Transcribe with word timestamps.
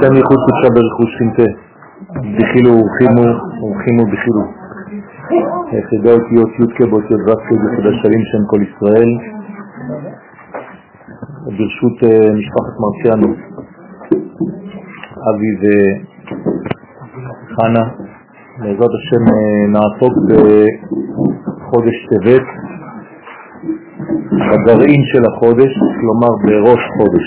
כאן 0.00 0.16
ייחוד 0.16 0.38
קודשה 0.46 0.68
ברכוש 0.74 1.10
חינטה, 1.18 1.48
בחילו 2.36 2.70
ורחימו 2.70 3.26
ורחימו 3.62 4.04
בחילו. 4.12 4.44
יחידה 5.78 6.12
אותיות 6.12 6.50
י"ק 6.60 6.80
באותיות 6.90 7.20
ו"ק 7.26 7.44
יחידה 7.52 7.90
שלים 8.02 8.22
שם 8.30 8.42
כל 8.46 8.60
ישראל, 8.68 9.10
ברשות 11.46 11.96
אה, 12.04 12.28
משפחת 12.38 12.74
מרציאנו, 12.82 13.34
אבי 15.28 15.52
וחנה, 17.50 17.84
בעזרת 18.58 18.94
השם 18.98 19.22
אה, 19.34 19.66
נעסוק 19.74 20.14
בחודש 20.28 21.96
טבת, 22.10 22.46
בגרעין 24.48 25.02
של 25.12 25.22
החודש, 25.32 25.72
כלומר 26.00 26.32
בראש 26.44 26.82
חודש. 26.96 27.26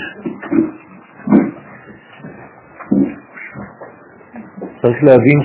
צריך 4.88 5.04
להבין 5.04 5.38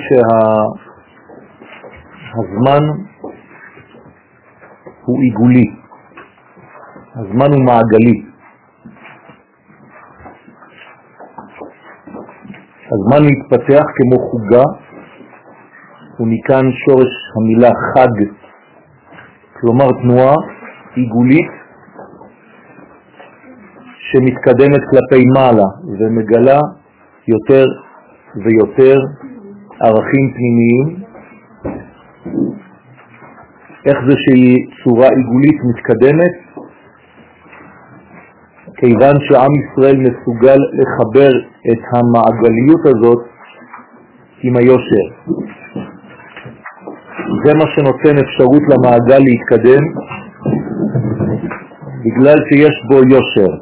שהזמן 2.34 2.82
שה... 2.86 2.92
הוא 5.04 5.18
עיגולי, 5.20 5.64
הזמן 7.14 7.50
הוא 7.52 7.64
מעגלי. 7.64 8.22
הזמן 12.92 13.22
מתפתח 13.30 13.84
כמו 13.96 14.18
חוגה, 14.30 14.64
ומכאן 16.20 16.64
שורש 16.84 17.12
המילה 17.36 17.70
חג, 17.94 18.16
כלומר 19.60 19.88
תנועה 20.02 20.34
עיגולית 20.94 21.50
שמתקדמת 23.98 24.82
כלפי 24.90 25.24
מעלה 25.36 25.68
ומגלה 25.98 26.60
יותר 27.28 27.64
ויותר 28.44 28.96
ערכים 29.80 30.32
פנימיים. 30.34 31.04
איך 33.86 33.98
זה 34.08 34.14
שהיא 34.16 34.66
צורה 34.84 35.08
עיגולית 35.08 35.58
מתקדמת? 35.68 36.34
כיוון 38.76 39.14
שעם 39.20 39.50
ישראל 39.60 39.96
מסוגל 39.96 40.58
לחבר 40.80 41.30
את 41.72 41.82
המעגליות 41.92 42.80
הזאת 42.86 43.24
עם 44.42 44.56
היושר. 44.56 45.06
זה 47.44 47.52
מה 47.54 47.64
שנותן 47.74 48.18
אפשרות 48.18 48.62
למעגל 48.70 49.22
להתקדם, 49.24 49.82
בגלל 52.04 52.36
שיש 52.48 52.82
בו 52.88 52.96
יושר. 52.96 53.52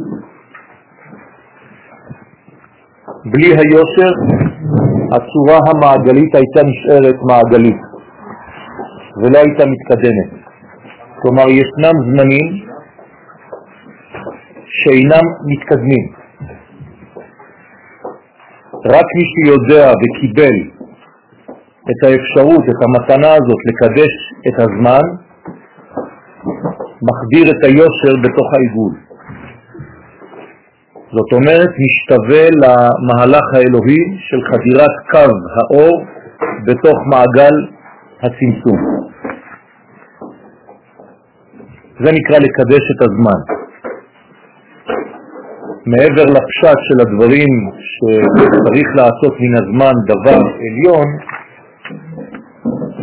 בלי 3.25 3.47
היושר 3.47 4.42
הצורה 5.15 5.59
המעגלית 5.71 6.35
הייתה 6.35 6.61
נשארת 6.71 7.17
מעגלית 7.29 7.81
ולא 9.17 9.39
הייתה 9.39 9.65
מתקדמת. 9.73 10.31
כלומר, 11.23 11.47
ישנם 11.49 11.95
זמנים 12.07 12.49
שאינם 14.79 15.27
מתקדמים. 15.47 16.05
רק 18.95 19.07
מי 19.17 19.25
שיודע 19.33 19.93
וקיבל 20.01 20.57
את 21.91 22.01
האפשרות, 22.07 22.65
את 22.71 22.81
המתנה 22.85 23.33
הזאת 23.33 23.61
לקדש 23.69 24.13
את 24.49 24.61
הזמן, 24.61 25.05
מחדיר 27.09 27.51
את 27.51 27.65
היושר 27.65 28.15
בתוך 28.23 28.47
העיגול. 28.55 29.12
זאת 31.17 31.33
אומרת, 31.33 31.71
משתווה 31.85 32.45
למהלך 32.63 33.47
האלוהי 33.55 34.03
של 34.19 34.41
חדירת 34.51 34.95
קו 35.11 35.33
האור 35.57 36.05
בתוך 36.67 36.99
מעגל 37.11 37.57
הצמצום. 38.23 38.79
זה 42.03 42.11
נקרא 42.19 42.39
לקדש 42.39 42.85
את 42.93 43.01
הזמן. 43.07 43.41
מעבר 45.87 46.25
לפשט 46.37 46.79
של 46.89 46.99
הדברים 47.01 47.53
שצריך 47.93 48.89
לעשות 48.97 49.35
מן 49.41 49.55
הזמן 49.63 49.95
דבר 50.13 50.41
עליון, 50.67 51.09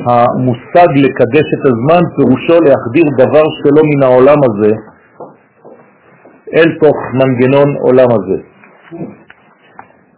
המושג 0.10 0.90
לקדש 1.06 1.48
את 1.56 1.64
הזמן 1.70 2.02
פירושו 2.16 2.58
להחדיר 2.66 3.06
דבר 3.18 3.44
שלא 3.60 3.82
מן 3.90 4.04
העולם 4.04 4.40
הזה 4.50 4.89
אל 6.56 6.78
תוך 6.80 6.96
מנגנון 7.14 7.76
עולם 7.82 8.08
הזה. 8.12 8.42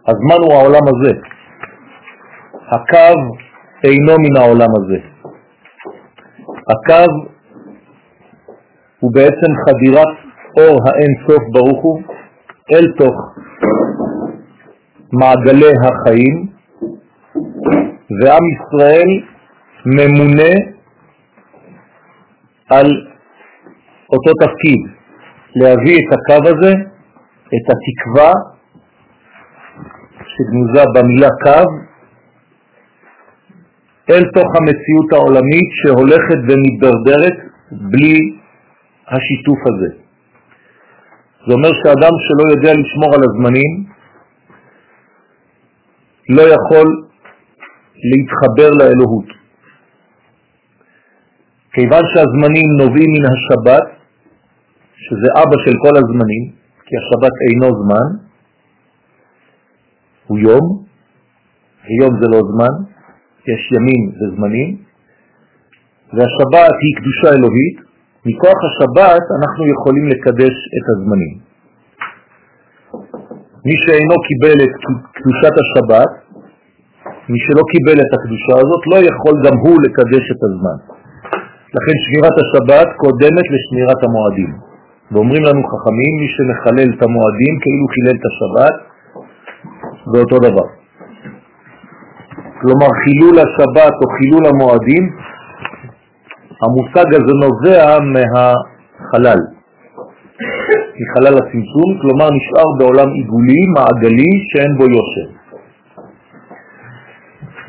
הזמן 0.08 0.36
הוא 0.44 0.52
העולם 0.54 0.82
הזה. 0.88 1.12
הקו 2.68 3.18
אינו 3.84 4.14
מן 4.18 4.36
העולם 4.40 4.68
הזה. 4.76 4.98
הקו 6.70 7.12
הוא 9.00 9.10
בעצם 9.14 9.50
חדירת 9.66 10.16
אור 10.58 10.80
האין 10.86 11.12
סוף 11.26 11.42
ברוך 11.52 11.82
הוא 11.82 12.02
אל 12.72 12.92
תוך 12.98 13.14
מעגלי 15.12 15.72
החיים, 15.84 16.46
ועם 18.22 18.42
ישראל 18.54 19.08
ממונה 19.86 20.54
על 22.70 22.86
אותו 24.12 24.32
תפקיד, 24.40 24.80
להביא 25.56 25.98
את 25.98 26.12
הקו 26.12 26.48
הזה, 26.48 26.72
את 27.54 27.66
התקווה 27.72 28.32
שגנוזה 30.32 30.84
במילה 30.94 31.28
קו, 31.42 31.68
אל 34.10 34.24
תוך 34.34 34.48
המציאות 34.58 35.12
העולמית 35.12 35.68
שהולכת 35.72 36.40
ומתדרדרת 36.48 37.36
בלי 37.72 38.16
השיתוף 39.08 39.58
הזה. 39.66 39.90
זה 41.46 41.54
אומר 41.54 41.72
שאדם 41.72 42.14
שלא 42.24 42.44
יודע 42.50 42.72
לשמור 42.80 43.14
על 43.14 43.20
הזמנים 43.28 43.84
לא 46.28 46.42
יכול 46.42 46.86
להתחבר 48.10 48.70
לאלוהות. 48.70 49.28
כיוון 51.72 52.02
שהזמנים 52.14 52.66
נובעים 52.78 53.10
מן 53.12 53.26
השבת, 53.32 54.01
שזה 55.12 55.28
אבא 55.42 55.56
של 55.64 55.74
כל 55.84 55.94
הזמנים, 56.00 56.44
כי 56.86 56.92
השבת 57.00 57.34
אינו 57.44 57.68
זמן, 57.82 58.08
הוא 60.26 60.38
יום, 60.38 60.64
ויום 61.84 62.12
זה 62.20 62.26
לא 62.34 62.40
זמן, 62.50 62.74
יש 63.52 63.62
ימים 63.76 64.02
וזמנים, 64.18 64.70
והשבת 66.14 66.74
היא 66.82 66.94
קדושה 66.98 67.28
אלוהית, 67.36 67.76
מכוח 68.26 68.58
השבת 68.68 69.24
אנחנו 69.38 69.62
יכולים 69.74 70.04
לקדש 70.12 70.54
את 70.76 70.86
הזמנים. 70.92 71.34
מי 73.66 73.74
שאינו 73.82 74.16
קיבל 74.28 74.58
את 74.64 74.74
קדושת 75.16 75.54
השבת, 75.62 76.10
מי 77.28 77.38
שלא 77.44 77.62
קיבל 77.72 77.98
את 78.04 78.10
הקדושה 78.16 78.54
הזאת, 78.62 78.82
לא 78.92 78.98
יכול 79.08 79.34
גם 79.44 79.56
הוא 79.64 79.76
לקדש 79.84 80.24
את 80.34 80.40
הזמן. 80.46 80.78
לכן 81.76 81.96
שמירת 82.04 82.36
השבת 82.42 82.88
קודמת 83.02 83.46
לשמירת 83.54 84.00
המועדים. 84.04 84.71
ואומרים 85.10 85.42
לנו 85.42 85.62
חכמים, 85.70 86.12
מי 86.20 86.28
שמחלל 86.34 86.88
את 86.94 87.02
המועדים 87.02 87.54
כאילו 87.62 87.86
חילל 87.94 88.16
את 88.20 88.24
השבת, 88.30 88.74
זה 90.12 90.18
אותו 90.18 90.38
דבר. 90.38 90.66
כלומר, 92.60 92.90
חילול 93.04 93.36
השבת 93.38 93.94
או 94.00 94.06
חילול 94.16 94.44
המועדים, 94.50 95.04
המושג 96.62 97.08
הזה 97.18 97.32
נובע 97.44 97.98
מהחלל, 98.14 99.40
מחלל 101.00 101.34
הצמצום, 101.38 101.90
כלומר 102.02 102.28
נשאר 102.38 102.68
בעולם 102.78 103.08
עיגולי, 103.12 103.62
מעגלי, 103.74 104.32
שאין 104.48 104.72
בו 104.78 104.84
יושר. 104.84 105.28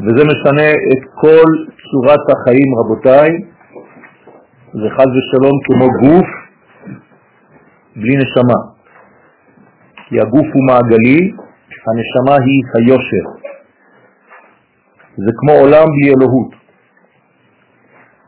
וזה 0.03 0.23
משנה 0.31 0.69
את 0.71 1.03
כל 1.21 1.49
צורת 1.91 2.25
החיים, 2.33 2.69
רבותיי, 2.79 3.29
זה 4.73 4.89
חז 4.95 5.09
ושלום 5.15 5.55
כמו 5.63 5.87
גוף 6.01 6.42
בלי 7.95 8.15
נשמה. 8.15 8.59
כי 9.95 10.19
הגוף 10.19 10.47
הוא 10.53 10.63
מעגלי, 10.67 11.31
הנשמה 11.87 12.35
היא 12.45 12.61
היושר. 12.73 13.25
זה 15.17 15.31
כמו 15.37 15.51
עולם 15.51 15.87
בלי 15.93 16.13
אלוהות. 16.13 16.51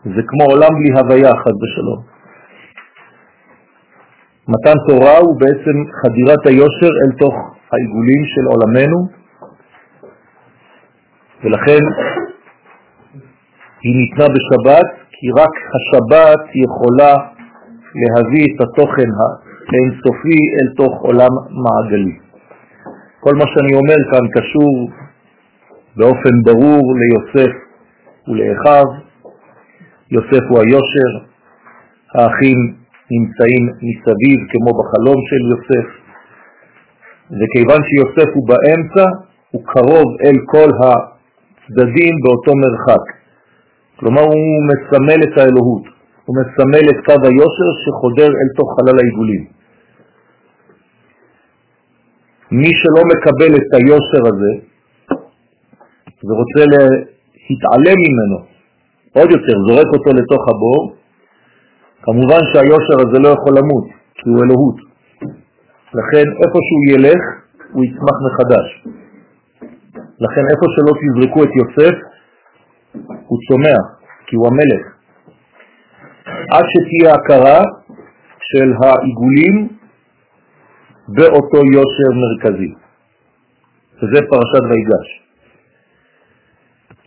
זה 0.03 0.21
כמו 0.27 0.44
עולם 0.51 0.69
בלי 0.79 0.91
הוויה, 1.00 1.31
חז 1.41 1.56
ושלום. 1.63 2.01
מתן 4.47 4.77
תורה 4.88 5.17
הוא 5.17 5.39
בעצם 5.39 5.75
חדירת 6.01 6.47
היושר 6.47 6.94
אל 7.01 7.12
תוך 7.19 7.35
העיגולים 7.71 8.21
של 8.25 8.45
עולמנו, 8.51 9.07
ולכן 11.44 11.83
היא 13.81 13.95
ניתנה 13.95 14.25
בשבת, 14.35 14.88
כי 15.12 15.27
רק 15.41 15.53
השבת 15.75 16.41
יכולה 16.65 17.13
להביא 18.01 18.45
את 18.56 18.62
התוכן 18.62 19.09
האינסופי 19.73 20.39
אל 20.56 20.67
תוך 20.75 21.01
עולם 21.01 21.33
מעגלי. 21.63 22.15
כל 23.19 23.35
מה 23.35 23.45
שאני 23.47 23.73
אומר 23.75 24.00
כאן 24.12 24.25
קשור 24.35 24.89
באופן 25.97 26.35
ברור 26.45 26.83
ליוסף 27.01 27.53
ולאחיו. 28.27 28.85
יוסף 30.12 30.44
הוא 30.50 30.59
היושר, 30.59 31.12
האחים 32.15 32.59
נמצאים 33.12 33.63
מסביב 33.88 34.39
כמו 34.51 34.71
בחלום 34.79 35.19
של 35.29 35.41
יוסף, 35.51 35.88
וכיוון 37.38 37.81
שיוסף 37.88 38.29
הוא 38.35 38.47
באמצע, 38.47 39.06
הוא 39.51 39.63
קרוב 39.65 40.07
אל 40.25 40.38
כל 40.45 40.69
הצדדים 40.81 42.13
באותו 42.23 42.51
מרחק. 42.63 43.03
כלומר 44.00 44.21
הוא 44.21 44.57
מסמל 44.71 45.19
את 45.23 45.38
האלוהות, 45.38 45.85
הוא 46.25 46.35
מסמל 46.39 46.85
את 46.89 47.06
קו 47.06 47.19
היושר 47.27 47.69
שחודר 47.83 48.31
אל 48.39 48.50
תוך 48.57 48.69
חלל 48.75 49.00
העיגולים. 49.00 49.54
מי 52.51 52.71
שלא 52.80 53.01
מקבל 53.12 53.56
את 53.56 53.74
היושר 53.74 54.24
הזה 54.31 54.53
ורוצה 56.24 56.62
להתעלם 57.50 57.97
ממנו, 58.06 58.38
עוד 59.13 59.31
יותר 59.31 59.56
זורק 59.68 59.88
אותו 59.94 60.09
לתוך 60.19 60.44
הבור, 60.50 60.95
כמובן 62.01 62.42
שהיושר 62.53 62.97
הזה 63.07 63.18
לא 63.19 63.30
יכול 63.30 63.53
למות, 63.57 63.86
כי 64.15 64.30
הוא 64.30 64.39
אלוהות. 64.44 64.77
לכן 66.00 66.25
איפה 66.44 66.59
שהוא 66.68 66.83
ילך, 66.94 67.21
הוא 67.74 67.83
יצמח 67.86 68.18
מחדש. 68.27 68.68
לכן 70.19 70.44
איפה 70.51 70.65
שלא 70.75 70.94
תזרקו 71.01 71.44
את 71.44 71.50
יוסף, 71.59 71.95
הוא 73.27 73.39
צומח, 73.48 73.86
כי 74.27 74.36
הוא 74.36 74.48
המלך. 74.48 74.95
עד 76.51 76.65
שתהיה 76.71 77.13
הכרה 77.15 77.62
של 78.39 78.74
העיגולים 78.81 79.69
באותו 81.07 81.57
יושר 81.73 82.09
מרכזי. 82.21 82.73
וזה 83.97 84.19
פרשת 84.29 84.63
ויגש. 84.69 85.25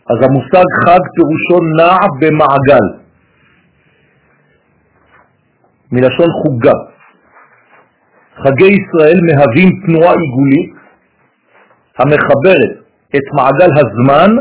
אז 0.09 0.17
המושג 0.25 0.65
חג 0.85 0.99
פירושו 1.15 1.59
נע 1.77 1.97
במעגל, 2.19 2.87
מלשון 5.91 6.27
חוגה. 6.43 6.79
חגי 8.35 8.73
ישראל 8.79 9.19
מהווים 9.25 9.69
תנועה 9.85 10.13
עיגולית 10.21 10.73
המחברת 11.97 12.73
את 13.15 13.25
מעגל 13.35 13.71
הזמן 13.81 14.31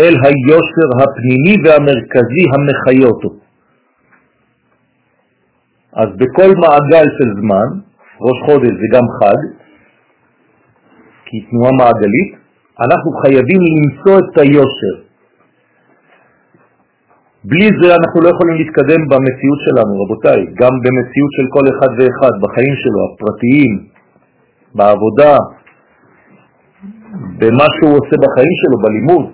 אל 0.00 0.14
היושר 0.24 0.88
הפנימי 1.02 1.56
והמרכזי 1.64 2.44
המחיה 2.54 3.06
אותו. 3.06 3.28
אז 5.92 6.08
בכל 6.16 6.50
מעגל 6.60 7.06
של 7.18 7.30
זמן, 7.40 7.87
ראש 8.20 8.38
חודש 8.46 8.72
זה 8.80 8.88
גם 8.96 9.06
חג, 9.18 9.38
כי 11.26 11.40
תנועה 11.40 11.72
מעגלית, 11.72 12.30
אנחנו 12.84 13.10
חייבים 13.22 13.60
למצוא 13.76 14.18
את 14.18 14.38
היושר. 14.38 14.94
בלי 17.44 17.68
זה 17.80 17.88
אנחנו 17.98 18.20
לא 18.20 18.28
יכולים 18.28 18.56
להתקדם 18.60 19.00
במציאות 19.10 19.60
שלנו, 19.66 19.92
רבותיי, 20.02 20.40
גם 20.60 20.74
במציאות 20.84 21.32
של 21.36 21.46
כל 21.54 21.64
אחד 21.72 21.90
ואחד, 21.98 22.32
בחיים 22.42 22.74
שלו, 22.82 22.98
הפרטיים, 23.06 23.72
בעבודה, 24.74 25.36
במה 27.38 27.66
שהוא 27.74 27.92
עושה 27.98 28.16
בחיים 28.24 28.54
שלו, 28.60 28.76
בלימוד. 28.82 29.26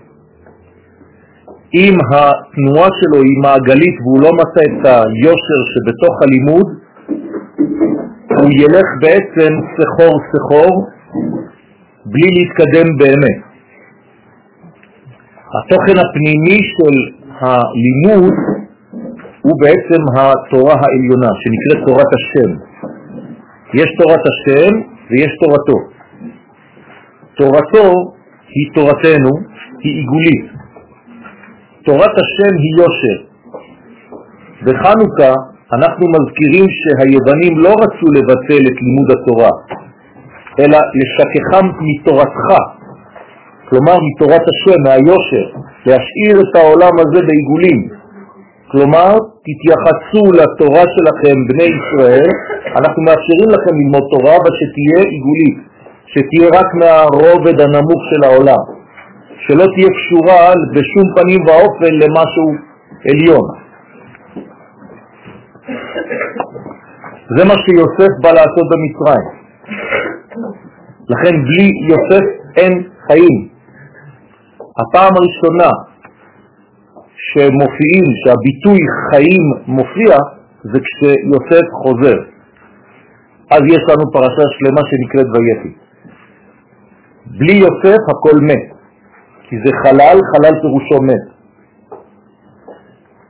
אם 1.74 1.94
התנועה 2.10 2.88
שלו 2.98 3.18
היא 3.26 3.38
מעגלית 3.42 3.96
והוא 4.00 4.20
לא 4.22 4.30
מצא 4.40 4.62
את 4.70 4.80
היושר 4.84 5.60
שבתוך 5.72 6.14
הלימוד, 6.22 6.66
הוא 8.38 8.50
ילך 8.60 8.88
בעצם 9.00 9.52
סחור 9.76 10.14
סחור 10.32 10.86
בלי 12.06 12.28
להתקדם 12.36 12.88
באמת. 12.98 13.40
התוכן 15.56 15.96
הפנימי 16.02 16.60
של 16.74 16.94
הלימוד 17.40 18.34
הוא 19.42 19.60
בעצם 19.60 20.00
התורה 20.16 20.74
העליונה, 20.82 21.30
שנקראת 21.40 21.86
תורת 21.86 22.10
השם. 22.18 22.50
יש 23.74 23.90
תורת 23.98 24.24
השם 24.30 24.72
ויש 25.10 25.36
תורתו. 25.42 25.78
תורתו 27.36 28.14
היא 28.48 28.66
תורתנו, 28.74 29.30
היא 29.80 29.92
עיגולית. 30.00 30.46
תורת 31.84 32.14
השם 32.22 32.52
היא 32.62 32.74
יושר. 32.78 33.18
בחנוכה 34.62 35.53
אנחנו 35.76 36.04
מזכירים 36.16 36.66
שהיוונים 36.80 37.58
לא 37.64 37.72
רצו 37.82 38.06
לבטל 38.16 38.62
את 38.70 38.76
לימוד 38.84 39.08
התורה, 39.14 39.52
אלא 40.60 40.78
לשכחם 41.00 41.66
מתורתך, 41.86 42.46
כלומר 43.68 43.96
מתורת 44.06 44.44
השם, 44.52 44.78
מהיושר, 44.84 45.46
להשאיר 45.86 46.34
את 46.44 46.52
העולם 46.56 46.94
הזה 47.02 47.20
בעיגולים. 47.26 47.80
כלומר, 48.70 49.10
תתייחסו 49.46 50.22
לתורה 50.38 50.84
שלכם, 50.94 51.36
בני 51.48 51.68
ישראל, 51.78 52.30
אנחנו 52.78 53.00
מאפשרים 53.06 53.48
לכם 53.54 53.74
ללמוד 53.80 54.04
תורה, 54.12 54.34
אבל 54.40 54.52
שתהיה 54.60 55.00
עיגולית, 55.12 55.58
שתהיה 56.12 56.48
רק 56.58 56.68
מהרובד 56.80 57.56
הנמוך 57.60 58.00
של 58.10 58.20
העולם, 58.24 58.64
שלא 59.44 59.64
תהיה 59.74 59.90
קשורה 59.98 60.44
בשום 60.74 61.06
פנים 61.16 61.40
ואופן 61.46 61.92
למשהו 62.02 62.48
עליון. 63.10 63.63
זה 67.28 67.44
מה 67.44 67.54
שיוסף 67.64 68.12
בא 68.22 68.30
לעשות 68.30 68.66
במצרים. 68.70 69.26
לכן 71.08 71.34
בלי 71.44 71.70
יוסף 71.88 72.24
אין 72.56 72.88
חיים. 73.06 73.48
הפעם 74.80 75.12
הראשונה 75.16 75.70
שמופיעים, 77.16 78.06
שהביטוי 78.20 78.78
חיים 79.10 79.42
מופיע, 79.66 80.16
זה 80.62 80.78
כשיוסף 80.84 81.66
חוזר. 81.82 82.18
אז 83.50 83.60
יש 83.74 83.82
לנו 83.88 84.12
פרשה 84.12 84.44
שלמה 84.56 84.80
שנקראת 84.88 85.26
ויפי. 85.26 85.74
בלי 87.26 87.54
יוסף 87.54 88.02
הכל 88.08 88.40
מת, 88.40 88.64
כי 89.42 89.56
זה 89.64 89.70
חלל, 89.82 90.18
חלל 90.32 90.60
פירושו 90.62 91.02
מת. 91.02 91.24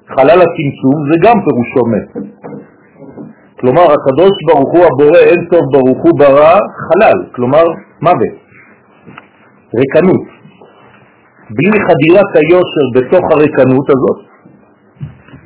חלל 0.06 0.38
הצמצום 0.44 0.96
זה 1.12 1.16
גם 1.22 1.36
פירושו 1.44 1.86
מת. 1.92 2.34
כלומר, 3.64 3.86
הקדוש 3.96 4.34
ברוך 4.46 4.70
הוא 4.72 4.84
הבורא 4.84 5.18
אין 5.18 5.40
טוב 5.52 5.62
ברוך 5.72 6.00
הוא 6.04 6.18
ברא 6.18 6.58
חלל, 6.86 7.18
כלומר 7.34 7.64
מוות, 8.02 8.34
ריקנות. 9.78 10.24
בלי 11.56 11.78
חדירת 11.86 12.30
היושר 12.40 12.86
בתוך 12.94 13.24
הריקנות 13.32 13.86
הזאת, 13.90 14.18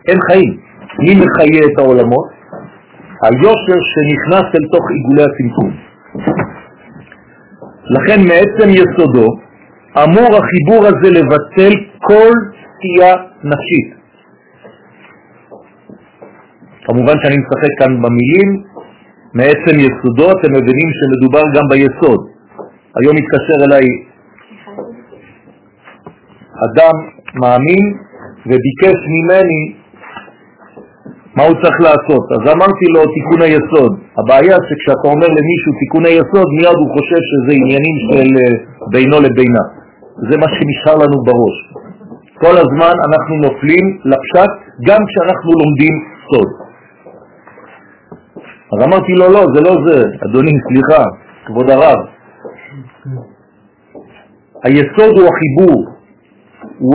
אין 0.08 0.18
חיים. 0.30 0.52
מי 0.98 1.14
מחיה 1.14 1.62
את 1.72 1.78
העולמות? 1.78 2.28
היושר 3.22 3.78
שנכנס 3.90 4.46
אל 4.54 4.64
תוך 4.72 4.84
עיגולי 4.94 5.22
הצמצום. 5.28 5.70
לכן 7.94 8.20
מעצם 8.30 8.68
יסודו 8.70 9.28
אמור 10.04 10.30
החיבור 10.38 10.86
הזה 10.86 11.10
לבטל 11.18 11.72
כל 12.00 12.32
סטייה 12.60 13.14
נפשית. 13.44 13.97
כמובן 16.88 17.16
שאני 17.22 17.36
משחק 17.42 17.72
כאן 17.80 17.92
במילים, 18.02 18.48
מעצם 19.34 19.74
יסודו 19.86 20.26
אתם 20.34 20.50
מבינים 20.58 20.88
שמדובר 20.98 21.44
גם 21.54 21.64
ביסוד. 21.70 22.20
היום 22.98 23.14
מתקשר 23.20 23.58
אליי 23.66 23.86
אדם 26.66 26.96
מאמין 27.40 27.84
וביקש 28.48 28.98
ממני 29.14 29.62
מה 31.36 31.42
הוא 31.48 31.56
צריך 31.62 31.78
לעשות. 31.86 32.24
אז 32.36 32.42
אמרתי 32.54 32.86
לו 32.94 33.02
תיקון 33.14 33.40
היסוד. 33.46 33.92
הבעיה 34.18 34.56
שכשאתה 34.68 35.06
אומר 35.14 35.28
למישהו 35.38 35.72
תיקון 35.80 36.04
היסוד, 36.10 36.48
מיד 36.56 36.78
הוא 36.82 36.90
חושב 36.96 37.20
שזה 37.30 37.52
עניינים 37.60 37.96
של 38.06 38.28
אה, 38.40 38.54
בינו 38.92 39.18
לבינה. 39.24 39.64
זה 40.28 40.34
מה 40.42 40.48
שנשאר 40.54 40.96
לנו 41.02 41.18
בראש. 41.28 41.56
כל 42.42 42.56
הזמן 42.62 42.94
אנחנו 43.08 43.34
נופלים 43.46 43.84
לפשט 44.10 44.52
גם 44.88 45.00
כשאנחנו 45.08 45.50
לומדים 45.60 45.94
סוד. 46.28 46.67
אז 48.72 48.78
אמרתי 48.86 49.12
לו, 49.12 49.26
לא, 49.32 49.42
זה 49.54 49.60
לא 49.60 49.74
זה, 49.86 49.98
אדוני, 50.24 50.52
סליחה, 50.68 51.02
כבוד 51.46 51.70
הרב. 51.70 51.98
היסוד 54.64 55.12
הוא 55.18 55.28
החיבור, 55.30 55.78
הוא 56.78 56.94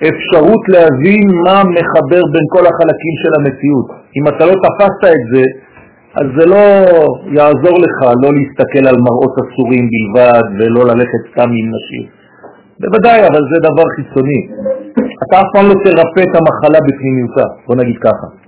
האפשרות 0.00 0.62
להבין 0.68 1.24
מה 1.44 1.56
מחבר 1.76 2.22
בין 2.32 2.46
כל 2.54 2.64
החלקים 2.70 3.14
של 3.22 3.32
המציאות. 3.38 3.88
אם 4.16 4.24
אתה 4.28 4.44
לא 4.46 4.54
תפסת 4.64 5.02
את 5.16 5.24
זה, 5.32 5.44
אז 6.20 6.26
זה 6.38 6.44
לא 6.46 6.64
יעזור 7.36 7.76
לך 7.84 7.96
לא 8.22 8.30
להסתכל 8.36 8.84
על 8.90 8.96
מראות 9.06 9.34
אסורים 9.42 9.84
בלבד 9.92 10.44
ולא 10.58 10.82
ללכת 10.90 11.22
סתם 11.30 11.50
עם 11.58 11.66
נשים. 11.76 12.04
בוודאי, 12.80 13.20
אבל 13.28 13.42
זה 13.50 13.56
דבר 13.68 13.86
חיצוני. 13.96 14.40
אתה 15.22 15.40
אף 15.40 15.48
פעם 15.54 15.66
לא 15.70 15.74
תרפא 15.84 16.22
את 16.28 16.34
המחלה 16.38 16.78
בפנימיותה, 16.86 17.46
בוא 17.66 17.76
נגיד 17.76 17.96
ככה. 18.06 18.47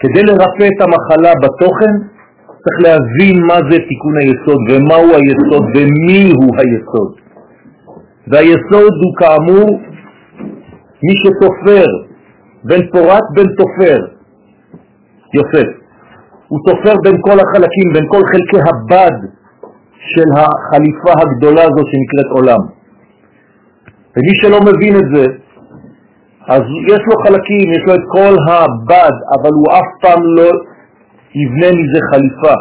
כדי 0.00 0.22
לרפא 0.22 0.66
את 0.72 0.78
המחלה 0.84 1.32
בתוכן, 1.42 1.92
צריך 2.62 2.78
להבין 2.86 3.36
מה 3.48 3.58
זה 3.70 3.76
תיקון 3.88 4.16
היסוד 4.20 4.60
ומהו 4.70 5.08
היסוד 5.16 5.64
ומי 5.74 6.32
הוא 6.38 6.52
היסוד. 6.58 7.12
והיסוד 8.28 8.94
הוא 9.02 9.12
כאמור 9.18 9.80
מי 11.04 11.14
שתופר, 11.22 11.86
בין 12.64 12.82
פורט 12.92 13.26
בין 13.34 13.46
תופר, 13.58 13.98
יוסף. 15.34 15.68
הוא 16.48 16.58
תופר 16.66 16.94
בין 17.04 17.16
כל 17.20 17.38
החלקים, 17.40 17.88
בין 17.94 18.06
כל 18.08 18.22
חלקי 18.32 18.60
הבד 18.68 19.16
של 19.98 20.28
החליפה 20.36 21.12
הגדולה 21.22 21.62
הזאת 21.62 21.86
שנקראת 21.90 22.30
עולם. 22.36 22.62
ומי 24.16 24.34
שלא 24.42 24.58
מבין 24.60 24.96
את 24.96 25.08
זה, 25.14 25.24
אז 26.48 26.62
יש 26.92 27.00
לו 27.08 27.14
חלקים, 27.24 27.66
יש 27.76 27.82
לו 27.86 27.94
את 27.94 28.04
כל 28.08 28.34
הבד, 28.48 29.16
אבל 29.36 29.50
הוא 29.58 29.66
אף 29.78 29.88
פעם 30.02 30.22
לא 30.36 30.50
יבנה 31.34 31.70
מזה 31.78 32.00
חליפה. 32.10 32.56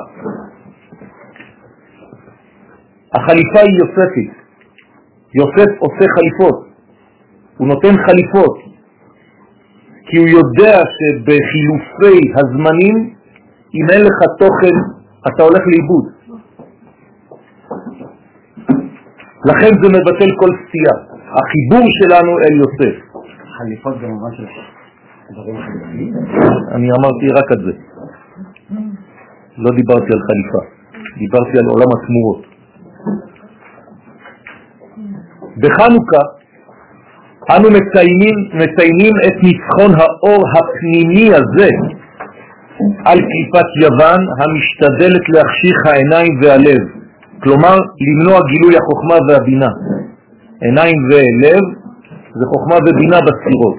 החליפה 3.14 3.60
היא 3.60 3.76
יוספית. 3.80 4.32
יוסף 5.36 5.72
עושה 5.80 6.06
חליפות, 6.16 6.68
הוא 7.58 7.68
נותן 7.68 7.96
חליפות, 8.06 8.58
כי 10.08 10.18
הוא 10.18 10.28
יודע 10.28 10.76
שבחילופי 10.96 12.20
הזמנים, 12.36 12.96
אם 13.76 13.86
אין 13.92 14.02
לך 14.02 14.20
תוכן, 14.40 14.76
אתה 15.28 15.44
הולך 15.44 15.64
לאיבוד. 15.72 16.06
לכן 19.46 19.72
זה 19.82 19.88
מבטל 19.98 20.32
כל 20.40 20.52
סטייה. 20.62 20.96
החיבור 21.38 21.88
שלנו 22.00 22.32
אל 22.44 22.56
יוסף. 22.62 23.05
חליפות 23.58 23.96
במובן 24.02 24.36
של 24.38 24.46
דברים 25.32 25.56
חליפים? 25.56 26.14
אני 26.76 26.88
אמרתי 26.98 27.28
רק 27.40 27.52
את 27.52 27.60
זה. 27.66 27.72
לא 29.58 29.72
דיברתי 29.76 30.10
על 30.16 30.22
חליפה, 30.28 30.62
דיברתי 31.18 31.58
על 31.60 31.66
עולם 31.66 31.90
התמורות. 31.96 32.42
בחנוכה 35.62 36.24
אנו 37.56 37.68
מציינים, 37.78 38.36
מציינים 38.54 39.14
את 39.28 39.36
ניצחון 39.44 39.92
האור 40.02 40.44
הפנימי 40.56 41.28
הזה 41.34 41.70
על 43.06 43.20
קליפת 43.30 43.70
יוון 43.84 44.22
המשתדלת 44.40 45.30
להחשיך 45.30 45.78
העיניים 45.86 46.34
והלב, 46.42 46.82
כלומר 47.44 47.76
למנוע 48.06 48.40
גילוי 48.52 48.76
החוכמה 48.78 49.18
והבינה. 49.28 49.72
עיניים 50.62 50.96
ולב 51.10 51.85
זה 52.40 52.46
חוכמה 52.52 52.76
ובינה 52.76 53.20
בספירות. 53.28 53.78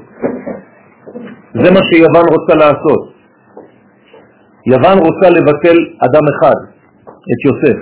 זה 1.63 1.69
מה 1.75 1.83
שיוון 1.89 2.27
רוצה 2.35 2.55
לעשות. 2.63 3.03
יוון 4.73 4.99
רוצה 5.07 5.27
לבטל 5.37 5.79
אדם 6.07 6.25
אחד, 6.33 6.59
את 7.33 7.41
יוסף. 7.47 7.79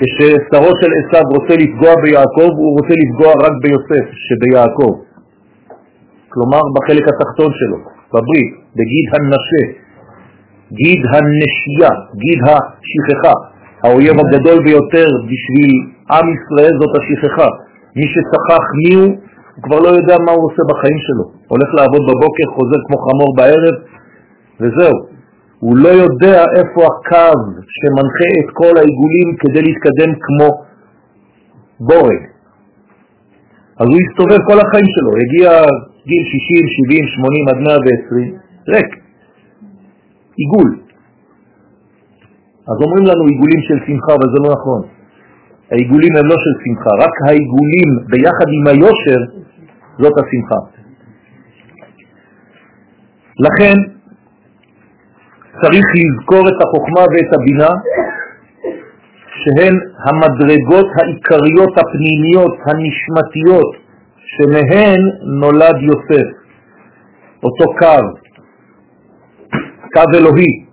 כששרו 0.00 0.70
של 0.80 0.90
עשיו 1.00 1.24
רוצה 1.36 1.54
לפגוע 1.62 1.92
ביעקב, 2.02 2.50
הוא 2.60 2.70
רוצה 2.78 2.94
לפגוע 3.02 3.30
רק 3.44 3.54
ביוסף 3.62 4.06
שביעקב. 4.26 4.92
כלומר 6.28 6.62
בחלק 6.74 7.04
התחתון 7.08 7.50
שלו, 7.58 7.78
בברית, 8.12 8.50
בגיד 8.76 9.04
הנשה, 9.12 9.64
גיד 10.72 11.00
הנשייה, 11.12 11.92
גיד 12.22 12.40
השכחה. 12.48 13.34
האויב 13.84 14.16
הגדול 14.20 14.64
ביותר 14.64 15.08
בשביל 15.30 15.72
עם 16.10 16.26
ישראל 16.34 16.72
זאת 16.80 16.92
השכחה. 17.00 17.48
מי 17.96 18.06
ששכח 18.12 18.64
מי 18.80 18.94
הוא, 18.94 19.10
הוא 19.54 19.62
כבר 19.62 19.78
לא 19.84 19.88
יודע 19.88 20.16
מה 20.26 20.32
הוא 20.32 20.44
עושה 20.48 20.62
בחיים 20.70 20.98
שלו. 21.06 21.24
הולך 21.48 21.68
לעבוד 21.78 22.02
בבוקר, 22.10 22.46
חוזר 22.56 22.80
כמו 22.86 22.98
חמור 23.06 23.30
בערב, 23.36 23.76
וזהו. 24.60 24.96
הוא 25.60 25.76
לא 25.76 25.88
יודע 25.88 26.44
איפה 26.58 26.80
הקו 26.90 27.38
שמנחה 27.76 28.30
את 28.40 28.48
כל 28.52 28.74
העיגולים 28.78 29.28
כדי 29.40 29.62
להתקדם 29.62 30.10
כמו 30.24 30.48
בורג. 31.80 32.20
אז 33.80 33.86
הוא 33.92 34.00
יסתובב 34.04 34.40
כל 34.48 34.58
החיים 34.62 34.88
שלו, 34.94 35.10
הגיע 35.22 35.50
גיל 36.06 36.24
60, 36.24 36.66
70, 36.68 37.04
80 37.06 37.48
עד 37.48 37.56
120, 37.56 38.38
ריק, 38.68 38.90
עיגול. 40.36 40.70
אז 42.70 42.76
אומרים 42.84 43.04
לנו 43.10 43.24
עיגולים 43.30 43.62
של 43.68 43.78
שמחה, 43.86 44.12
אבל 44.14 44.28
זה 44.34 44.38
לא 44.44 44.50
נכון. 44.56 44.97
העיגולים 45.70 46.16
הם 46.16 46.26
לא 46.26 46.36
של 46.44 46.54
שמחה, 46.64 46.90
רק 47.04 47.14
העיגולים 47.26 47.90
ביחד 48.10 48.48
עם 48.56 48.66
היושר 48.66 49.20
זאת 49.98 50.12
השמחה. 50.18 50.60
לכן 53.46 53.74
צריך 55.62 55.86
לזכור 56.00 56.48
את 56.48 56.58
החוכמה 56.62 57.00
ואת 57.00 57.30
הבינה 57.34 57.70
שהן 59.40 59.74
המדרגות 60.04 60.86
העיקריות 60.96 61.72
הפנימיות 61.78 62.54
הנשמתיות 62.66 63.76
שמהן 64.32 65.00
נולד 65.40 65.76
יוסף, 65.82 66.28
אותו 67.42 67.64
קו, 67.78 68.04
קו 69.94 70.02
אלוהי 70.14 70.64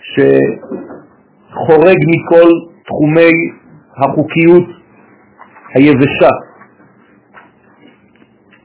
שחורג 0.00 1.98
מכל 2.12 2.48
תחומי 2.86 3.65
החוקיות 3.96 4.66
היבשה. 5.74 6.32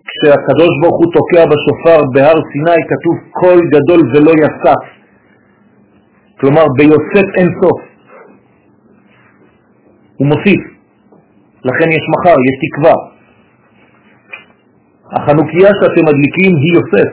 כשהקדוש 0.08 0.74
ברוך 0.82 0.98
הוא 1.02 1.14
תוקע 1.14 1.44
בשופר 1.52 2.00
בהר 2.14 2.38
סיני 2.52 2.82
כתוב 2.90 3.16
קול 3.32 3.60
גדול 3.74 4.02
ולא 4.12 4.32
יסף. 4.44 4.84
כלומר 6.40 6.66
ביוסף 6.78 7.28
אין 7.38 7.48
סוף. 7.62 7.82
הוא 10.18 10.28
מוסיף, 10.28 10.62
לכן 11.66 11.90
יש 11.92 12.06
מחר, 12.14 12.38
יש 12.50 12.56
תקווה. 12.64 12.96
החנוכיה 15.16 15.70
שאתם 15.80 16.04
מדליקים 16.10 16.56
היא 16.62 16.74
יוסף, 16.74 17.10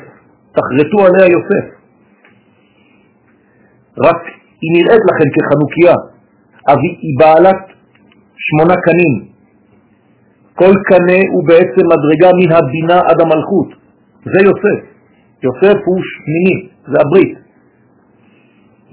תחרטו 0.53 1.07
עליה 1.07 1.27
יוסף. 1.37 1.67
רק 4.07 4.21
היא 4.61 4.71
נראית 4.77 5.03
לכם 5.11 5.29
כחנוכיה, 5.35 5.95
אבל 6.69 6.91
היא 7.03 7.19
בעלת 7.19 7.78
שמונה 8.39 8.75
קנים. 8.87 9.15
כל 10.55 10.75
קנה 10.89 11.21
הוא 11.33 11.47
בעצם 11.47 11.85
מדרגה 11.93 12.31
מן 12.39 12.53
הבינה 12.53 12.99
עד 13.09 13.21
המלכות. 13.21 13.69
זה 14.25 14.39
יוסף. 14.49 14.81
יוסף 15.43 15.79
הוא 15.87 15.99
שמיני, 16.11 16.69
זה 16.91 16.97
הברית. 17.05 17.39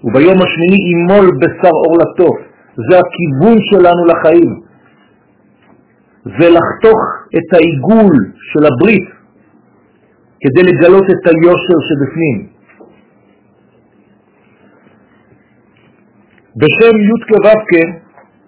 וביום 0.03 0.37
השמיני 0.41 0.81
ימול 0.91 1.37
בשר 1.39 1.75
עורלתו. 1.85 2.29
זה 2.75 2.99
הכיוון 2.99 3.57
שלנו 3.69 4.05
לחיים. 4.05 4.61
זה 6.23 6.47
לחתוך 6.49 6.99
את 7.37 7.53
העיגול 7.53 8.15
של 8.35 8.65
הברית 8.65 9.09
כדי 10.41 10.63
לגלות 10.71 11.03
את 11.03 11.27
היושר 11.27 11.77
שבפנים. 11.87 12.47
בשם 16.55 16.95
י' 17.09 17.21
כו' 17.29 18.04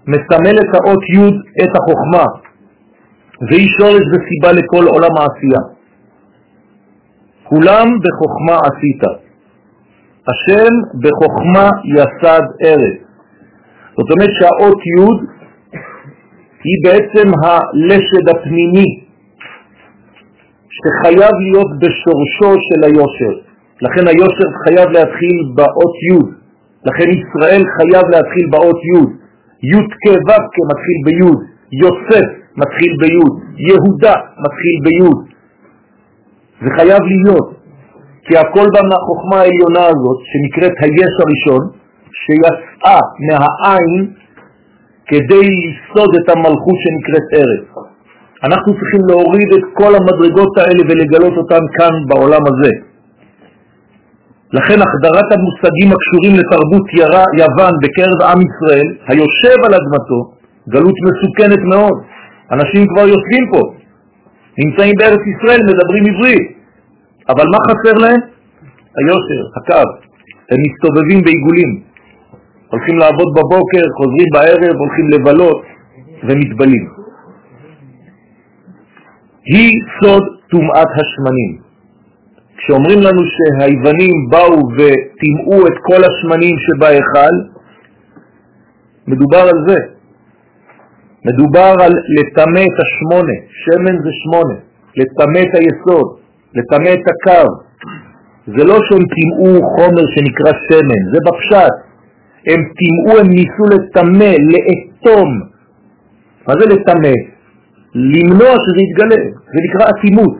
מסמלת 0.08 0.70
האות 0.76 1.04
י' 1.16 1.64
את 1.64 1.72
החוכמה, 1.78 2.26
והיא 3.42 3.68
שורש 3.80 4.04
וסיבה 4.12 4.52
לכל 4.60 4.88
עולם 4.88 5.14
העשייה. 5.18 5.64
כולם 7.44 7.88
בחוכמה 8.04 8.56
עשית. 8.68 9.04
השם 10.30 10.74
בחוכמה 11.04 11.70
יסד 11.96 12.46
ארץ. 12.66 12.98
זאת 13.98 14.12
אומרת 14.12 14.30
שהאות 14.40 14.80
י' 14.94 15.38
היא 16.64 16.78
בעצם 16.84 17.28
הלשד 17.44 18.30
הפנימי 18.30 18.90
שחייב 20.78 21.36
להיות 21.46 21.72
בשורשו 21.80 22.52
של 22.68 22.84
היושר. 22.84 23.34
לכן 23.82 24.08
היושר 24.08 24.50
חייב 24.64 24.90
להתחיל 24.90 25.38
באות 25.56 25.96
י', 26.10 26.24
לכן 26.86 27.08
ישראל 27.10 27.64
חייב 27.78 28.06
להתחיל 28.10 28.46
באות 28.52 28.80
י'. 28.84 29.27
י' 29.64 29.88
כ' 30.02 30.08
ו' 30.28 30.44
כ' 30.54 30.60
מתחיל 30.72 31.00
בי', 31.06 31.32
יוסף 31.72 32.28
מתחיל 32.58 32.92
בי', 33.02 33.30
יהודה 33.68 34.16
מתחיל 34.46 34.76
בי'. 34.86 35.38
זה 36.62 36.70
חייב 36.78 37.02
להיות, 37.12 37.48
כי 38.26 38.38
הכל 38.38 38.68
בא 38.74 38.82
מהחוכמה 38.90 39.38
העליונה 39.42 39.86
הזאת, 39.92 40.20
שנקראת 40.30 40.76
היש 40.82 41.14
הראשון, 41.24 41.64
שיצאה 42.22 43.00
מהעין 43.28 44.14
כדי 45.10 45.46
לסוד 45.64 46.12
את 46.20 46.30
המלכות 46.30 46.78
שנקראת 46.84 47.28
ארץ. 47.34 47.68
אנחנו 48.44 48.74
צריכים 48.74 49.02
להוריד 49.10 49.50
את 49.58 49.64
כל 49.74 49.92
המדרגות 49.96 50.58
האלה 50.58 50.82
ולגלות 50.88 51.38
אותן 51.38 51.64
כאן 51.78 51.94
בעולם 52.10 52.44
הזה. 52.50 52.87
לכן 54.54 54.78
החדרת 54.86 55.30
המושגים 55.34 55.90
הקשורים 55.96 56.34
לתרבות 56.40 56.86
ירה, 57.00 57.24
יוון 57.42 57.74
בקרב 57.84 58.20
עם 58.32 58.40
ישראל, 58.48 58.88
היושב 59.08 59.58
על 59.66 59.74
אדמתו, 59.80 60.20
גלות 60.70 60.98
מסוכנת 61.06 61.62
מאוד. 61.72 61.98
אנשים 62.52 62.88
כבר 62.88 63.06
יושבים 63.14 63.44
פה, 63.52 63.62
נמצאים 64.58 64.94
בארץ 64.98 65.24
ישראל, 65.34 65.62
מדברים 65.70 66.04
עברית, 66.12 66.48
אבל 67.30 67.46
מה 67.54 67.60
חסר 67.68 67.96
להם? 68.04 68.22
היושר, 68.98 69.42
הקו. 69.58 69.90
הם 70.52 70.58
מסתובבים 70.66 71.20
בעיגולים. 71.26 71.82
הולכים 72.72 72.98
לעבוד 72.98 73.30
בבוקר, 73.38 73.84
חוזרים 73.98 74.28
בערב, 74.34 74.76
הולכים 74.78 75.10
לבלות 75.10 75.62
ומתבלים. 76.24 76.86
היא 79.46 79.72
סוד 80.00 80.24
טומאת 80.50 80.88
השמנים. 81.00 81.67
כשאומרים 82.58 83.00
לנו 83.00 83.22
שהיוונים 83.36 84.16
באו 84.30 84.60
וטימאו 84.76 85.68
את 85.68 85.78
כל 85.88 86.02
השמנים 86.08 86.56
שבהיכל, 86.60 87.36
מדובר 89.08 89.44
על 89.54 89.60
זה. 89.68 89.80
מדובר 91.26 91.74
על 91.84 91.92
לטמא 92.18 92.64
את 92.70 92.78
השמונה, 92.84 93.38
שמן 93.62 93.98
זה 94.04 94.10
שמונה, 94.24 94.56
לטמא 94.98 95.40
את 95.40 95.54
היסוד, 95.56 96.08
לטמא 96.56 96.90
את 96.94 97.06
הקו. 97.12 97.48
זה 98.48 98.64
לא 98.64 98.78
שהם 98.86 99.06
טימאו 99.16 99.62
חומר 99.76 100.06
שנקרא 100.16 100.52
שמן, 100.68 101.02
זה 101.14 101.20
בפשט. 101.26 101.76
הם 102.48 102.62
טימאו, 102.80 103.20
הם 103.20 103.28
ניסו 103.28 103.66
לטמא, 103.74 104.34
לאטום. 104.52 105.30
מה 106.48 106.54
זה 106.60 106.66
לטמא? 106.66 107.14
למנוע 107.96 108.54
שזה 108.64 108.82
יתגלה, 108.90 109.16
זה 109.52 109.60
נקרא 109.66 109.90
אטימות. 109.90 110.38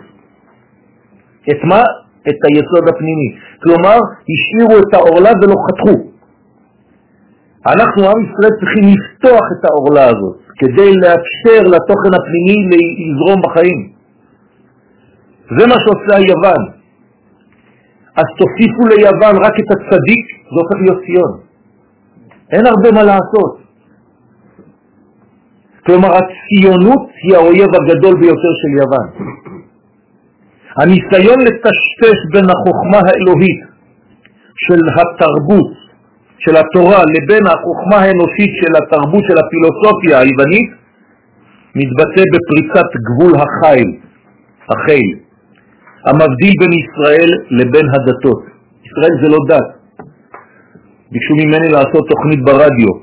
את 1.52 1.64
מה? 1.64 1.84
את 2.30 2.40
היסוד 2.48 2.86
הפנימי. 2.90 3.30
כלומר, 3.64 3.98
השאירו 4.32 4.76
את 4.84 4.94
העורלה 4.94 5.32
ולא 5.42 5.56
חתכו. 5.66 5.96
אנחנו, 7.74 8.04
עם 8.12 8.20
ישראל, 8.26 8.54
צריכים 8.60 8.84
לפתוח 8.94 9.46
את 9.54 9.62
העורלה 9.66 10.06
הזאת, 10.12 10.38
כדי 10.60 10.92
לאפשר 11.04 11.62
לתוכן 11.74 12.12
הפנימי 12.18 12.58
לזרום 13.00 13.40
בחיים. 13.46 13.80
זה 15.58 15.64
מה 15.68 15.76
שעושה 15.84 16.14
היוון. 16.22 16.64
אז 18.20 18.28
תוסיפו 18.40 18.84
ליוון 18.88 19.36
רק 19.46 19.56
את 19.62 19.70
הצדיק, 19.76 20.26
זה 20.52 20.58
הופך 20.62 20.78
להיות 20.82 21.00
ציון. 21.06 21.34
אין 22.52 22.66
הרבה 22.66 22.92
מה 22.92 23.04
לעשות. 23.04 23.54
כלומר, 25.86 26.10
הציונות 26.20 27.04
היא 27.24 27.36
האויב 27.36 27.70
הגדול 27.76 28.16
ביותר 28.20 28.52
של 28.62 28.72
יוון. 28.82 29.08
הניסיון 30.80 31.40
לטשטש 31.48 32.20
בין 32.34 32.48
החוכמה 32.54 33.00
האלוהית 33.08 33.62
של 34.66 34.82
התרבות, 34.98 35.72
של 36.38 36.56
התורה, 36.58 37.02
לבין 37.16 37.44
החוכמה 37.48 37.98
האנושית 38.04 38.52
של 38.62 38.72
התרבות 38.80 39.24
של 39.28 39.38
הפילוסופיה 39.42 40.16
היוונית, 40.20 40.70
מתבטא 41.76 42.24
בפריצת 42.34 42.90
גבול 43.08 43.34
החיל, 43.44 43.90
החיל, 44.72 45.08
המבדיל 46.06 46.54
בין 46.62 46.74
ישראל 46.82 47.30
לבין 47.50 47.86
הדתות. 47.94 48.42
ישראל 48.88 49.14
זה 49.22 49.28
לא 49.34 49.40
דת. 49.50 49.68
ביקשו 51.12 51.34
ממני 51.42 51.68
לעשות 51.68 52.04
תוכנית 52.10 52.42
ברדיו. 52.46 52.94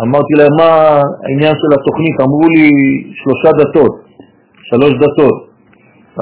אמרתי 0.00 0.34
להם, 0.38 0.54
מה 0.58 0.72
העניין 1.24 1.54
של 1.60 1.70
התוכנית? 1.76 2.16
אמרו 2.20 2.46
לי, 2.54 2.70
שלושה 3.20 3.50
דתות, 3.60 3.94
שלוש 4.62 4.92
דתות. 5.02 5.49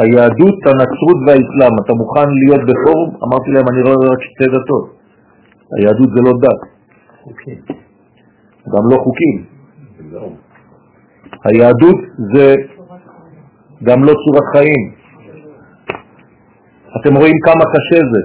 היהדות, 0.01 0.59
הנצרות 0.67 1.19
והאסלאם. 1.27 1.75
אתה 1.85 1.93
מוכן 1.95 2.29
להיות 2.41 2.63
בפורום? 2.69 3.11
אמרתי 3.25 3.51
להם, 3.51 3.69
אני 3.69 3.81
רואה 3.83 4.09
רק 4.13 4.23
שתי 4.23 4.45
דתות. 4.45 4.87
היהדות 5.77 6.09
זה 6.15 6.21
לא 6.27 6.33
דת. 6.43 6.61
גם 8.73 8.85
לא 8.91 8.97
חוקים. 9.05 9.37
היהדות 11.45 11.99
זה 12.35 12.55
גם 13.83 14.05
לא 14.05 14.13
צורת 14.13 14.47
חיים. 14.53 14.93
אתם 17.01 17.17
רואים 17.17 17.37
כמה 17.45 17.65
קשה 17.75 18.01
זה. 18.13 18.23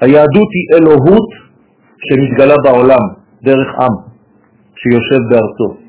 היהדות 0.00 0.48
היא 0.56 0.66
אלוהות 0.76 1.28
שמתגלה 1.98 2.54
בעולם 2.64 3.04
דרך 3.42 3.68
עם 3.80 3.94
שיושב 4.74 5.22
בארצו. 5.30 5.80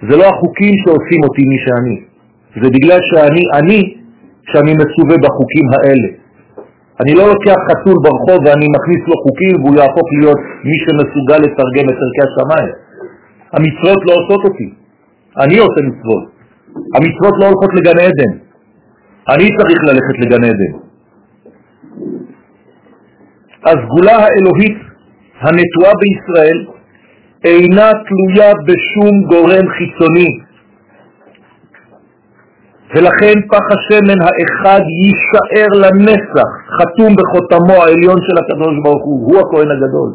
זה 0.00 0.16
לא 0.16 0.24
החוקים 0.24 0.74
שעושים 0.84 1.20
אותי 1.24 1.42
מי 1.44 1.58
שאני, 1.58 2.07
זה 2.54 2.68
בגלל 2.76 3.00
שאני 3.08 3.42
אני 3.58 3.80
שאני 4.50 4.72
מצווה 4.72 5.16
בחוקים 5.24 5.66
האלה. 5.74 6.08
אני 7.00 7.12
לא 7.14 7.24
לוקח 7.32 7.58
חתול 7.68 7.96
ברחוב 8.04 8.38
ואני 8.44 8.66
מכניס 8.76 9.02
לו 9.08 9.16
חוקים 9.24 9.54
והוא 9.60 9.76
יהפוך 9.78 10.08
להיות 10.18 10.40
מי 10.68 10.76
שמסוגל 10.84 11.40
לתרגם 11.44 11.86
את 11.90 11.98
ערכי 12.04 12.22
השמיים. 12.26 12.72
המצוות 13.52 14.00
לא 14.06 14.12
עושות 14.20 14.44
אותי, 14.44 14.70
אני 15.42 15.58
עושה 15.58 15.80
מצוות. 15.88 16.24
המצוות 16.94 17.34
לא 17.40 17.44
הולכות 17.48 17.70
לגן 17.74 17.98
עדן, 18.06 18.32
אני 19.32 19.46
צריך 19.56 19.80
ללכת 19.88 20.16
לגן 20.24 20.44
עדן. 20.44 20.72
הסגולה 23.64 24.16
האלוהית 24.24 24.78
הנטועה 25.40 25.92
בישראל 26.02 26.58
אינה 27.44 27.90
תלויה 28.08 28.52
בשום 28.66 29.22
גורם 29.30 29.66
חיצוני, 29.76 30.30
ולכן 32.94 33.36
פח 33.52 33.66
השמן 33.76 34.18
האחד 34.26 34.80
יישאר 35.00 35.70
לנצח, 35.82 36.50
חתום 36.76 37.10
בחותמו 37.18 37.74
העליון 37.82 38.18
של 38.26 38.36
הקדוש 38.40 38.74
ברוך 38.84 39.04
הוא, 39.04 39.18
הוא 39.26 39.38
הכהן 39.40 39.70
הגדול. 39.70 40.10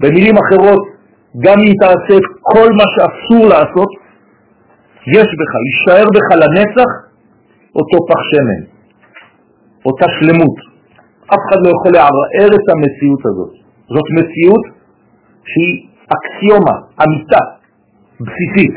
במילים 0.00 0.34
אחרות, 0.44 0.82
גם 1.44 1.58
אם 1.66 1.72
תעשה 1.80 2.14
את 2.20 2.26
כל 2.40 2.68
מה 2.78 2.86
שאסור 2.94 3.48
לעשות, 3.48 3.90
יש 5.16 5.28
בך, 5.38 5.52
יישאר 5.68 6.06
בך 6.14 6.28
לנצח 6.42 6.90
אותו 7.74 7.96
פח 8.08 8.20
שמן, 8.30 8.62
אותה 9.86 10.06
שלמות. 10.20 10.56
אף 11.26 11.40
אחד 11.48 11.58
לא 11.64 11.68
יכול 11.68 11.92
לערער 11.92 12.50
את 12.58 12.66
המציאות 12.72 13.22
הזאת. 13.26 13.52
זאת 13.88 14.08
מציאות 14.16 14.64
שהיא 15.50 15.88
אקסיומה, 16.14 16.76
אמיתה, 17.02 17.42
בסיסית, 18.20 18.74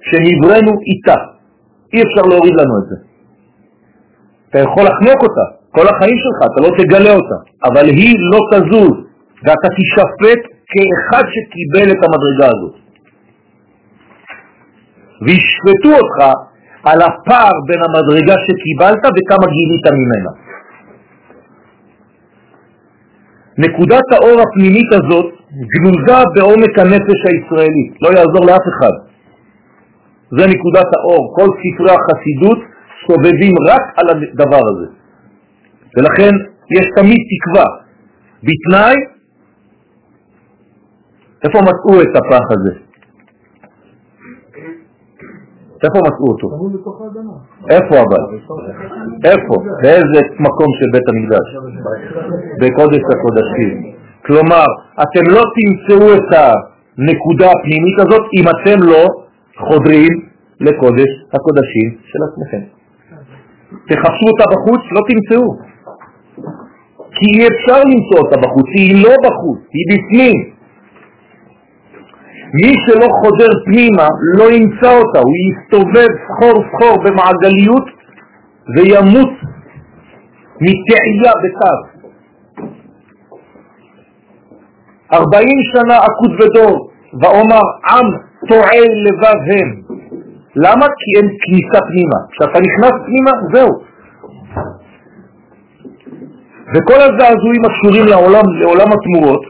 שנבראנו 0.00 0.72
איתה. 0.86 1.29
אי 1.92 2.02
אפשר 2.02 2.22
להוריד 2.30 2.54
לנו 2.60 2.74
את 2.78 2.88
זה. 2.88 2.96
אתה 4.48 4.58
יכול 4.58 4.82
לחנוק 4.82 5.22
אותה 5.22 5.46
כל 5.70 5.86
החיים 5.88 6.16
שלך, 6.24 6.38
אתה 6.52 6.60
לא 6.64 6.70
תגלה 6.78 7.14
אותה, 7.14 7.38
אבל 7.68 7.86
היא 7.88 8.16
לא 8.32 8.40
תזוז, 8.52 8.96
ואתה 9.44 9.68
תשפט 9.78 10.40
כאחד 10.70 11.24
שקיבל 11.34 11.88
את 11.92 12.00
המדרגה 12.04 12.46
הזאת. 12.54 12.74
וישפטו 15.22 15.90
אותך 16.00 16.18
על 16.84 17.02
הפער 17.02 17.52
בין 17.68 17.80
המדרגה 17.86 18.34
שקיבלת 18.44 19.04
וכמה 19.16 19.46
גילית 19.54 19.86
ממנה. 20.00 20.32
נקודת 23.58 24.06
האור 24.12 24.40
הפנימית 24.40 24.92
הזאת 24.92 25.26
גנוזה 25.72 26.24
בעומק 26.34 26.78
הנפש 26.78 27.20
הישראלי, 27.28 27.86
לא 28.02 28.08
יעזור 28.08 28.46
לאף 28.46 28.66
אחד. 28.72 29.09
זה 30.36 30.44
נקודת 30.52 30.88
האור. 30.96 31.34
כל 31.36 31.48
ספרי 31.60 31.92
החסידות 31.96 32.58
סובבים 33.06 33.54
רק 33.68 33.82
על 33.96 34.06
הדבר 34.10 34.62
הזה. 34.70 34.86
ולכן 35.96 36.32
יש 36.76 36.86
תמיד 36.96 37.20
תקווה, 37.30 37.66
בתנאי, 38.46 38.96
איפה 41.44 41.58
מצאו 41.58 42.02
את 42.02 42.16
הפח 42.16 42.46
הזה? 42.50 42.72
איפה 45.84 45.98
מצאו 46.08 46.26
אותו? 46.32 46.48
איפה 47.70 47.94
אבל? 48.04 48.22
איפה? 49.24 49.54
באיזה 49.82 50.20
מקום 50.46 50.70
של 50.78 50.88
בית 50.92 51.06
המקדש? 51.08 51.46
בקודש 52.60 53.02
הקודשים. 53.12 53.92
כלומר, 54.26 54.66
אתם 55.02 55.24
לא 55.30 55.42
תמצאו 55.56 56.14
את 56.14 56.28
הנקודה 56.38 57.46
הפנימית 57.54 57.98
הזאת 57.98 58.22
אם 58.38 58.44
אתם 58.54 58.78
לא 58.82 59.29
חודרים 59.68 60.12
לקודש 60.60 61.10
הקודשים 61.34 61.88
של 62.10 62.18
עצמכם. 62.26 62.62
תחפשו 63.88 64.26
אותה 64.32 64.44
בחוץ, 64.52 64.82
לא 64.92 65.00
תמצאו. 65.08 65.46
כי 67.16 67.26
אי 67.34 67.46
אפשר 67.52 67.80
למצוא 67.92 68.18
אותה 68.18 68.36
בחוץ, 68.36 68.66
היא 68.74 69.04
לא 69.04 69.14
בחוץ, 69.24 69.60
היא 69.72 69.86
בפנים. 69.90 70.38
מי 72.54 72.72
שלא 72.86 73.06
חודר 73.20 73.52
פנימה 73.64 74.08
לא 74.38 74.44
ימצא 74.50 74.98
אותה, 74.98 75.18
הוא 75.18 75.34
יסתובב 75.48 76.10
סחור 76.26 76.64
סחור 76.70 76.94
במעגליות 77.04 77.86
וימות 78.76 79.32
מתעייה 80.60 81.32
בתו. 81.42 82.00
ארבעים 85.12 85.58
שנה 85.72 85.96
עקוד 85.96 86.32
ודור, 86.40 86.90
ואומר 87.22 87.62
עם 87.90 88.29
טועה 88.48 88.80
לבב 89.06 89.40
הם. 89.52 89.68
למה? 90.56 90.86
כי 90.98 91.10
אין 91.16 91.28
כניסה 91.42 91.80
פנימה. 91.88 92.18
כשאתה 92.30 92.58
נכנס 92.60 92.92
פנימה, 93.06 93.30
זהו. 93.52 93.70
וכל 96.74 97.00
הזעזועים 97.06 97.62
הקשורים 97.64 98.06
לעולם, 98.06 98.46
לעולם 98.60 98.88
התמורות, 98.94 99.42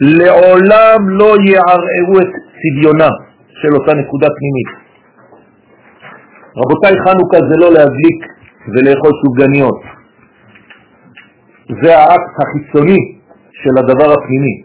לעולם 0.00 1.08
לא 1.08 1.30
יערערו 1.50 2.16
את 2.22 2.30
צביונה 2.58 3.08
של 3.48 3.74
אותה 3.74 3.92
נקודה 3.94 4.28
פנימית. 4.38 4.70
רבותיי, 6.56 6.94
חנוכה 7.04 7.38
זה 7.50 7.56
לא 7.56 7.72
להדליק 7.72 8.20
ולאכול 8.68 9.10
סופגניות. 9.22 9.80
זה 11.82 11.98
האקט 11.98 12.34
החיצוני 12.42 12.98
של 13.52 13.74
הדבר 13.78 14.12
הפנימי. 14.12 14.62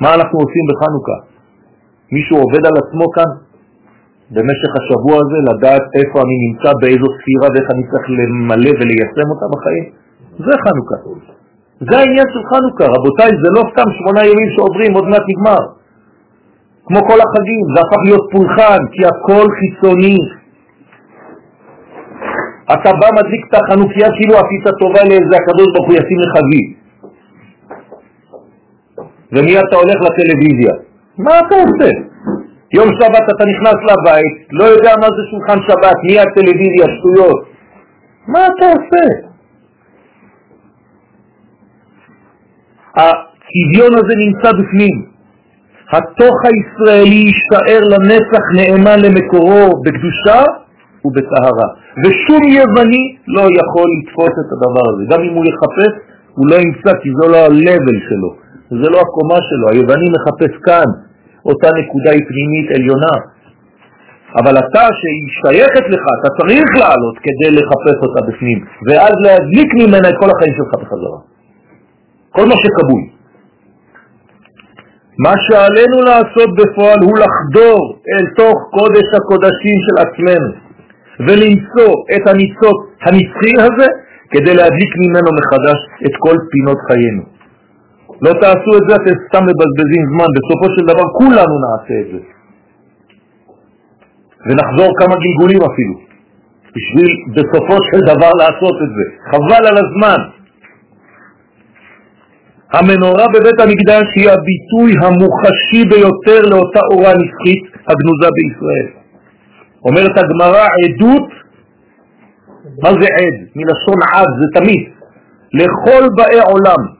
מה 0.00 0.14
אנחנו 0.14 0.38
עושים 0.38 0.64
בחנוכה? 0.70 1.25
מישהו 2.12 2.36
עובד 2.42 2.62
על 2.68 2.76
עצמו 2.82 3.06
כאן 3.16 3.30
במשך 4.34 4.72
השבוע 4.80 5.16
הזה, 5.22 5.38
לדעת 5.50 5.84
איפה 5.98 6.16
אני 6.24 6.36
נמצא, 6.44 6.70
באיזו 6.80 7.06
ספירה 7.18 7.48
ואיך 7.52 7.68
אני 7.74 7.84
צריך 7.90 8.06
למלא 8.18 8.72
וליישם 8.78 9.28
אותה 9.32 9.46
בחיים? 9.54 9.86
זה 10.46 10.54
חנוכה. 10.64 10.98
זה 11.88 11.94
העניין 12.00 12.28
של 12.34 12.42
חנוכה. 12.50 12.86
רבותיי, 12.96 13.30
זה 13.42 13.48
לא 13.56 13.62
סתם 13.70 13.88
שמונה 13.98 14.20
ימים 14.30 14.48
שעוברים, 14.54 14.90
עוד 14.98 15.06
מעט 15.12 15.24
נגמר. 15.30 15.62
כמו 16.86 17.00
כל 17.08 17.18
החגים, 17.24 17.64
זה 17.72 17.78
הפך 17.84 18.00
להיות 18.06 18.26
פולחן, 18.32 18.80
כי 18.92 19.02
הכל 19.12 19.46
חיצוני. 19.58 20.18
אתה 22.74 22.90
בא 23.00 23.08
מדליק 23.18 23.42
את 23.48 23.54
החנוכיה 23.58 24.08
כאילו 24.16 24.34
עשית 24.42 24.66
טובה 24.80 25.02
לאיזה 25.08 25.34
הקדוש 25.40 25.68
ברוך 25.74 25.86
הוא 25.88 25.96
ישים 26.00 26.18
לך 26.24 26.34
וי. 26.48 26.64
ומי 29.32 29.54
אתה 29.60 29.76
הולך 29.82 29.98
לטלוויזיה. 30.06 30.74
מה 31.18 31.38
אתה 31.38 31.54
עושה? 31.54 31.90
יום 32.74 32.88
שבת 33.00 33.26
אתה 33.36 33.44
נכנס 33.44 33.78
לבית, 33.90 34.48
לא 34.50 34.64
יודע 34.64 34.92
מה 35.00 35.06
זה 35.16 35.22
שולחן 35.30 35.58
שבת, 35.68 35.96
מי 36.10 36.18
הטלוויזיה, 36.18 36.86
שטויות. 36.96 37.44
מה 38.28 38.46
אתה 38.46 38.66
עושה? 38.66 39.06
הצביון 42.96 43.92
הזה 43.94 44.14
נמצא 44.24 44.52
בפנים. 44.52 45.16
התוך 45.92 46.36
הישראלי 46.48 47.22
יישאר 47.26 47.80
לנצח 47.92 48.44
נאמן 48.56 48.98
למקורו 49.04 49.82
בקדושה 49.82 50.40
ובטהרה. 51.04 51.68
ושום 52.02 52.42
יווני 52.58 53.04
לא 53.26 53.44
יכול 53.58 53.88
לתפוס 53.96 54.34
את 54.42 54.48
הדבר 54.52 54.84
הזה. 54.90 55.02
גם 55.12 55.20
אם 55.26 55.34
הוא 55.34 55.44
יחפש, 55.50 55.92
הוא 56.34 56.46
לא 56.50 56.56
ימצא 56.56 56.92
כי 57.02 57.08
זה 57.20 57.28
לא 57.32 57.36
ה-level 57.36 57.98
שלו, 58.08 58.30
זה 58.80 58.90
לא 58.90 58.98
הקומה 59.00 59.38
שלו. 59.48 59.68
היווני 59.72 60.08
מחפש 60.16 60.52
כאן, 60.66 61.05
אותה 61.48 61.68
נקודה 61.80 62.10
היא 62.10 62.24
פנימית 62.28 62.68
עליונה. 62.76 63.14
אבל 64.38 64.54
אתה 64.58 64.84
שהיא 64.98 65.26
שייכת 65.40 65.84
לך, 65.94 66.04
אתה 66.18 66.28
צריך 66.38 66.68
לעלות 66.80 67.16
כדי 67.24 67.50
לחפש 67.58 67.98
אותה 68.02 68.20
בפנים, 68.28 68.58
ואז 68.86 69.14
להדליק 69.26 69.70
ממנה 69.80 70.08
את 70.08 70.16
כל 70.20 70.30
החיים 70.34 70.54
שלך 70.58 70.72
בחזרה. 70.82 71.20
כל 72.30 72.46
מה 72.50 72.56
שקבוי. 72.62 73.02
מה 75.24 75.34
שעלינו 75.46 75.98
לעשות 76.10 76.50
בפועל 76.58 77.00
הוא 77.06 77.18
לחדור 77.24 77.80
אל 78.12 78.24
תוך 78.36 78.58
קודש 78.76 79.08
הקודשים 79.18 79.76
של 79.86 79.96
עצמנו 80.04 80.50
ולמצוא 81.26 81.92
את 82.14 82.22
הניצוץ 82.30 82.78
הנצחי 83.04 83.54
הזה 83.66 83.88
כדי 84.30 84.54
להדליק 84.54 84.92
ממנו 85.02 85.30
מחדש 85.38 85.78
את 86.06 86.14
כל 86.18 86.36
פינות 86.50 86.78
חיינו. 86.88 87.35
לא 88.24 88.32
תעשו 88.40 88.70
את 88.78 88.84
זה, 88.88 88.94
אתם 89.00 89.14
סתם 89.26 89.42
מבזבזים 89.48 90.02
זמן, 90.12 90.28
בסופו 90.36 90.66
של 90.74 90.82
דבר 90.90 91.06
כולנו 91.18 91.54
נעשה 91.64 91.94
את 92.02 92.08
זה. 92.12 92.20
ונחזור 94.46 94.90
כמה 95.00 95.14
גלגולים 95.22 95.62
אפילו, 95.70 95.94
בשביל 96.76 97.08
בסופו 97.36 97.76
של 97.88 98.00
דבר 98.10 98.30
לעשות 98.42 98.76
את 98.84 98.90
זה. 98.96 99.04
חבל 99.30 99.62
על 99.70 99.76
הזמן. 99.84 100.20
המנורה 102.72 103.26
בבית 103.34 103.60
המקדש 103.60 104.06
היא 104.16 104.28
הביטוי 104.34 104.90
המוחשי 105.02 105.82
ביותר 105.90 106.40
לאותה 106.50 106.80
אורה 106.92 107.12
נצחית 107.20 107.62
הגנוזה 107.88 108.28
בישראל. 108.36 108.88
אומרת 109.84 110.18
הגמרא 110.18 110.66
עדות, 110.82 111.28
מה 112.82 112.90
זה 113.00 113.08
עד? 113.18 113.36
מלשון 113.56 113.98
עד, 114.12 114.30
זה 114.40 114.60
תמיד. 114.60 114.82
לכל 115.52 116.02
באי 116.16 116.40
עולם, 116.40 116.95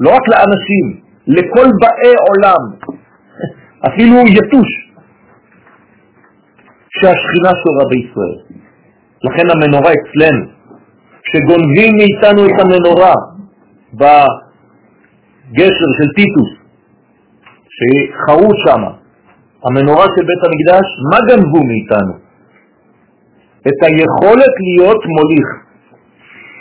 לא 0.00 0.10
רק 0.10 0.24
לאנשים, 0.32 0.86
לכל 1.26 1.68
באי 1.80 2.14
עולם, 2.28 2.62
אפילו 3.88 4.16
יתוש, 4.36 4.70
שהשכינה 6.96 7.52
שורה 7.62 7.84
בישראל. 7.90 8.38
לכן 9.24 9.46
המנורה 9.50 9.92
אצלנו, 9.98 10.44
כשגונבים 11.22 11.92
מאיתנו 11.96 12.46
את 12.46 12.56
המנורה 12.60 13.14
בגשר 13.94 14.30
של 15.98 16.08
טיטוס, 16.16 16.50
שחרוט 17.76 18.56
שם, 18.64 18.82
המנורה 19.64 20.06
של 20.14 20.24
בית 20.26 20.42
המקדש, 20.46 20.86
מה 21.10 21.18
גנבו 21.28 21.60
מאיתנו? 21.64 22.14
את 23.68 23.78
היכולת 23.86 24.54
להיות 24.66 25.02
מוליך. 25.16 25.69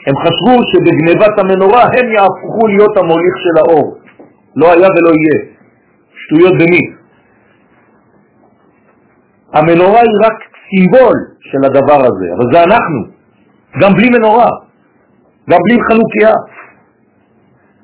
הם 0.08 0.16
חשבו 0.24 0.56
שבגנבת 0.72 1.40
המנורה 1.40 1.84
הם 1.84 2.12
יהפכו 2.12 2.68
להיות 2.68 2.98
המוליך 2.98 3.36
של 3.44 3.56
האור. 3.60 3.98
לא 4.56 4.66
היה 4.74 4.88
ולא 4.96 5.12
יהיה. 5.20 5.40
שטויות 6.14 6.54
במי. 6.54 6.86
המנורה 9.54 10.00
היא 10.00 10.18
רק 10.26 10.38
סימבול 10.70 11.18
של 11.40 11.58
הדבר 11.66 12.02
הזה, 12.06 12.28
אבל 12.38 12.46
זה 12.54 12.64
אנחנו, 12.64 13.02
גם 13.82 13.94
בלי 13.94 14.10
מנורה, 14.10 14.50
גם 15.50 15.58
בלי 15.66 15.78
חנוכיה. 15.88 16.34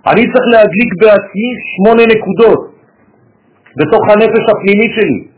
אני 0.07 0.21
צריך 0.31 0.47
להדליק 0.51 0.91
בעצמי 1.01 1.49
שמונה 1.71 2.03
נקודות 2.13 2.75
בתוך 3.77 4.01
הנפש 4.09 4.43
הפנימית 4.51 4.91
שלי. 4.95 5.34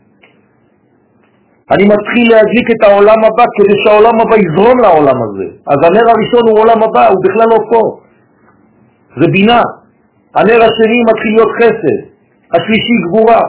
אני 1.70 1.84
מתחיל 1.84 2.26
להדליק 2.32 2.68
את 2.70 2.82
העולם 2.88 3.24
הבא 3.24 3.44
כדי 3.56 3.76
שהעולם 3.82 4.20
הבא 4.20 4.36
יזרום 4.44 4.78
לעולם 4.80 5.18
הזה. 5.22 5.46
אז 5.66 5.78
הנר 5.86 6.06
הראשון 6.12 6.44
הוא 6.50 6.58
עולם 6.60 6.82
הבא, 6.82 7.08
הוא 7.08 7.24
בכלל 7.24 7.48
לא 7.50 7.58
פה. 7.70 8.00
זה 9.20 9.26
בינה. 9.32 9.62
הנר 10.34 10.60
השני 10.66 10.98
מתחיל 11.10 11.32
להיות 11.34 11.52
חסד, 11.58 11.98
השלישי 12.54 12.96
גבורה, 13.06 13.40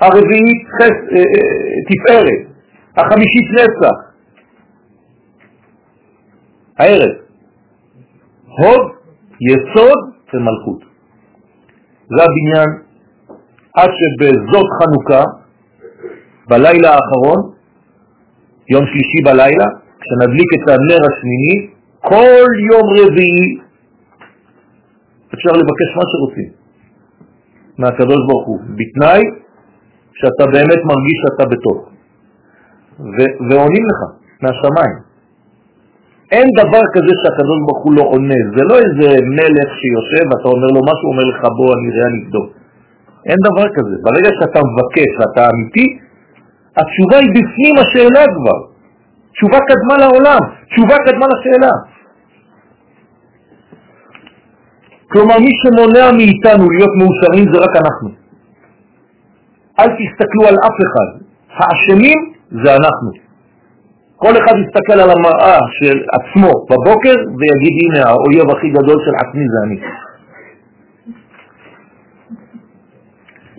הרביעית 0.00 0.62
חס... 0.76 0.96
אה, 1.12 1.18
אה, 1.18 1.78
תפארת, 1.88 2.42
החמישית 2.96 3.46
נצח. 3.52 3.96
הערב. 6.78 7.14
הוד, 8.58 8.92
יסוד 9.40 9.98
ומלכות. 10.34 10.80
זה 12.08 12.22
הבניין 12.22 12.82
עד 13.74 13.90
שבזאת 13.98 14.66
חנוכה 14.78 15.45
בלילה 16.48 16.88
האחרון, 16.90 17.40
יום 18.70 18.84
שלישי 18.86 19.20
בלילה, 19.24 19.66
כשנדליק 20.00 20.50
את 20.56 20.68
הנר 20.68 21.00
השמיני, 21.08 21.56
כל 22.00 22.46
יום 22.70 22.86
רביעי 22.98 23.58
אפשר 25.34 25.52
לבקש 25.52 25.90
מה 25.96 26.02
שרוצים 26.10 26.50
מהקדוש 27.78 28.20
ברוך 28.28 28.46
הוא, 28.46 28.58
בתנאי 28.78 29.22
שאתה 30.12 30.44
באמת 30.52 30.80
מרגיש 30.90 31.18
שאתה 31.22 31.44
בתוך, 31.52 31.78
ועונים 33.50 33.84
לך 33.90 34.00
מהשמיים. 34.42 34.96
אין 36.32 36.46
דבר 36.60 36.84
כזה 36.94 37.12
שהקדוש 37.20 37.58
ברוך 37.66 37.82
הוא 37.84 37.92
לא 37.98 38.02
עונה, 38.02 38.40
זה 38.56 38.62
לא 38.70 38.76
איזה 38.84 39.08
מלך 39.38 39.68
שיושב 39.80 40.24
ואתה 40.30 40.48
אומר 40.54 40.70
לו 40.76 40.80
משהו, 40.90 41.06
אומר 41.12 41.26
לך 41.32 41.40
בוא 41.56 41.68
אני 41.76 41.88
אראה 41.92 42.08
נבדוק. 42.16 42.46
אין 43.28 43.40
דבר 43.48 43.66
כזה. 43.76 43.96
ברגע 44.06 44.30
שאתה 44.38 44.60
מבקש 44.70 45.10
ואתה 45.18 45.42
אמיתי, 45.50 45.86
התשובה 46.80 47.16
היא 47.22 47.30
בפנים 47.36 47.74
השאלה 47.82 48.24
כבר. 48.36 48.58
תשובה 49.32 49.58
קדמה 49.68 49.94
לעולם, 50.02 50.40
תשובה 50.70 50.96
קדמה 51.06 51.26
לשאלה. 51.32 51.72
כלומר, 55.12 55.38
מי 55.38 55.52
שמונע 55.60 56.06
מאיתנו 56.18 56.70
להיות 56.70 56.92
מאושרים 56.98 57.44
זה 57.52 57.58
רק 57.64 57.74
אנחנו. 57.82 58.08
אל 59.80 59.88
תסתכלו 59.98 60.42
על 60.48 60.56
אף 60.68 60.76
אחד. 60.86 61.08
האשמים 61.58 62.18
זה 62.50 62.74
אנחנו. 62.74 63.10
כל 64.16 64.32
אחד 64.32 64.54
יסתכל 64.64 65.00
על 65.00 65.10
המראה 65.10 65.58
של 65.78 65.96
עצמו 66.16 66.50
בבוקר 66.70 67.14
ויגיד, 67.38 67.74
הנה, 67.82 68.08
האויב 68.08 68.50
הכי 68.50 68.68
גדול 68.70 68.98
של 69.04 69.14
עצמי 69.22 69.44
זה 69.52 69.58
אני. 69.64 69.78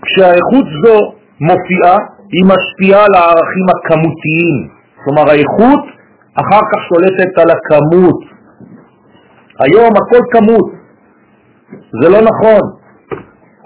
כשהאיכות 0.06 0.66
זו 0.84 1.14
מופיעה, 1.42 1.98
היא 2.34 2.46
משפיעה 2.54 3.06
על 3.06 3.14
הערכים 3.16 3.68
הכמותיים. 3.74 4.58
כלומר, 5.04 5.26
האיכות 5.32 5.84
אחר 6.42 6.64
כך 6.72 6.80
שולטת 6.90 7.32
על 7.42 7.50
הכמות. 7.56 8.20
היום 9.60 9.92
הכל 10.00 10.24
כמות. 10.32 10.68
זה 12.02 12.10
לא 12.10 12.20
נכון. 12.30 12.64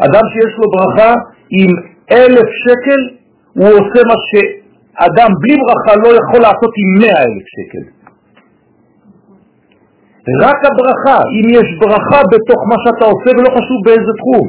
אדם 0.06 0.26
שיש 0.32 0.54
לו 0.60 0.65
ברכה 0.74 1.13
עם 1.60 1.69
אלף 2.12 2.50
שקל, 2.63 3.02
הוא 3.54 3.67
עושה 3.67 4.00
מה 4.12 4.17
שאדם 4.30 5.30
בלי 5.41 5.56
ברכה 5.62 5.93
לא 6.04 6.10
יכול 6.19 6.41
לעשות 6.41 6.71
עם 6.82 6.89
מאה 7.02 7.24
אלף 7.24 7.45
שקל. 7.56 7.84
רק 10.43 10.60
הברכה, 10.69 11.19
אם 11.36 11.45
יש 11.58 11.67
ברכה 11.82 12.21
בתוך 12.32 12.60
מה 12.71 12.78
שאתה 12.84 13.06
עושה 13.06 13.30
ולא 13.38 13.50
חשוב 13.58 13.78
באיזה 13.86 14.12
תחום. 14.21 14.47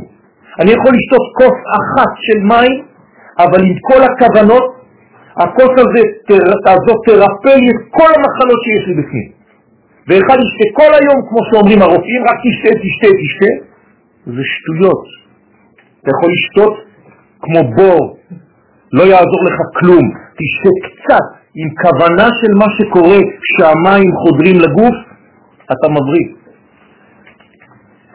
אני 0.61 0.71
יכול 0.77 0.93
לשתות 0.97 1.27
כוס 1.39 1.57
אחת 1.81 2.13
של 2.27 2.39
מים, 2.53 2.92
אבל 3.39 3.61
עם 3.67 3.77
כל 3.89 4.01
הכוונות, 4.03 4.65
הכוס 5.37 5.73
הזה 5.83 6.03
הזאת 6.67 6.99
תרפא 7.07 7.55
לי 7.61 7.69
את 7.71 7.81
כל 7.91 8.11
המחלות 8.17 8.61
שיש 8.65 8.89
לי 8.89 8.95
בפנים. 8.95 9.29
ואחד 10.09 10.39
ישתה 10.45 10.67
כל 10.81 10.91
היום, 10.99 11.19
כמו 11.29 11.41
שאומרים 11.49 11.83
הרופאים, 11.83 12.23
רק 12.29 12.39
תשתה, 12.45 12.71
תשתה, 12.83 13.09
תשתה, 13.23 13.51
זה 14.27 14.43
שטויות. 14.53 15.05
אתה 16.01 16.11
יכול 16.15 16.31
לשתות 16.37 16.75
כמו 17.43 17.61
בור, 17.77 18.17
לא 18.93 19.03
יעזור 19.03 19.43
לך 19.49 19.59
כלום. 19.81 20.05
תשתה 20.39 20.73
קצת, 20.87 21.27
עם 21.55 21.69
כוונה 21.83 22.29
של 22.41 22.53
מה 22.59 22.67
שקורה 22.79 23.21
כשהמים 23.43 24.11
חודרים 24.17 24.57
לגוף, 24.61 24.97
אתה 25.73 25.89
מבריא. 25.89 26.29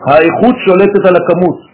האיכות 0.08 0.56
שולטת 0.65 1.06
על 1.06 1.15
הכמות, 1.15 1.66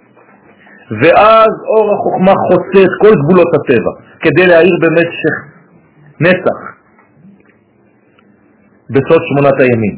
ואז 1.02 1.52
אור 1.74 1.88
החוכמה 1.94 2.34
חוצה 2.48 2.80
את 2.88 2.94
כל 3.02 3.14
גבולות 3.22 3.52
הטבע, 3.58 3.94
כדי 4.24 4.46
להאיר 4.48 4.76
במשך 4.84 5.36
נצח 6.20 6.60
בסוד 8.90 9.22
שמונת 9.28 9.58
הימים. 9.60 9.96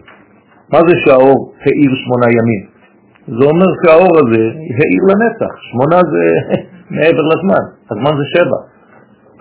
מה 0.73 0.79
זה 0.88 0.93
שהאור 1.03 1.53
האיר 1.65 1.91
שמונה 2.03 2.27
ימים? 2.38 2.63
זה 3.38 3.43
אומר 3.51 3.69
שהאור 3.79 4.13
הזה 4.21 4.43
האיר 4.79 5.01
לנצח, 5.10 5.53
שמונה 5.69 5.99
זה 6.12 6.23
מעבר 6.95 7.25
לזמן, 7.31 7.63
הזמן 7.91 8.13
זה 8.19 8.25
שבע. 8.34 8.60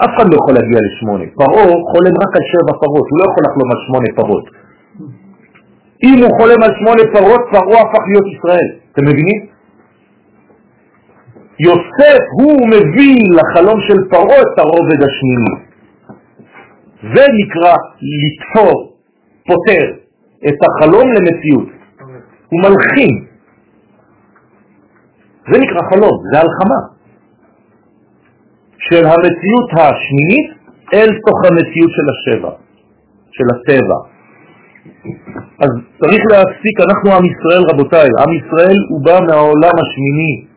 אף 0.05 0.11
אחד 0.17 0.27
לא 0.31 0.37
יכול 0.41 0.55
להגיע 0.55 0.81
לשמונה. 0.87 1.25
פרעה 1.39 1.65
חולם 1.93 2.15
רק 2.23 2.33
על 2.39 2.45
שבע 2.53 2.73
פרות, 2.83 3.07
הוא 3.11 3.19
לא 3.21 3.25
יכול 3.31 3.43
לחלום 3.47 3.69
על 3.75 3.81
שמונה 3.87 4.09
פרות. 4.17 4.47
אם 6.09 6.19
הוא 6.23 6.31
חולם 6.39 6.61
על 6.67 6.73
שמונה 6.79 7.03
פרות, 7.15 7.43
פרעה 7.53 7.81
הפך 7.83 8.03
להיות 8.11 8.27
ישראל. 8.35 8.69
אתם 8.93 9.05
מבינים? 9.11 9.54
יוסף 11.59 12.23
הוא 12.41 12.69
מביא 12.69 13.17
לחלום 13.37 13.81
של 13.81 14.09
פרעה 14.11 14.41
את 14.43 14.59
הרובד 14.59 15.03
השמיני. 15.03 15.57
זה 17.15 17.25
נקרא 17.41 17.75
לתפור, 18.23 18.97
פותר, 19.47 19.87
את 20.49 20.59
החלום 20.67 21.13
למציאות. 21.13 21.69
הוא 22.49 22.61
מלחין. 22.61 23.25
זה 25.53 25.59
נקרא 25.61 25.91
חלום, 25.91 26.17
זה 26.33 26.41
הלחמה. 26.41 26.81
של 28.79 29.05
המציאות 29.05 29.71
השמינית 29.73 30.47
אל 30.95 31.09
תוך 31.27 31.39
המציאות 31.45 31.91
של 31.97 32.07
השבע, 32.13 32.51
של 33.31 33.45
הטבע. 33.55 33.99
אז 35.59 35.71
צריך 36.01 36.23
להפסיק, 36.31 36.77
אנחנו 36.89 37.13
עם 37.13 37.25
ישראל 37.25 37.63
רבותיי, 37.71 38.09
עם 38.23 38.33
ישראל 38.41 38.79
הוא 38.89 39.05
בא 39.05 39.19
מהעולם 39.27 39.75
השמיני, 39.83 40.54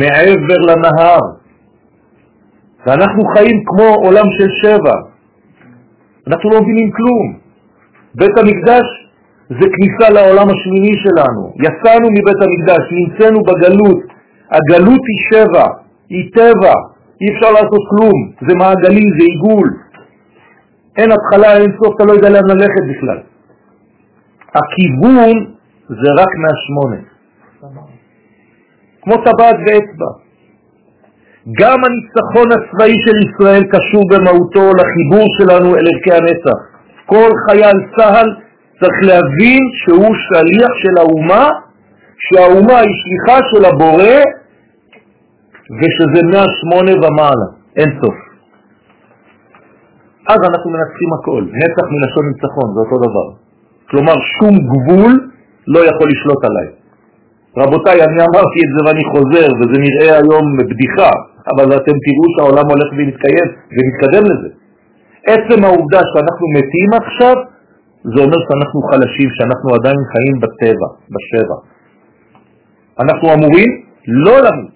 מעבר 0.00 0.60
לנהר, 0.68 1.24
ואנחנו 2.86 3.22
חיים 3.34 3.56
כמו 3.66 3.88
עולם 4.04 4.28
של 4.38 4.48
שבע, 4.62 4.96
אנחנו 6.26 6.50
לא 6.50 6.60
מבינים 6.60 6.90
כלום. 6.90 7.26
בית 8.14 8.38
המקדש 8.38 8.86
זה 9.48 9.66
כניסה 9.74 10.06
לעולם 10.14 10.48
השמיני 10.50 10.94
שלנו, 11.04 11.52
יצאנו 11.66 12.06
מבית 12.10 12.40
המקדש, 12.44 12.82
נמצאנו 12.92 13.38
בגלות, 13.42 14.00
הגלות 14.50 15.02
היא 15.10 15.20
שבע, 15.30 15.66
היא 16.08 16.30
טבע, 16.32 16.74
אי 17.20 17.26
אפשר 17.34 17.50
לעשות 17.52 17.82
כלום, 17.90 18.18
זה 18.48 18.54
מעגלי, 18.58 19.06
זה 19.18 19.24
עיגול. 19.30 19.68
אין 20.96 21.10
התחלה, 21.12 21.56
אין 21.56 21.72
סוף, 21.82 21.94
אתה 21.96 22.04
לא 22.04 22.12
יודע 22.12 22.28
לאן 22.28 22.46
ללכת 22.48 22.84
בכלל. 22.90 23.18
הכיוון 24.54 25.54
זה 25.88 26.08
רק 26.20 26.28
מהשמונה. 26.42 27.00
כמו 29.04 29.14
טבעת 29.16 29.56
ואצבע. 29.66 30.10
גם 31.60 31.78
הניצחון 31.84 32.48
הצבאי 32.52 32.94
של 33.04 33.16
ישראל 33.26 33.62
קשור 33.74 34.02
במהותו 34.10 34.70
לחיבור 34.78 35.26
שלנו 35.38 35.76
אל 35.76 35.84
ערכי 35.92 36.12
הנצח. 36.12 36.58
כל 37.06 37.30
חייל 37.46 37.76
צה"ל 37.96 38.28
צריך 38.80 38.98
להבין 39.02 39.62
שהוא 39.74 40.14
שליח 40.26 40.72
של 40.82 40.98
האומה, 40.98 41.48
שהאומה 42.18 42.78
היא 42.78 42.94
שליחה 43.02 43.38
של 43.50 43.64
הבורא 43.64 44.16
ושזה 45.78 46.20
מהשמונה 46.32 46.92
ומעלה, 46.92 47.48
אין 47.76 47.90
סוף. 48.02 48.14
אז 50.28 50.38
אנחנו 50.48 50.70
מנצחים 50.70 51.10
הכל, 51.18 51.42
נצח 51.42 51.86
מלשון 51.92 52.24
ניצחון, 52.28 52.68
זה 52.74 52.80
אותו 52.80 52.96
דבר. 53.08 53.28
כלומר, 53.90 54.14
שום 54.38 54.54
גבול 54.58 55.30
לא 55.66 55.80
יכול 55.80 56.10
לשלוט 56.10 56.44
עליי. 56.44 56.83
רבותיי, 57.62 57.98
אני 58.06 58.20
אמרתי 58.28 58.58
את 58.64 58.70
זה 58.74 58.80
ואני 58.84 59.04
חוזר, 59.12 59.46
וזה 59.58 59.76
נראה 59.86 60.10
היום 60.20 60.44
בדיחה, 60.58 61.12
אבל 61.52 61.66
אתם 61.78 61.96
תראו 62.04 62.26
שהעולם 62.34 62.66
הולך 62.72 62.88
ומתקיים 62.96 63.48
ומתקדם 63.74 64.24
לזה. 64.30 64.50
עצם 65.32 65.58
העובדה 65.64 66.00
שאנחנו 66.10 66.46
מתים 66.56 66.90
עכשיו, 67.02 67.36
זה 68.12 68.18
אומר 68.24 68.38
שאנחנו 68.46 68.80
חלשים, 68.90 69.28
שאנחנו 69.36 69.68
עדיין 69.74 70.00
חיים 70.12 70.36
בטבע, 70.42 70.88
בשבע. 71.14 71.58
אנחנו 73.02 73.26
אמורים 73.34 73.70
לא 74.06 74.36
למות. 74.46 74.74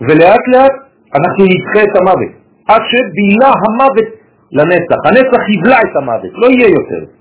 ולאט 0.00 0.44
לאט 0.52 0.74
אנחנו 1.18 1.42
נדחה 1.52 1.80
את 1.88 1.94
המוות, 2.00 2.32
עד 2.68 2.82
שבילה 2.90 3.50
המוות 3.62 4.08
לנצח. 4.52 5.00
הנצח 5.08 5.42
יבלע 5.54 5.78
את 5.86 5.96
המוות, 5.96 6.32
לא 6.34 6.46
יהיה 6.46 6.68
יותר. 6.78 7.19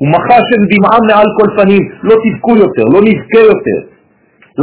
ומחה 0.00 0.36
שם 0.48 0.62
דמעה 0.72 0.98
מעל 1.08 1.28
כל 1.38 1.48
פנים, 1.58 1.82
לא 2.08 2.14
תבכו 2.24 2.52
יותר, 2.64 2.84
לא 2.94 3.00
נבכה 3.08 3.42
יותר. 3.52 3.78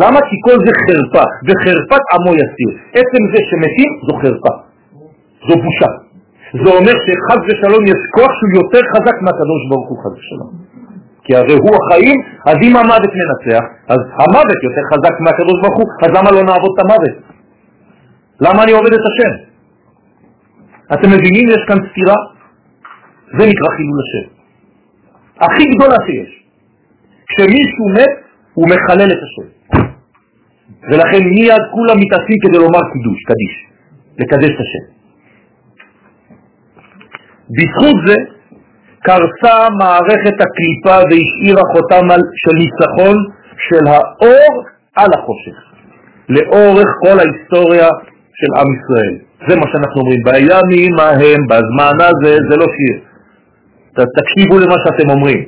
למה? 0.01 0.19
כי 0.27 0.35
כל 0.45 0.57
זה 0.65 0.71
חרפה, 0.83 1.25
וחרפת 1.45 2.03
עמו 2.13 2.31
יסיר. 2.41 2.71
עצם 2.99 3.21
זה 3.31 3.39
שמתים 3.49 3.91
זו 4.05 4.13
חרפה, 4.21 4.53
זו 5.47 5.55
בושה. 5.63 5.91
זה 6.63 6.69
אומר 6.77 6.95
שחז 7.05 7.39
ושלום 7.47 7.83
יש 7.91 8.01
כוח 8.15 8.31
שהוא 8.37 8.53
יותר 8.61 8.81
חזק 8.93 9.17
מהקדוש 9.25 9.61
ברוך 9.69 9.87
הוא 9.89 9.97
חז 10.03 10.13
ושלום. 10.19 10.51
כי 11.23 11.35
הרי 11.35 11.55
הוא 11.63 11.73
החיים, 11.79 12.17
אז 12.49 12.57
אם 12.65 12.73
המוות 12.79 13.11
מנצח, 13.19 13.63
אז 13.93 13.99
המוות 14.21 14.59
יותר 14.67 14.83
חזק 14.91 15.15
מהקדוש 15.25 15.57
ברוך 15.61 15.77
הוא, 15.79 15.87
אז 16.03 16.09
למה 16.17 16.29
לא 16.31 16.41
נעבוד 16.49 16.71
את 16.75 16.79
המוות? 16.83 17.15
למה 18.41 18.63
אני 18.63 18.71
עובד 18.71 18.93
את 18.93 19.05
השם? 19.09 19.33
אתם 20.93 21.09
מבינים? 21.15 21.45
יש 21.49 21.61
כאן 21.67 21.77
סתירה? 21.89 22.17
זה 23.37 23.43
נקרא 23.51 23.69
חילול 23.75 23.99
השם. 24.03 24.34
הכי 25.41 25.65
גדולה 25.75 25.95
שיש. 26.07 26.31
כשמישהו 27.27 27.85
מת, 27.95 28.13
הוא 28.53 28.65
מחלל 28.67 29.09
את 29.11 29.21
השם. 29.25 29.47
ולכן 30.89 31.23
מיד 31.29 31.63
כולם 31.71 31.97
מתעשים 32.03 32.37
כדי 32.41 32.57
לומר 32.57 32.83
קידוש, 32.93 33.19
קדיש, 33.29 33.55
לקדש 34.19 34.51
את 34.55 34.61
השם. 34.65 34.85
בזכות 37.55 37.97
זה 38.07 38.15
קרסה 39.05 39.69
מערכת 39.79 40.37
הקליפה 40.43 40.97
והשאירה 41.07 41.63
חותם 41.73 42.07
של 42.41 42.55
ניצחון 42.61 43.17
של 43.67 43.83
האור 43.87 44.63
על 44.95 45.09
החושך, 45.17 45.57
לאורך 46.29 46.87
כל 47.03 47.17
ההיסטוריה 47.19 47.89
של 48.39 48.51
עם 48.59 48.69
ישראל. 48.77 49.15
זה 49.47 49.55
מה 49.55 49.65
שאנחנו 49.71 50.01
אומרים, 50.01 50.21
בימים 50.25 50.99
ההם, 50.99 51.41
בזמן 51.49 51.97
הזה, 51.99 52.33
זה 52.49 52.55
לא 52.57 52.65
שיר. 52.75 53.14
תקשיבו 54.17 54.55
למה 54.63 54.77
שאתם 54.83 55.07
אומרים, 55.15 55.41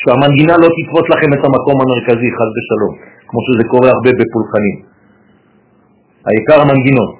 שהמנגינה 0.00 0.54
לא 0.62 0.68
תתפוס 0.76 1.06
לכם 1.12 1.30
את 1.36 1.42
המקום 1.46 1.76
המרכזי, 1.82 2.30
חד 2.38 2.50
ושלום, 2.56 2.94
כמו 3.28 3.40
שזה 3.46 3.62
קורה 3.72 3.88
הרבה 3.94 4.10
בפולחנים. 4.18 4.76
העיקר 6.26 6.58
המנגינות. 6.64 7.10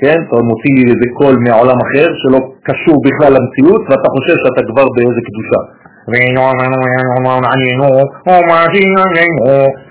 כן? 0.00 0.18
אתה 0.26 0.36
מוציא 0.50 0.72
איזה 0.92 1.06
קול 1.18 1.34
מעולם 1.46 1.78
אחר 1.86 2.06
שלא 2.20 2.38
קשור 2.68 2.96
בכלל 3.06 3.30
למציאות 3.36 3.82
ואתה 3.88 4.08
חושב 4.14 4.36
שאתה 4.42 4.62
כבר 4.70 4.86
באיזה 4.94 5.20
קדושה. 5.28 5.60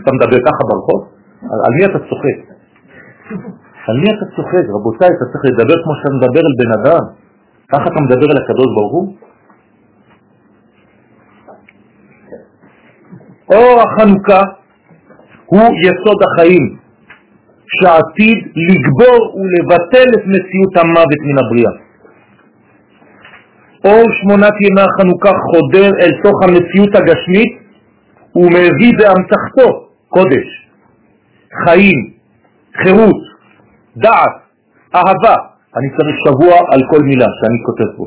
אתה 0.01 0.11
מדבר 0.15 0.39
ככה 0.47 0.61
ברחוב? 0.69 0.99
על 1.65 1.71
מי 1.77 1.83
אתה 1.89 1.99
צוחק? 2.09 2.37
על 3.89 3.97
מי 4.01 4.07
אתה 4.13 4.25
צוחק? 4.35 4.65
רבותיי, 4.75 5.09
אתה 5.15 5.25
צריך 5.31 5.43
לדבר 5.51 5.77
כמו 5.83 5.93
שאתה 5.97 6.09
מדבר 6.17 6.41
על 6.49 6.55
בן 6.61 6.71
אדם. 6.79 7.03
ככה 7.71 7.83
אתה 7.83 8.01
מדבר 8.01 8.27
על 8.31 8.37
הקדוש 8.43 8.67
ברוך 8.75 8.93
הוא? 8.93 9.15
אור 13.49 13.81
החנוכה 13.81 14.41
הוא 15.45 15.69
יסוד 15.85 16.19
החיים, 16.23 16.77
שעתיד 17.75 18.37
לגבור 18.69 19.35
ולבטל 19.39 20.07
את 20.15 20.23
מציאות 20.25 20.77
המוות 20.77 21.21
מן 21.27 21.37
הבריאה. 21.45 21.71
אור 23.85 24.05
שמונת 24.11 24.53
ימי 24.61 24.81
החנוכה 24.81 25.31
חודר 25.49 25.89
אל 26.01 26.11
תוך 26.23 26.43
המציאות 26.43 26.95
הגשמית 26.95 27.51
ומביא 28.35 28.93
באמתחתו 28.97 29.87
קודש, 30.09 30.67
חיים, 31.65 32.13
חירות, 32.83 33.21
דעת, 33.97 34.35
אהבה. 34.95 35.48
אני 35.77 35.87
צריך 35.97 36.15
שבוע 36.25 36.55
על 36.73 36.81
כל 36.91 37.01
מילה 37.03 37.25
שאני 37.39 37.59
כותב 37.65 37.89
פה. 37.97 38.05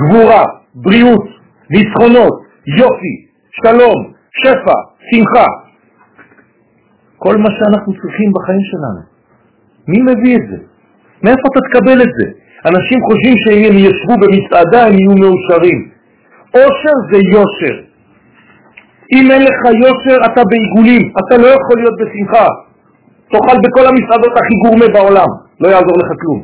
גבורה, 0.00 0.42
בריאות, 0.74 1.26
ניצחונות, 1.70 2.34
יופי, 2.78 3.14
שלום, 3.62 4.12
שפע, 4.40 4.78
שמחה. 5.10 5.46
כל 7.18 7.36
מה 7.36 7.50
שאנחנו 7.56 7.92
צריכים 8.00 8.32
בחיים 8.32 8.64
שלנו. 8.70 9.02
מי 9.88 9.98
מביא 10.02 10.36
את 10.36 10.44
זה? 10.50 10.58
מאיפה 11.24 11.44
אתה 11.52 11.60
תקבל 11.68 12.02
את 12.02 12.12
זה? 12.18 12.26
אנשים 12.70 12.98
חושבים 13.06 13.34
שאם 13.42 13.64
הם 13.70 13.78
ישבו 13.78 14.14
במצעדה 14.22 14.86
הם 14.86 14.94
יהיו 14.98 15.14
מאושרים. 15.22 15.80
אושר 16.54 16.96
זה 17.10 17.18
יושר. 17.34 17.76
אם 19.14 19.30
אין 19.30 19.42
לך 19.42 19.60
יושר 19.82 20.18
אתה 20.26 20.42
בעיגולים, 20.50 21.12
אתה 21.20 21.36
לא 21.42 21.46
יכול 21.46 21.76
להיות 21.80 21.94
בשמחה. 22.00 22.48
תאכל 23.30 23.58
בכל 23.64 23.84
המסעדות 23.90 24.34
הכי 24.40 24.54
גורמה 24.64 24.86
בעולם, 24.94 25.30
לא 25.60 25.68
יעזור 25.68 25.96
לך 26.02 26.10
כלום. 26.20 26.40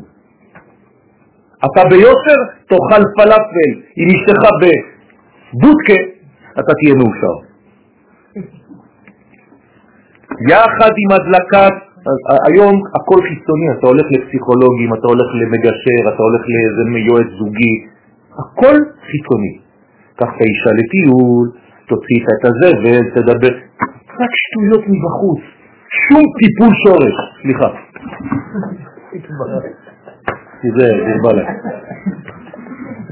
אתה 1.66 1.83
ביושר, 1.90 2.38
תאכל 2.71 3.03
פלאפל 3.16 3.71
עם 3.97 4.09
אשתך 4.14 4.42
בבודקה, 4.61 5.99
אתה 6.61 6.73
תהיה 6.79 6.95
מאושר. 7.01 7.37
יחד 10.51 10.92
עם 11.03 11.11
הדלקת, 11.16 11.77
היום 12.49 12.75
הכל 12.97 13.18
חיצוני, 13.29 13.68
אתה 13.79 13.87
הולך 13.87 14.07
לפסיכולוגים, 14.14 14.90
אתה 14.95 15.07
הולך 15.12 15.29
למגשר, 15.40 16.01
אתה 16.11 16.23
הולך 16.27 16.42
לאיזה 16.53 16.99
יועץ 17.09 17.31
זוגי, 17.38 17.75
הכל 18.40 18.77
חיצוני. 19.09 19.55
קח 20.16 20.31
את 20.37 20.40
האישה 20.40 20.71
לטיול, 20.79 21.47
תוציא 21.88 22.21
את 22.38 22.45
הזבל, 22.49 23.03
תדבר, 23.14 23.55
רק 24.21 24.33
שטויות 24.42 24.85
מבחוץ, 24.92 25.42
שום 26.00 26.22
טיפול 26.38 26.72
שורש, 26.85 27.14
סליחה. 27.42 27.68
תיזהר, 30.61 30.96
תרבלה. 31.07 31.44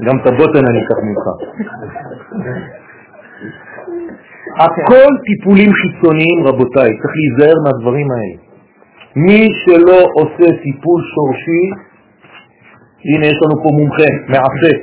גם 0.05 0.15
את 0.21 0.27
הבוטן 0.27 0.63
אני 0.69 0.79
אקח 0.83 0.99
ממך. 1.07 1.25
הכל 4.59 5.11
טיפולים 5.25 5.71
חיצוניים, 5.73 6.37
רבותיי, 6.47 6.89
צריך 6.99 7.13
להיזהר 7.19 7.57
מהדברים 7.65 8.07
האלה. 8.11 8.35
מי 9.15 9.47
שלא 9.61 9.99
עושה 10.19 10.47
טיפול 10.63 11.01
שורשי, 11.13 11.63
הנה 13.05 13.25
יש 13.25 13.37
לנו 13.43 13.63
פה 13.63 13.69
מומחה, 13.79 14.09
מעשה, 14.27 14.73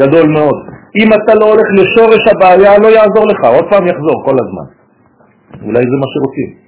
גדול 0.00 0.28
מאוד. 0.28 0.58
אם 1.00 1.08
אתה 1.12 1.34
לא 1.40 1.46
הולך 1.52 1.68
לשורש 1.80 2.22
הבעיה, 2.32 2.78
לא 2.78 2.88
יעזור 2.88 3.24
לך, 3.32 3.40
עוד 3.44 3.70
פעם 3.70 3.86
יחזור 3.86 4.24
כל 4.24 4.36
הזמן. 4.42 4.66
אולי 5.66 5.82
זה 5.90 5.96
מה 6.02 6.08
שרוצים. 6.14 6.62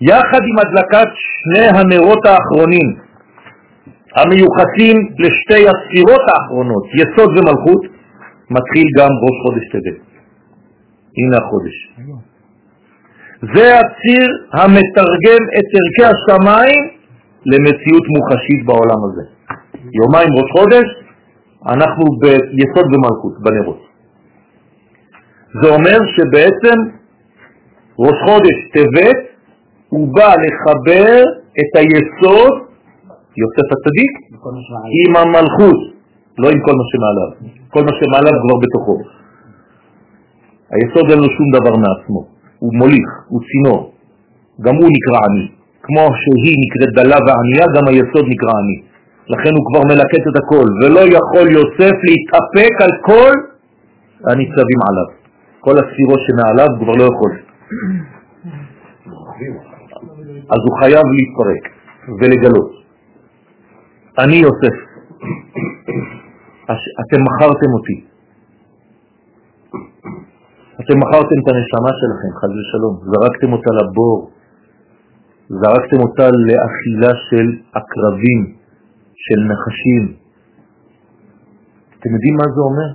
יחד 0.00 0.42
עם 0.48 0.56
הדלקת 0.62 1.08
שני 1.14 1.66
הנרות 1.78 2.26
האחרונים, 2.26 2.88
המיוחסים 4.16 4.96
לשתי 5.18 5.62
הספירות 5.70 6.24
האחרונות, 6.32 6.84
יסוד 7.00 7.30
ומלכות, 7.38 7.82
מתחיל 8.50 8.86
גם 8.98 9.10
ראש 9.24 9.36
חודש 9.42 9.64
טבת. 9.72 10.00
הנה 11.18 11.36
החודש. 11.42 11.76
זה 13.54 13.66
הציר 13.80 14.28
המתרגם 14.52 15.42
את 15.58 15.66
ערכי 15.78 16.04
השמיים 16.12 16.84
למציאות 17.46 18.04
מוחשית 18.16 18.60
בעולם 18.66 19.00
הזה. 19.06 19.22
יומיים 20.00 20.28
ראש 20.38 20.50
חודש, 20.58 20.86
אנחנו 21.66 22.04
ביסוד 22.20 22.86
ומלכות, 22.94 23.34
בנרות. 23.42 23.80
זה 25.62 25.68
אומר 25.68 25.98
שבעצם 26.16 26.76
ראש 27.98 28.18
חודש 28.26 28.56
טבת 28.72 29.27
הוא 29.88 30.14
בא 30.14 30.30
לחבר 30.44 31.22
את 31.60 31.70
היסוד, 31.78 32.52
יוסף 33.40 33.68
הצדיק, 33.74 34.12
עם 35.00 35.16
המלכות, 35.16 35.80
לא 36.38 36.48
עם 36.52 36.60
כל 36.66 36.74
מה 36.80 36.84
שמעליו. 36.90 37.30
כל 37.70 37.82
מה 37.88 37.92
שמעליו 37.98 38.34
כבר 38.42 38.56
בתוכו. 38.62 38.96
היסוד 40.70 41.10
אין 41.10 41.18
לו 41.18 41.28
שום 41.36 41.48
דבר 41.56 41.74
מעצמו, 41.84 42.20
הוא 42.58 42.72
מוליך, 42.74 43.10
הוא 43.28 43.40
צינור, 43.48 43.92
גם 44.60 44.74
הוא 44.74 44.88
נקרא 44.96 45.18
עני. 45.26 45.46
כמו 45.82 46.04
שהיא 46.20 46.56
נקראת 46.64 46.90
דלה 46.98 47.18
וענייה, 47.26 47.66
גם 47.76 47.84
היסוד 47.88 48.24
נקרא 48.32 48.52
עני. 48.60 48.78
לכן 49.34 49.52
הוא 49.56 49.64
כבר 49.68 49.82
מלקט 49.90 50.24
את 50.30 50.36
הכל, 50.40 50.66
ולא 50.80 51.00
יכול 51.00 51.46
יוסף 51.58 51.96
להתאפק 52.08 52.72
על 52.84 52.92
כל 53.08 53.32
הניצבים 54.28 54.80
עליו. 54.88 55.08
כל 55.60 55.74
הספירות 55.80 56.20
שמעליו 56.26 56.68
כבר 56.80 56.94
לא 57.00 57.04
יכול. 57.12 57.32
אז 60.54 60.60
הוא 60.66 60.78
חייב 60.80 61.06
להתפרק 61.18 61.64
ולגלות. 62.20 62.70
אני 64.18 64.36
יוסף, 64.36 64.76
אתם 67.02 67.20
מכרתם 67.26 67.70
אותי. 67.76 68.04
אתם 70.80 70.96
מכרתם 70.98 71.36
את 71.42 71.48
הנשמה 71.50 71.92
שלכם, 72.00 72.30
חז 72.40 72.50
ושלום, 72.58 72.94
זרקתם 73.10 73.52
אותה 73.52 73.70
לבור, 73.78 74.30
זרקתם 75.48 76.00
אותה 76.00 76.26
לאכילה 76.46 77.12
של 77.30 77.46
עקרבים, 77.72 78.40
של 79.14 79.40
נחשים. 79.50 80.04
אתם 81.98 82.10
יודעים 82.14 82.34
מה 82.34 82.44
זה 82.54 82.60
אומר? 82.60 82.90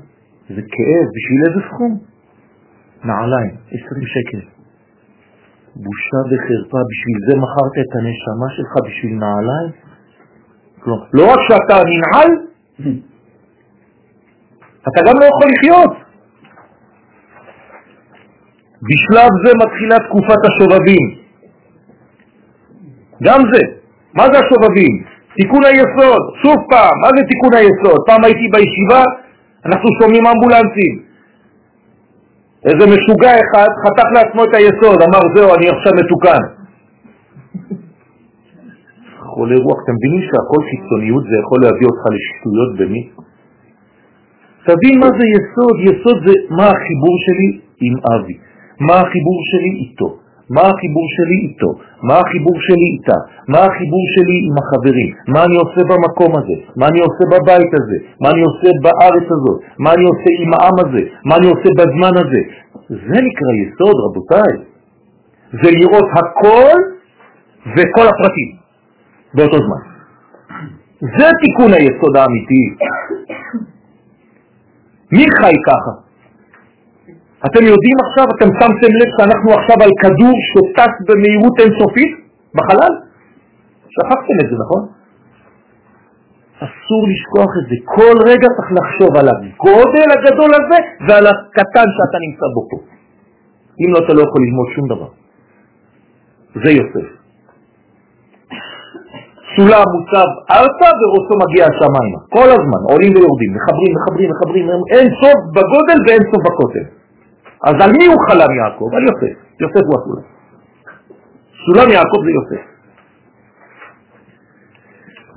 זה 0.50 0.62
כאב, 0.74 1.06
בשביל 1.16 1.42
איזה 1.48 1.60
סכום? 1.70 2.00
נעליים, 3.06 3.56
20 3.68 4.06
שקל. 4.06 4.53
בושה 5.76 6.22
וחרפה, 6.30 6.80
בשביל 6.92 7.18
זה 7.28 7.34
מכרת 7.44 7.76
את 7.84 7.92
הנשמה 7.98 8.48
שלך 8.56 8.72
בשביל 8.86 9.14
נעליים? 9.14 9.72
לא, 11.14 11.24
רק 11.32 11.40
שאתה 11.48 11.78
ננעל, 11.90 12.32
אתה 14.88 15.00
גם 15.08 15.16
לא 15.20 15.26
יכול 15.26 15.48
לחיות. 15.54 15.94
בשלב 18.88 19.30
זה 19.46 19.52
מתחילה 19.64 19.98
תקופת 20.08 20.42
השובבים. 20.48 21.08
גם 23.24 23.40
זה. 23.54 23.62
מה 24.14 24.24
זה 24.32 24.40
השובבים? 24.40 24.94
תיקון 25.36 25.64
היסוד, 25.66 26.22
שוב 26.42 26.58
פעם, 26.72 26.96
מה 27.04 27.10
זה 27.16 27.22
תיקון 27.32 27.54
היסוד? 27.58 28.00
פעם 28.08 28.24
הייתי 28.24 28.46
בישיבה, 28.54 29.04
אנחנו 29.66 29.90
שומעים 30.02 30.24
אמבולנסים. 30.28 31.13
איזה 32.70 32.84
משוגע 32.94 33.32
אחד 33.44 33.70
חתך 33.84 34.08
לעצמו 34.16 34.42
את 34.44 34.54
היסוד, 34.58 35.00
אמר 35.08 35.24
זהו, 35.36 35.50
אני 35.56 35.66
עכשיו 35.70 35.92
מתוקן. 36.02 36.44
חולה 39.34 39.58
רוח, 39.66 39.78
אתם 39.84 39.94
מבינים 39.98 40.22
שהכל 40.28 40.62
חיצוניות 40.70 41.24
זה 41.30 41.36
יכול 41.44 41.60
להביא 41.64 41.88
אותך 41.92 42.04
לשטויות 42.16 42.72
במי? 42.80 43.04
תבין 44.68 45.00
מה 45.00 45.10
זה 45.18 45.26
יסוד, 45.36 45.76
יסוד 45.88 46.18
זה 46.28 46.34
מה 46.50 46.68
החיבור 46.74 47.16
שלי 47.26 47.50
עם 47.86 47.96
אבי, 48.14 48.38
מה 48.80 48.94
החיבור 48.94 49.40
שלי 49.52 49.72
איתו, 49.84 50.10
מה 50.50 50.62
החיבור 50.62 51.08
שלי 51.16 51.38
איתו, 51.48 51.72
מה 52.08 52.16
החיבור 52.20 52.58
שלי 52.68 52.88
איתה, 52.96 53.18
מה 53.48 53.60
החיבור 53.68 54.04
שלי 54.14 54.38
עם 54.48 54.56
החברים, 54.62 55.10
מה 55.28 55.40
אני 55.46 55.56
עושה 55.64 55.82
במקום 55.90 56.32
הזה, 56.40 56.58
מה 56.80 56.86
אני 56.88 57.00
עושה 57.06 57.24
בבית 57.34 57.72
הזה, 57.80 57.98
מה 58.22 58.30
אני 58.34 58.42
עושה 58.48 58.70
בארץ 58.84 59.28
הזאת, 59.36 59.60
מה 59.80 59.90
אני 59.94 60.06
עושה 60.12 60.30
עם 60.44 60.52
העם 60.54 60.78
הזה, 60.84 61.04
מה 61.26 61.36
אני 61.40 61.48
עושה 61.54 61.70
בזמן 61.80 62.14
הזה. 62.22 62.42
זה 62.90 63.18
נקרא 63.28 63.52
יסוד, 63.62 63.96
רבותיי. 64.06 64.54
זה 65.62 65.70
לראות 65.72 66.08
הכל 66.20 66.78
וכל 67.76 68.06
הפרטים 68.12 68.50
באותו 69.34 69.58
זמן. 69.66 69.84
זה 71.18 71.28
תיקון 71.42 71.74
היסוד 71.74 72.18
האמיתי. 72.18 72.64
מי 75.12 75.26
חי 75.40 75.56
ככה? 75.68 76.03
אתם 77.48 77.64
יודעים 77.72 77.98
עכשיו, 78.06 78.26
אתם 78.36 78.50
שמתם 78.60 78.92
לב 79.00 79.10
שאנחנו 79.16 79.50
עכשיו 79.60 79.78
על 79.86 79.94
כדור 80.02 80.36
שטס 80.50 80.94
במהירות 81.08 81.56
אינסופית 81.62 82.12
בחלל? 82.58 82.94
שכחתם 83.94 84.38
את 84.44 84.48
זה, 84.50 84.56
נכון? 84.64 84.84
אסור 86.66 87.02
לשכוח 87.12 87.52
את 87.60 87.66
זה. 87.70 87.76
כל 87.96 88.16
רגע 88.30 88.48
צריך 88.56 88.70
לחשוב 88.80 89.12
על 89.20 89.28
הגודל 89.34 90.10
הגדול 90.16 90.52
הזה 90.60 90.80
ועל 91.08 91.26
הקטן 91.32 91.88
שאתה 91.96 92.18
נמצא 92.26 92.48
בו 92.56 92.62
פה. 92.70 92.78
אם 93.82 93.90
לא, 93.94 94.00
אתה 94.06 94.14
לא 94.18 94.22
יכול 94.28 94.42
ללמוד 94.46 94.68
שום 94.76 94.86
דבר. 94.94 95.10
זה 96.64 96.70
יוסף. 96.80 97.08
סולם 99.56 99.86
מוצב 99.96 100.30
ארצה 100.58 100.90
וראשו 101.00 101.34
מגיע 101.44 101.64
השמיימה. 101.72 102.20
כל 102.38 102.50
הזמן, 102.56 102.82
עולים 102.92 103.12
ויורדים, 103.16 103.52
מחברים, 103.58 103.92
מחברים, 103.98 104.30
מחברים, 104.34 104.66
אין 104.94 105.08
סוף 105.22 105.40
בגודל 105.56 106.00
ואין 106.06 106.24
סוף 106.32 106.42
בכותל. 106.48 107.03
אז 107.68 107.76
על 107.84 107.92
מי 107.98 108.06
הוא 108.06 108.20
חלם 108.28 108.52
יעקב? 108.60 108.90
על 108.96 109.04
יוסף. 109.04 109.36
יוסף 109.62 109.84
הוא 109.88 109.96
הסולם. 110.00 110.26
סולם 111.66 111.90
יעקב 111.92 112.20
זה 112.26 112.32
יוסף. 112.32 112.64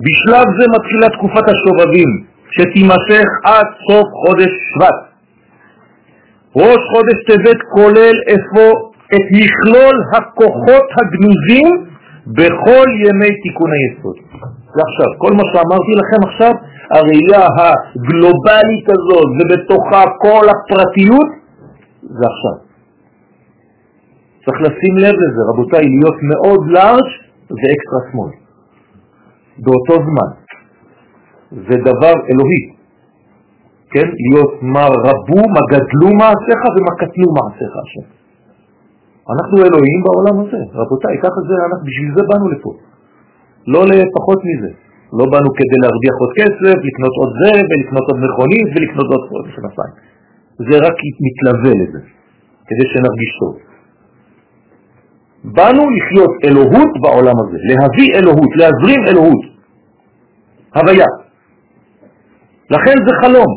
בשלב 0.05 0.45
זה 0.59 0.65
מתחילה 0.75 1.07
תקופת 1.17 1.45
השובבים, 1.53 2.09
שתימשך 2.55 3.27
עד 3.45 3.67
סוף 3.87 4.07
חודש 4.21 4.51
שבט. 4.69 4.97
ראש 6.55 6.81
חודש 6.93 7.17
טבת 7.27 7.59
כולל 7.73 8.15
אפוא 8.35 8.73
את 9.15 9.25
מכלול 9.39 9.95
הכוחות 10.13 10.87
הגנוזים 10.97 11.67
בכל 12.27 12.87
ימי 13.05 13.31
תיקון 13.43 13.69
היסוד. 13.77 14.17
ועכשיו, 14.75 15.09
כל 15.17 15.33
מה 15.37 15.43
שאמרתי 15.51 15.93
לכם 16.01 16.21
עכשיו, 16.29 16.53
הראייה 16.91 17.47
הגלובלית 17.57 18.87
הזאת 18.95 19.27
ובתוכה 19.37 20.03
כל 20.21 20.45
הפרטיות, 20.53 21.29
זה 22.01 22.25
עכשיו. 22.31 22.57
צריך 24.45 24.57
לשים 24.61 24.97
לב 24.97 25.15
לזה, 25.23 25.41
רבותיי, 25.51 25.83
להיות 25.95 26.17
מאוד 26.31 26.61
לארג' 26.75 27.09
ואקסטרה 27.57 28.01
שמאל. 28.11 28.33
באותו 29.63 29.95
זמן. 30.07 30.31
זה 31.67 31.75
דבר 31.89 32.15
אלוהי, 32.29 32.63
כן? 33.91 34.07
להיות 34.25 34.53
מה 34.61 34.85
רבו, 35.07 35.41
מה 35.55 35.61
גדלו 35.71 36.09
מעשיך 36.21 36.59
ומה 36.73 36.93
קטנו 37.01 37.27
מעשיך 37.37 37.71
השם. 37.81 38.07
אנחנו 39.33 39.57
אלוהים 39.67 39.99
בעולם 40.05 40.35
הזה, 40.41 40.61
רבותיי, 40.81 41.15
ככה 41.23 41.39
זה, 41.47 41.55
אנחנו, 41.67 41.85
בשביל 41.89 42.09
זה 42.15 42.21
באנו 42.29 42.47
לפה, 42.53 42.71
לא 43.73 43.81
לפחות 43.85 44.39
מזה. 44.49 44.71
לא 45.17 45.25
באנו 45.31 45.49
כדי 45.59 45.79
להרוויח 45.83 46.15
עוד 46.21 46.31
כסף, 46.39 46.77
לקנות 46.87 47.13
עוד 47.21 47.31
זה, 47.41 47.51
ולקנות 47.69 48.05
עוד 48.09 48.19
מכונית, 48.25 48.67
ולקנות 48.73 49.09
עוד 49.35 49.45
שנתיים. 49.55 49.93
זה 50.57 50.77
רק 50.77 50.97
מתלווה 51.25 51.71
לזה, 51.81 51.99
כדי 52.67 52.85
שנרגיש 52.93 53.31
טוב. 53.39 53.57
באנו 55.43 55.83
לחיות 55.89 56.31
אלוהות 56.43 56.91
בעולם 57.01 57.35
הזה, 57.39 57.57
להביא 57.69 58.13
אלוהות, 58.15 58.51
להזרים 58.55 59.07
אלוהות. 59.07 59.41
הוויה. 60.75 61.05
לכן 62.69 62.95
זה 63.05 63.13
חלום. 63.21 63.51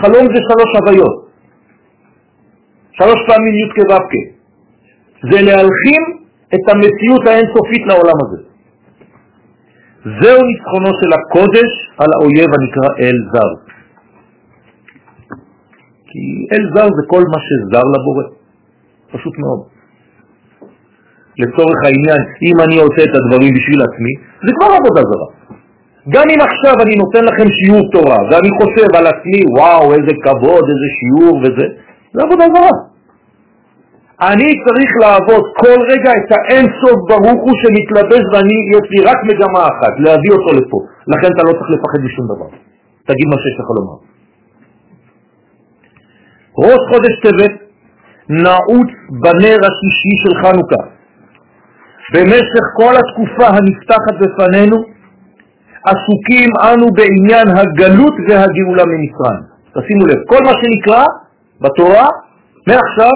חלום 0.00 0.24
זה 0.34 0.40
שלוש 0.48 0.70
הוויות. 0.80 1.28
שלוש 2.92 3.20
פעמים 3.26 3.54
י' 3.54 3.68
כו' 3.74 3.98
זה 5.30 5.42
להלחים 5.42 6.02
את 6.54 6.64
המציאות 6.72 7.26
האינסופית 7.26 7.82
לעולם 7.86 8.18
הזה. 8.24 8.42
זהו 10.04 10.40
ניצחונו 10.48 10.90
של 11.00 11.10
הקודש 11.12 11.70
על 11.98 12.08
האויב 12.14 12.48
הנקרא 12.56 12.90
אל 13.00 13.16
זר. 13.32 13.67
כי 16.10 16.22
אל 16.52 16.62
זר 16.74 16.88
זה 16.96 17.02
כל 17.12 17.22
מה 17.32 17.38
שזר 17.46 17.86
לבורא, 17.94 18.24
פשוט 19.12 19.34
מאוד. 19.38 19.60
לצורך 21.42 21.78
העניין, 21.84 22.20
אם 22.48 22.56
אני 22.64 22.76
עושה 22.84 23.02
את 23.08 23.14
הדברים 23.18 23.52
בשביל 23.56 23.80
עצמי, 23.88 24.12
זה 24.44 24.50
כבר 24.56 24.70
עבודה 24.78 25.02
זרה. 25.10 25.28
גם 26.14 26.26
אם 26.32 26.40
עכשיו 26.48 26.74
אני 26.84 26.94
נותן 27.02 27.22
לכם 27.28 27.46
שיעור 27.58 27.82
תורה, 27.94 28.18
ואני 28.28 28.50
חושב 28.60 28.88
על 28.98 29.06
עצמי, 29.12 29.40
וואו, 29.58 29.84
איזה 29.96 30.12
כבוד, 30.24 30.64
איזה 30.72 30.88
שיעור 30.98 31.34
וזה, 31.42 31.66
זה 32.14 32.18
עבודה 32.26 32.46
זרה. 32.54 32.74
אני 34.30 34.48
צריך 34.66 34.90
לעבוד 35.02 35.44
כל 35.62 35.78
רגע 35.92 36.10
את 36.20 36.28
האינסוף 36.36 36.98
ברוך 37.10 37.40
הוא 37.46 37.54
שמתלבש 37.60 38.22
ואני, 38.32 38.56
יש 38.74 38.86
לי 38.92 39.00
רק 39.10 39.18
מגמה 39.30 39.62
אחת, 39.72 39.94
להביא 40.04 40.32
אותו 40.36 40.50
לפה. 40.58 40.78
לכן 41.12 41.28
אתה 41.34 41.42
לא 41.48 41.52
צריך 41.58 41.70
לפחד 41.74 42.00
משום 42.06 42.24
דבר. 42.32 42.48
תגיד 43.08 43.26
מה 43.32 43.38
שיש 43.42 43.56
לך 43.60 43.68
לומר. 43.76 44.07
ראש 46.58 46.80
חודש 46.90 47.14
טבת 47.22 47.54
נעוץ 48.28 48.90
בנר 49.10 49.58
השישי 49.68 50.14
של 50.22 50.34
חנוכה. 50.42 50.82
במשך 52.14 52.64
כל 52.76 52.94
התקופה 53.00 53.46
הנפתחת 53.46 54.14
בפנינו, 54.20 54.76
עסוקים 55.84 56.50
אנו 56.68 56.86
בעניין 56.92 57.48
הגלות 57.48 58.14
והגאולה 58.28 58.84
ממצרים. 58.92 59.42
תשימו 59.74 60.06
לב, 60.06 60.18
כל 60.26 60.42
מה 60.44 60.52
שנקרא 60.60 61.04
בתורה, 61.60 62.08
מעכשיו, 62.66 63.12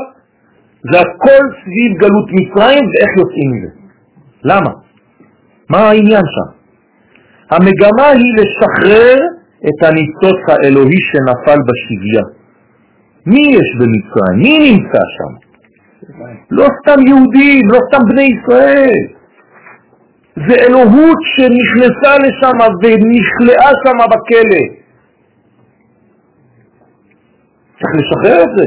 זה 0.92 1.00
הכל 1.00 1.42
סביב 1.62 1.98
גלות 1.98 2.28
מצרים 2.32 2.84
ואיך 2.90 3.10
יוצאים 3.18 3.50
מזה. 3.52 3.70
למה? 4.44 4.70
מה 5.70 5.78
העניין 5.78 6.22
שם? 6.34 6.48
המגמה 7.50 8.06
היא 8.06 8.32
לשחרר 8.38 9.16
את 9.68 9.88
הניצוץ 9.88 10.40
האלוהי 10.48 11.00
שנפל 11.08 11.58
בשביה. 11.68 12.41
מי 13.26 13.40
יש 13.40 13.68
במצרים? 13.78 14.38
מי 14.38 14.70
נמצא 14.70 15.02
שם? 15.16 15.32
לא 16.50 16.66
סתם 16.78 17.00
יהודים, 17.08 17.62
לא 17.72 17.78
סתם 17.88 18.02
בני 18.08 18.28
ישראל. 18.36 19.00
זה 20.46 20.54
אלוהות 20.66 21.20
שנכנסה 21.32 22.12
לשם 22.24 22.58
ונכלאה 22.82 23.70
שם 23.82 23.98
בכלא. 24.12 24.64
צריך 27.78 27.92
לשחרר 28.00 28.42
את 28.42 28.52
זה. 28.58 28.66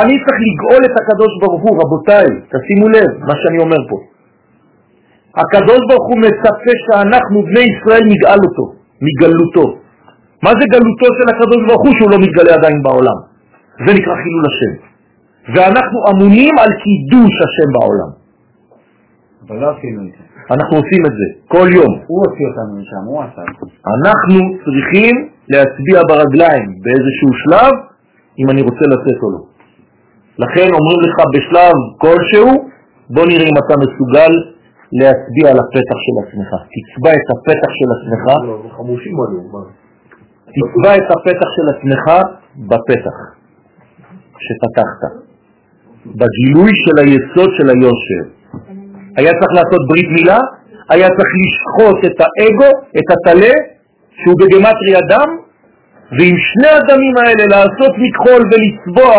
אני 0.00 0.14
צריך 0.24 0.38
לגאול 0.46 0.82
את 0.88 0.94
הקדוש 1.00 1.32
ברוך 1.40 1.62
הוא, 1.62 1.74
רבותיי, 1.82 2.26
תשימו 2.52 2.88
לב 2.88 3.10
מה 3.28 3.34
שאני 3.40 3.58
אומר 3.58 3.80
פה. 3.90 3.98
הקדוש 5.40 5.80
ברוך 5.88 6.06
הוא 6.10 6.18
מצפה 6.26 6.74
שאנחנו, 6.84 7.42
בני 7.42 7.64
ישראל, 7.72 8.04
נגאל 8.12 8.40
אותו, 8.46 8.64
מגלותו. 9.06 9.66
מה 10.42 10.50
זה 10.58 10.64
גלותו 10.74 11.08
של 11.18 11.26
הקדוש 11.32 11.60
ברוך 11.68 11.82
הוא 11.86 11.94
שהוא 11.96 12.10
לא 12.10 12.18
מתגלה 12.24 12.54
עדיין 12.54 12.82
בעולם? 12.82 13.35
זה 13.84 13.90
נקרא 13.98 14.14
חילול 14.22 14.44
השם. 14.50 14.72
ואנחנו 15.54 15.98
אמונים 16.10 16.54
על 16.62 16.70
קידוש 16.82 17.34
השם 17.46 17.68
בעולם. 17.76 18.10
אבל 19.42 19.56
לא 19.62 19.66
עשינו 19.74 20.00
את 20.02 20.12
זה. 20.16 20.24
אנחנו 20.54 20.74
עושים 20.80 21.02
את 21.08 21.14
זה 21.18 21.26
כל 21.54 21.68
יום. 21.78 21.92
הוא 22.06 22.18
הוציא 22.24 22.46
אותנו 22.48 22.72
משם, 22.80 23.02
הוא 23.10 23.22
עשה. 23.22 23.42
אנחנו 23.96 24.38
צריכים 24.64 25.14
להצביע 25.52 25.98
ברגליים 26.08 26.66
באיזשהו 26.82 27.30
שלב 27.42 27.72
אם 28.38 28.46
אני 28.50 28.62
רוצה 28.62 28.84
לצאת 28.92 29.18
או 29.22 29.30
לא. 29.34 29.42
לכן 30.44 30.68
אומרים 30.76 31.00
לך 31.06 31.16
בשלב 31.34 31.76
כלשהו, 32.02 32.48
בוא 33.14 33.26
נראה 33.30 33.46
אם 33.52 33.58
אתה 33.62 33.74
מסוגל 33.84 34.32
להצביע 35.00 35.46
על 35.52 35.58
הפתח 35.62 35.98
של 36.04 36.14
עצמך. 36.22 36.50
תצבע 36.74 37.12
את 37.18 37.26
הפתח 37.32 37.70
של 37.78 37.88
עצמך, 37.96 38.24
מה? 39.52 39.62
תצבע 40.54 40.92
את 41.00 41.08
הפתח 41.14 41.48
של 41.56 41.66
עצמך 41.74 42.04
בפתח 42.70 43.16
שפתחת, 44.44 45.00
בגילוי 46.06 46.70
של 46.84 46.96
היסוד 47.02 47.50
של 47.56 47.68
היושר. 47.68 48.22
היה 49.16 49.32
צריך 49.38 49.52
לעשות 49.58 49.88
ברית 49.88 50.08
מילה, 50.08 50.38
היה 50.88 51.08
צריך 51.16 51.32
לשחוט 51.42 51.98
את 52.06 52.16
האגו, 52.20 52.70
את 52.98 53.08
הטלה, 53.14 53.54
שהוא 54.18 54.36
בגמטרי 54.40 54.94
אדם, 55.02 55.28
ועם 56.16 56.36
שני 56.48 56.70
הדמים 56.78 57.14
האלה 57.22 57.44
לעשות 57.54 57.92
מכחול 58.04 58.40
ולצבוע 58.50 59.14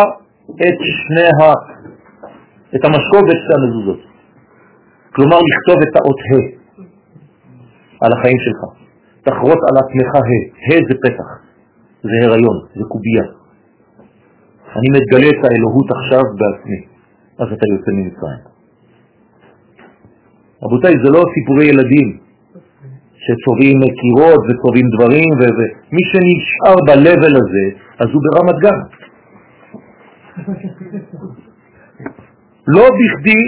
את 0.67 0.77
שני 0.99 1.29
ה... 1.39 1.53
את 2.75 2.85
המשקול 2.85 3.23
ואת 3.27 3.39
שתי 3.43 3.53
המזוזות. 3.57 3.99
כלומר, 5.15 5.37
לכתוב 5.49 5.77
את 5.85 5.95
האות 5.95 6.19
ה' 6.29 6.57
על 8.05 8.11
החיים 8.13 8.37
שלך. 8.45 8.61
תחרוט 9.23 9.59
על 9.69 9.75
עצמך 9.81 10.15
ה', 10.15 10.41
ה' 10.65 10.81
זה 10.89 10.95
פתח, 11.03 11.29
זה 12.03 12.17
הריון, 12.25 12.57
זה 12.75 12.83
קובייה. 12.89 13.36
אני 14.77 14.87
מתגלה 14.95 15.29
את 15.29 15.41
האלוהות 15.45 15.87
עכשיו 15.91 16.23
בעצמי, 16.39 16.81
אז 17.39 17.47
אתה 17.53 17.65
יוצא 17.73 17.91
ממצרים. 17.91 18.43
רבותיי, 20.63 20.93
זה 21.03 21.09
לא 21.09 21.23
סיפורי 21.33 21.65
ילדים 21.65 22.17
שצובעים 23.23 23.79
קירות 23.99 24.41
וצובעים 24.47 24.87
דברים, 24.95 25.29
ומי 25.39 26.03
שנשאר 26.09 26.75
ב-level 26.87 27.33
הזה, 27.41 27.65
אז 27.99 28.07
הוא 28.13 28.21
ברמת 28.25 28.57
גן. 28.65 28.79
לא 32.67 32.85
בכדי, 32.99 33.41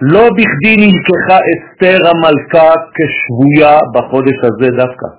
לא 0.00 0.28
בכדי 0.36 0.76
נלקחה 0.76 1.38
אסתר 1.50 1.98
המלכה 2.08 2.70
כשבויה 2.94 3.78
בחודש 3.94 4.38
הזה 4.42 4.76
דווקא. 4.76 5.17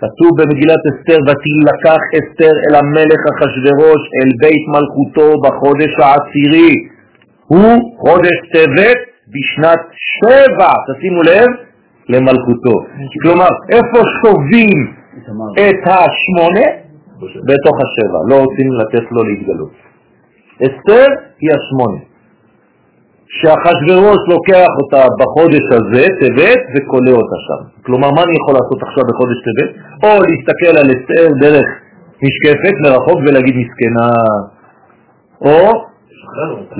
כתוב 0.00 0.30
במגילת 0.38 0.82
אסתר, 0.90 1.18
ותילקח 1.26 2.02
אסתר 2.18 2.54
אל 2.64 2.74
המלך 2.80 3.20
אחשורוש, 3.32 4.00
אל 4.18 4.30
בית 4.42 4.64
מלכותו 4.74 5.28
בחודש 5.42 5.92
העשירי. 6.02 6.74
הוא 7.46 7.98
חודש 7.98 8.36
טבת 8.52 9.00
בשנת 9.34 9.82
שבע, 10.14 10.70
תשימו 10.86 11.22
לב, 11.22 11.48
למלכותו. 12.08 12.74
כלומר, 13.22 13.48
איפה 13.70 13.98
שובים 14.20 14.78
את 15.52 15.82
השמונה? 15.86 16.66
בתוך 17.48 17.76
השבע, 17.84 18.18
לא 18.28 18.36
רוצים 18.44 18.72
לתת 18.72 19.12
לו 19.12 19.22
להתגלות. 19.24 19.72
אסתר 20.62 21.06
היא 21.40 21.50
השמונה. 21.56 22.00
שאחשוורוש 23.36 24.20
לוקח 24.32 24.70
אותה 24.80 25.02
בחודש 25.20 25.64
הזה, 25.76 26.04
טבת, 26.20 26.60
וקולה 26.72 27.12
אותה 27.20 27.38
שם. 27.46 27.62
כלומר, 27.86 28.10
מה 28.16 28.22
אני 28.26 28.34
יכול 28.40 28.54
לעשות 28.58 28.78
עכשיו 28.86 29.04
בחודש 29.10 29.38
טבת? 29.46 29.70
או 30.04 30.10
להסתכל 30.26 30.74
על 30.80 30.88
אסתר 30.94 31.24
דרך 31.44 31.68
משקפת 32.24 32.76
מרחוק 32.84 33.18
ולהגיד 33.24 33.54
מסכנה, 33.62 34.10
או 35.46 35.60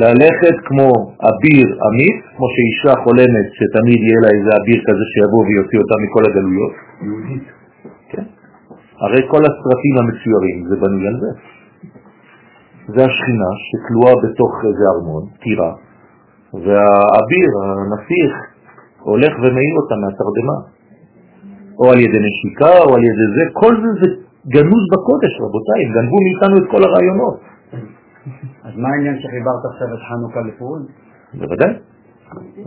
ללכת 0.02 0.56
כמו 0.68 0.88
אביר 1.30 1.66
אמיץ, 1.86 2.18
כמו 2.36 2.46
שאישה 2.54 2.94
חולמת 3.04 3.46
שתמיד 3.56 4.00
יהיה 4.06 4.20
לה 4.24 4.30
איזה 4.36 4.50
אביר 4.60 4.80
כזה 4.86 5.04
שיבוא 5.12 5.42
ויוציא 5.46 5.78
אותה 5.82 5.94
מכל 6.02 6.22
הגלויות. 6.28 6.74
כן. 8.10 8.26
הרי 9.02 9.22
כל 9.30 9.42
הסרטים 9.48 9.94
המצוירים 9.98 10.58
זה 10.68 10.76
בנוי 10.82 11.06
על 11.08 11.16
זה. 11.22 11.30
זה 12.94 13.00
השכינה 13.08 13.50
שכלואה 13.66 14.14
בתוך 14.22 14.52
איזה 14.68 14.84
ארמון, 14.94 15.24
טירה, 15.42 15.72
והאביר, 16.54 17.50
הנסיך, 17.62 18.32
הולך 19.00 19.32
ומעיר 19.38 19.74
אותה 19.82 19.94
מהתרדמה. 20.02 20.58
או 21.78 21.90
על 21.92 22.00
ידי 22.00 22.18
נשיקה, 22.28 22.78
או 22.84 22.94
על 22.96 23.02
ידי 23.04 23.26
זה, 23.36 23.44
כל 23.52 23.74
זה 23.82 23.90
זה 24.00 24.08
גנוז 24.54 24.84
בקודש, 24.92 25.32
רבותיי, 25.40 25.80
הם 25.86 25.92
גנבו 25.96 26.16
מאיתנו 26.24 26.54
את 26.58 26.66
כל 26.70 26.82
הרעיונות. 26.84 27.40
אז 28.64 28.72
מה 28.76 28.88
העניין 28.88 29.16
שחיברת 29.20 29.62
עכשיו 29.70 29.88
את 29.94 30.00
חנוכה 30.08 30.40
לפורים? 30.48 30.84
בוודאי. 31.34 31.72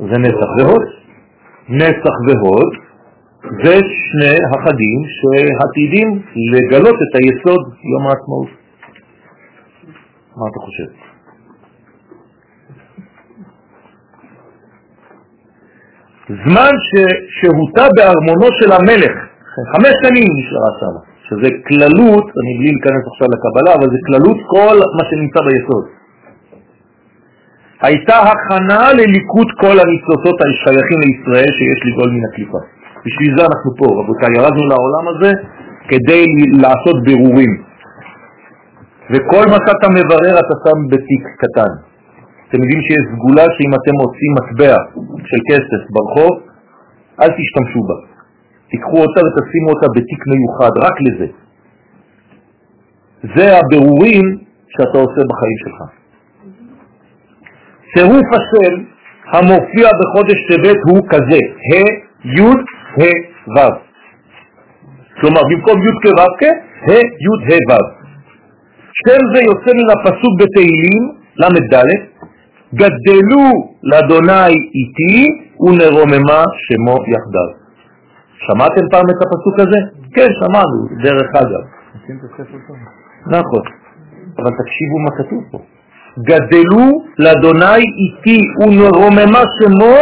זה 0.10 0.18
נצח 0.26 0.50
והוד. 0.58 0.84
נסח 1.70 2.16
והוד, 2.28 2.74
זה 3.64 3.76
שני 4.08 4.38
החגים 4.54 5.00
שעתידים 5.18 6.22
לגלות 6.54 6.96
את 6.96 7.12
היסוד 7.16 7.62
יום 7.92 8.04
העצמאות. 8.08 8.50
מה 10.38 10.46
אתה 10.52 10.60
חושב? 10.66 11.11
זמן 16.30 16.74
ששהותה 16.88 17.86
בארמונו 17.96 18.48
של 18.60 18.72
המלך, 18.78 19.14
חמש 19.72 19.94
שנים 20.04 20.30
נשארה 20.38 20.72
שם, 20.80 20.96
שזה 21.28 21.50
כללות, 21.68 22.26
אני 22.40 22.52
בלי 22.58 22.70
להיכנס 22.76 23.04
עכשיו 23.12 23.28
לקבלה, 23.34 23.72
אבל 23.78 23.88
זה 23.94 24.00
כללות 24.08 24.40
כל 24.54 24.78
מה 24.98 25.04
שנמצא 25.10 25.40
ביסוד. 25.48 25.86
הייתה 27.82 28.16
הכנה 28.30 28.94
לליקוט 29.00 29.50
כל 29.62 29.76
הניצוצות 29.82 30.38
השייכים 30.42 31.00
לישראל 31.06 31.52
שיש 31.58 31.80
לגאול 31.86 32.10
מן 32.16 32.26
הקליפה. 32.30 32.62
בשביל 33.06 33.32
זה 33.38 33.44
אנחנו 33.50 33.70
פה, 33.80 33.86
רבותיי, 34.00 34.30
ירדנו 34.38 34.64
לעולם 34.72 35.06
הזה 35.12 35.32
כדי 35.90 36.26
לעשות 36.64 37.04
בירורים. 37.06 37.52
וכל 39.12 39.44
מה 39.52 39.58
שאתה 39.66 39.88
מברר 39.98 40.36
אתה 40.40 40.56
שם 40.64 40.78
בתיק 40.92 41.24
קטן. 41.42 41.91
אתם 42.52 42.62
יודעים 42.64 42.82
שיש 42.82 43.04
סגולה 43.14 43.46
שאם 43.56 43.72
אתם 43.80 43.96
עושים 44.04 44.32
מטבע 44.38 44.78
של 45.30 45.40
כסף 45.50 45.82
ברחוב, 45.96 46.34
אל 47.22 47.30
תשתמשו 47.38 47.82
בה. 47.88 47.98
תיקחו 48.72 48.98
אותה 49.04 49.22
ותשימו 49.26 49.70
אותה 49.74 49.88
בתיק 49.96 50.22
מיוחד, 50.32 50.74
רק 50.86 50.96
לזה. 51.06 51.28
זה 53.36 53.58
הבירורים 53.58 54.26
שאתה 54.74 54.98
עושה 54.98 55.22
בחיים 55.30 55.58
שלך. 55.64 55.80
צירוף 57.94 58.28
השם 58.38 58.74
המופיע 59.34 59.88
בחודש 60.00 60.40
טבת 60.50 60.80
הוא 60.90 61.02
כזה, 61.10 61.42
ה' 61.68 61.92
י' 62.38 62.54
ה' 62.98 63.18
ו'. 63.56 63.76
כלומר, 65.20 65.42
במקום 65.50 65.78
י' 65.86 65.96
כ' 66.04 66.20
ו' 66.20 66.34
כ', 66.40 66.44
ה' 66.88 67.04
י' 67.26 67.38
ה' 67.48 67.64
ו'. 67.70 68.02
שם 69.02 69.22
זה 69.34 69.40
יוצא 69.50 69.72
מן 69.78 69.90
הפסוק 69.96 70.34
בתהילים, 70.42 71.04
ל"ד, 71.38 72.11
גדלו 72.74 73.46
לאדוני 73.84 74.54
איתי 74.78 75.18
ונרוממה 75.60 76.42
שמו 76.66 76.96
יחדיו. 77.14 77.50
שמעתם 78.46 78.84
פעם 78.92 79.06
את 79.10 79.20
הפסוק 79.26 79.60
הזה? 79.60 79.80
כן, 80.16 80.28
שמענו, 80.40 80.80
דרך 81.04 81.30
אגב. 81.36 81.64
נכון, 83.28 83.64
אבל 84.40 84.52
תקשיבו 84.60 84.98
מה 85.06 85.12
כתוב 85.18 85.44
פה. 85.52 85.60
גדלו 86.20 86.86
לאדוני 87.20 87.84
איתי 88.02 88.40
ונרוממה 88.62 89.44
שמו 89.58 89.96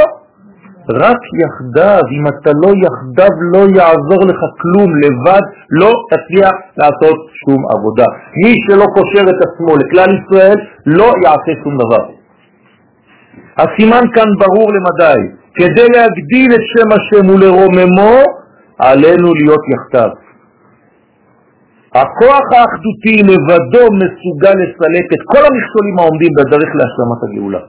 רק 0.90 1.22
יחדיו, 1.44 2.02
אם 2.16 2.28
אתה 2.28 2.52
לא 2.64 2.72
יחדיו 2.86 3.34
לא 3.54 3.64
יעזור 3.78 4.22
לך 4.30 4.42
כלום, 4.62 4.90
לבד 5.04 5.44
לא 5.70 5.92
תצליח 6.10 6.56
לעשות 6.78 7.18
שום 7.42 7.62
עבודה. 7.74 8.06
מי 8.44 8.54
שלא 8.66 8.86
קושר 8.96 9.24
את 9.30 9.40
עצמו 9.46 9.72
לכלל 9.82 10.10
ישראל 10.20 10.58
לא 10.86 11.10
יעשה 11.24 11.52
שום 11.64 11.78
דבר. 11.78 12.19
הסימן 13.58 14.06
כאן 14.16 14.30
ברור 14.40 14.68
למדי, 14.76 15.22
כדי 15.56 15.88
להגדיל 15.96 16.50
את 16.56 16.64
שם 16.72 16.90
השם 16.98 17.30
ולרוממו, 17.30 18.16
עלינו 18.80 19.34
להיות 19.40 19.64
יחדיו. 19.74 20.12
הכוח 21.96 22.46
האחדותי 22.56 23.16
לבדו 23.30 23.86
מסוגל 24.02 24.56
לסלק 24.62 25.06
את 25.16 25.22
כל 25.32 25.44
המכשולים 25.48 25.96
העומדים 26.00 26.32
בדרך 26.38 26.70
להשלמת 26.80 27.22
הגאולה. 27.24 27.60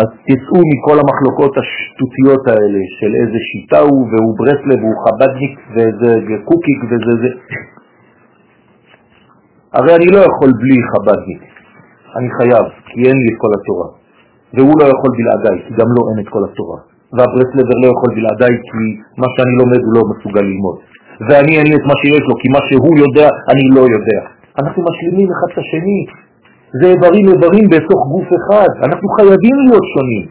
אז 0.00 0.08
תצאו 0.28 0.60
מכל 0.70 0.96
המחלוקות 1.02 1.54
השטותיות 1.62 2.48
האלה 2.48 2.80
של 2.98 3.12
איזה 3.20 3.38
שיטה 3.48 3.78
הוא 3.78 4.08
והוא 4.10 4.34
ברסלב 4.38 4.78
והוא 4.82 4.98
חבדניק 5.04 5.54
ואיזה 5.74 6.10
קוקיק 6.44 6.78
וזה 6.90 7.14
זה. 7.22 7.32
הרי 9.72 9.94
אני 9.96 10.06
לא 10.06 10.18
יכול 10.18 10.50
בלי 10.60 10.76
חבדניק, 10.92 11.42
אני 12.16 12.28
חייב, 12.38 12.66
כי 12.98 13.04
אין 13.10 13.18
לי 13.24 13.28
את 13.32 13.38
כל 13.42 13.52
התורה. 13.56 13.88
והוא 14.54 14.74
לא 14.80 14.86
יכול 14.92 15.10
בלעדיי, 15.18 15.56
כי 15.64 15.72
גם 15.80 15.88
לו 15.94 15.94
לא 15.98 16.02
אין 16.08 16.18
את 16.22 16.28
כל 16.34 16.42
התורה. 16.48 16.78
והברסלבר 17.14 17.76
לא 17.84 17.88
יכול 17.94 18.10
בלעדיי, 18.16 18.54
כי 18.66 18.82
מה 19.20 19.28
שאני 19.34 19.54
לומד 19.60 19.80
הוא 19.86 19.92
לא 19.96 20.02
מסוגל 20.12 20.44
ללמוד. 20.50 20.76
ואני 21.26 21.52
אין 21.58 21.66
לי 21.70 21.76
את 21.80 21.84
מה 21.90 21.96
שיש 22.02 22.24
לו, 22.28 22.34
כי 22.40 22.48
מה 22.56 22.60
שהוא 22.66 22.94
יודע, 23.04 23.28
אני 23.52 23.64
לא 23.76 23.82
יודע. 23.94 24.20
אנחנו 24.60 24.78
משלימים 24.88 25.28
אחד 25.34 25.48
את 25.52 25.58
השני. 25.62 26.00
זה 26.78 26.86
איברים 26.92 27.24
איברים 27.32 27.66
בתוך 27.72 28.00
גוף 28.14 28.28
אחד. 28.40 28.70
אנחנו 28.86 29.06
חייבים 29.16 29.56
להיות 29.66 29.86
שונים. 29.94 30.24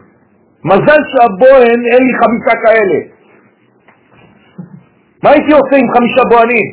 מזל 0.70 1.00
שהבוהן 1.10 1.80
אין 1.92 2.02
לי 2.06 2.12
חמישה 2.20 2.54
כאלה. 2.64 2.98
מה 5.22 5.28
הייתי 5.34 5.52
עושה 5.58 5.74
עם 5.82 5.88
חמישה 5.94 6.22
בוהנים? 6.30 6.68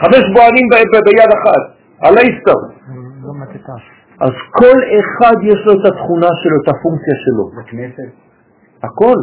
חמש 0.00 0.24
בוהנים 0.34 0.66
ביד 1.06 1.30
אחת, 1.38 1.62
על 2.04 2.14
האיסטר. 2.18 2.58
אז 4.26 4.34
כל 4.60 4.78
אחד 5.00 5.36
יש 5.42 5.60
לו 5.66 5.72
את 5.72 5.84
התכונה 5.90 6.30
שלו, 6.40 6.56
את 6.62 6.68
הפונקציה 6.72 7.16
שלו. 7.24 7.44
בכנסת? 7.58 8.10
הכל, 8.86 9.18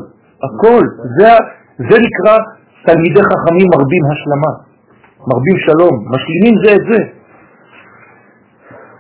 הכל. 0.47 0.83
זה, 1.17 1.31
זה 1.89 1.95
נקרא 2.05 2.35
תלמידי 2.85 3.21
חכמים 3.29 3.67
מרבים 3.73 4.03
השלמה, 4.11 4.51
מרבים 5.29 5.57
שלום, 5.67 5.93
משלימים 6.13 6.55
זה 6.63 6.71
את 6.75 6.83
זה. 6.91 7.01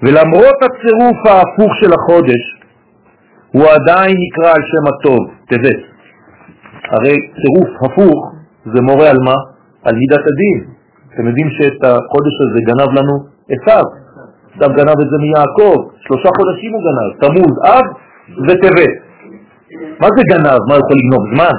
ולמרות 0.03 0.57
הצירוף 0.65 1.19
ההפוך 1.29 1.71
של 1.79 1.91
החודש, 1.97 2.43
הוא 3.53 3.65
עדיין 3.77 4.15
נקרא 4.25 4.49
על 4.55 4.61
שם 4.71 4.85
הטוב, 4.91 5.21
טבת. 5.49 5.81
הרי 6.93 7.15
צירוף 7.39 7.71
הפוך 7.83 8.33
זה 8.65 8.81
מורה 8.81 9.09
על 9.09 9.17
מה? 9.25 9.37
על 9.83 9.95
מידת 9.95 10.23
הדין. 10.29 10.57
אתם 11.13 11.27
יודעים 11.27 11.49
שאת 11.49 11.83
החודש 11.83 12.35
הזה 12.43 12.59
גנב 12.69 12.89
לנו 12.97 13.15
עשיו. 13.53 13.83
עשיו 14.55 14.69
גנב 14.77 14.97
את 15.03 15.09
זה 15.11 15.17
מיעקב, 15.25 15.77
שלושה 16.05 16.29
חודשים 16.37 16.71
הוא 16.73 16.81
גנב, 16.87 17.09
תמוז, 17.21 17.53
אב 17.73 17.85
וטבת. 18.47 18.93
מה 20.01 20.07
זה 20.15 20.21
גנב? 20.31 20.59
מה 20.69 20.75
יכול 20.81 20.97
לגנוב? 21.01 21.23
זמן? 21.33 21.55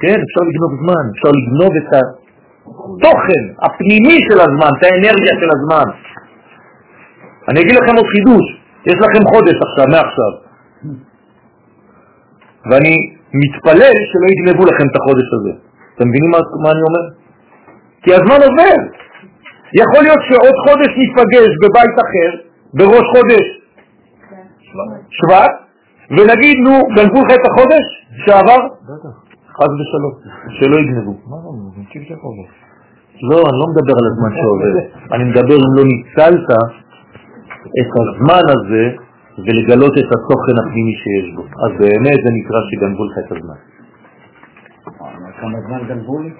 כן, 0.00 0.18
אפשר 0.26 0.42
לגנוב 0.48 0.72
זמן, 0.82 1.04
אפשר 1.14 1.30
לגנוב 1.38 1.72
את 1.80 1.88
התוכן 1.98 3.44
הפנימי 3.64 4.18
של 4.26 4.38
הזמן, 4.46 4.70
את 4.78 4.82
האנרגיה 4.84 5.34
של 5.40 5.50
הזמן. 5.54 5.88
אני 7.48 7.58
אגיד 7.60 7.74
לכם 7.80 7.94
עוד 7.96 8.08
חידוש, 8.14 8.46
יש 8.86 8.98
לכם 9.04 9.22
חודש 9.32 9.56
עכשיו, 9.66 9.86
מעכשיו, 9.94 10.32
ואני 12.70 12.94
מתפלל 13.42 13.96
שלא 14.10 14.26
יגנבו 14.32 14.64
לכם 14.70 14.86
את 14.90 14.96
החודש 15.00 15.28
הזה. 15.36 15.52
אתם 15.94 16.08
מבינים 16.08 16.30
מה, 16.30 16.38
מה 16.62 16.70
אני 16.74 16.82
אומר? 16.88 17.04
כי 18.02 18.10
הזמן 18.14 18.40
עובר. 18.48 18.99
יכול 19.74 20.02
להיות 20.06 20.22
שעוד 20.28 20.56
חודש 20.66 20.90
ניפגש 21.02 21.50
בבית 21.62 21.96
אחר, 22.04 22.30
בראש 22.74 23.06
חודש 23.14 23.46
שבט, 25.18 25.52
ונגיד, 26.10 26.56
נו, 26.64 26.74
גנבו 26.96 27.20
לך 27.24 27.30
את 27.34 27.44
החודש 27.50 27.84
שעבר? 28.24 28.60
חס 29.56 29.72
ושלום, 29.78 30.14
שלא 30.58 30.76
יגנבו. 30.76 31.14
לא, 33.30 33.38
אני 33.48 33.58
לא 33.62 33.66
מדבר 33.72 33.94
על 34.00 34.06
הזמן 34.12 34.30
שעובר, 34.38 34.74
אני 35.14 35.24
מדבר 35.24 35.56
אם 35.64 35.72
לא 35.78 35.84
ניצלת 35.92 36.48
את 37.80 37.90
הזמן 38.00 38.44
הזה 38.54 38.84
ולגלות 39.38 39.92
את 39.98 40.08
התוכן 40.14 40.56
הפנימי 40.60 40.94
שיש 41.02 41.26
בו. 41.36 41.42
אז 41.42 41.70
באמת 41.80 42.18
זה 42.24 42.30
נקרא 42.38 42.58
שגנבו 42.70 43.04
לך 43.04 43.16
את 43.26 43.32
הזמן. 43.32 43.58
כמה 45.40 45.58
זמן 45.66 45.80
גנבו 45.88 46.18
לי? 46.18 46.30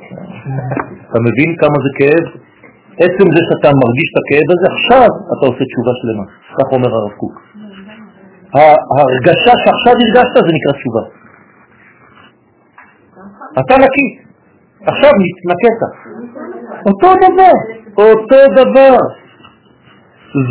אתה 1.11 1.19
מבין 1.21 1.57
כמה 1.61 1.77
זה 1.85 1.91
כאב? 1.99 2.50
עצם 3.05 3.27
זה 3.35 3.41
שאתה 3.49 3.69
מרגיש 3.83 4.09
את 4.13 4.17
הכאב 4.21 4.47
הזה, 4.55 4.67
עכשיו 4.77 5.09
אתה 5.33 5.45
עושה 5.51 5.65
תשובה 5.71 5.93
שלמה. 6.01 6.25
כך 6.59 6.67
אומר 6.73 6.91
הרב 6.97 7.13
קוק. 7.21 7.35
ההרגשה 8.55 9.53
שעכשיו 9.63 9.95
הרגשת 10.03 10.37
זה 10.47 10.53
נקרא 10.57 10.73
תשובה. 10.79 11.03
אתה 13.61 13.75
נקי, 13.85 14.09
עכשיו 14.87 15.11
נקית. 15.51 15.81
אותו 16.87 17.11
דבר, 17.25 17.55
אותו 17.99 18.41
דבר. 18.61 18.97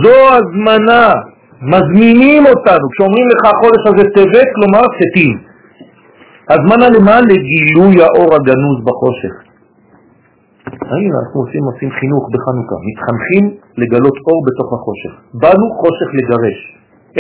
זו 0.03 0.19
הזמנה, 0.37 1.13
מזמינים 1.61 2.43
אותנו. 2.45 2.85
כשאומרים 2.91 3.27
לך 3.31 3.41
החודש 3.51 3.83
הזה 3.87 4.09
טבת, 4.15 4.47
כלומר 4.55 4.83
סטים. 4.99 5.37
הזמנה 6.49 6.89
למה? 6.89 7.21
לגילוי 7.21 8.03
האור 8.03 8.35
הגנוז 8.35 8.77
בחושך. 8.83 9.48
הנה, 10.93 11.15
אנחנו 11.21 11.37
עושים, 11.43 11.63
עושים 11.71 11.89
חינוך 11.99 12.23
בחנוכה, 12.33 12.75
מתחנכים 12.89 13.43
לגלות 13.81 14.17
אור 14.27 14.39
בתוך 14.47 14.69
החושך. 14.75 15.13
באנו 15.41 15.65
חושך 15.81 16.09
לגרש. 16.19 16.57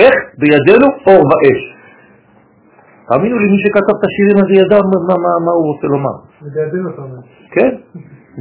איך? 0.01 0.15
בידינו 0.39 0.87
אור 1.07 1.21
ואש. 1.29 1.61
תאמינו 3.09 3.35
לי, 3.41 3.47
מי 3.53 3.59
שכתב 3.63 3.95
את 3.99 4.03
השירים 4.07 4.37
הזה 4.41 4.53
ידע 4.61 4.77
מה, 4.91 5.15
מה, 5.23 5.31
מה, 5.45 5.51
הוא 5.57 5.65
רוצה 5.71 5.87
לומר. 5.93 6.15
זה 6.41 6.49
בידינו 6.55 6.89
אתה 6.89 7.01
אומר. 7.05 7.21
כן, 7.55 7.71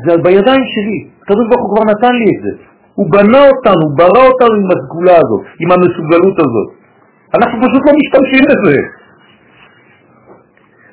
זה 0.05 0.13
בידיים 0.25 0.65
שלי. 0.75 0.99
הקדוש 1.23 1.45
ברוך 1.49 1.63
הוא 1.65 1.71
כבר 1.73 1.85
נתן 1.93 2.15
לי 2.21 2.29
את 2.35 2.41
זה. 2.45 2.53
הוא 2.99 3.07
בנה 3.15 3.43
אותנו, 3.51 3.85
ברא 3.99 4.23
אותנו 4.31 4.55
עם 4.63 4.71
הסגולה 4.75 5.17
הזאת, 5.23 5.45
עם 5.63 5.69
המסוגלות 5.75 6.37
הזאת. 6.45 6.69
אנחנו 7.37 7.57
פשוט 7.65 7.83
לא 7.87 7.93
משתמשים 8.01 8.45
בזה. 8.51 8.77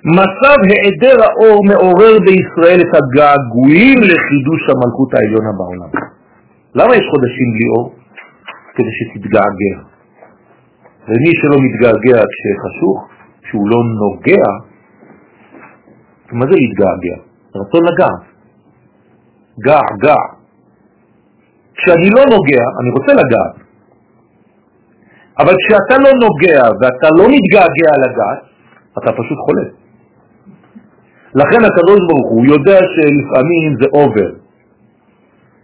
מצב 0.05 0.57
היעדר 0.69 1.17
האור 1.25 1.57
מעורר 1.69 2.15
בישראל 2.25 2.79
את 2.81 2.91
הגעגועים 2.99 3.99
לחידוש 4.09 4.61
המלכות 4.71 5.09
העליונה 5.13 5.51
בעולם. 5.57 5.91
למה 6.75 6.95
יש 6.95 7.05
חודשים 7.11 7.47
בלי 7.53 7.67
אור? 7.73 7.95
כדי 8.75 8.91
שתתגעגע. 8.97 9.75
ומי 11.07 11.31
שלא 11.39 11.57
מתגעגע 11.65 12.19
כשחשוך, 12.31 12.99
כשהוא 13.43 13.69
לא 13.69 13.79
נוגע, 14.01 14.47
מה 16.31 16.45
זה 16.49 16.55
להתגעגע? 16.61 17.17
רצון 17.55 17.81
לגעת. 17.89 18.23
גע, 19.65 19.79
גע. 20.03 20.21
כשאני 21.77 22.09
לא 22.17 22.23
נוגע, 22.35 22.63
אני 22.79 22.89
רוצה 22.97 23.11
לגעת. 23.21 23.55
אבל 25.39 25.53
כשאתה 25.61 25.95
לא 26.05 26.11
נוגע 26.25 26.61
ואתה 26.79 27.07
לא 27.17 27.25
מתגעגע 27.33 27.91
לגעת, 28.03 28.41
אתה 28.97 29.11
פשוט 29.11 29.37
חולה. 29.45 29.84
לכן 31.41 31.61
הקדוש 31.67 31.99
ברוך 32.09 32.29
הוא 32.33 32.45
יודע 32.53 32.79
שלפעמים 32.93 33.69
זה 33.79 33.87
אובר, 33.97 34.29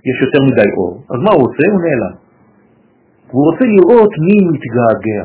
יש 0.10 0.18
יותר 0.26 0.42
מדי 0.50 0.70
אור. 0.78 0.94
אז 1.12 1.20
מה 1.26 1.32
הוא 1.36 1.44
עושה? 1.48 1.64
הוא 1.72 1.82
נעלם. 1.86 2.16
הוא 3.32 3.42
רוצה 3.48 3.66
לראות 3.76 4.12
מי 4.26 4.38
מתגעגע. 4.52 5.24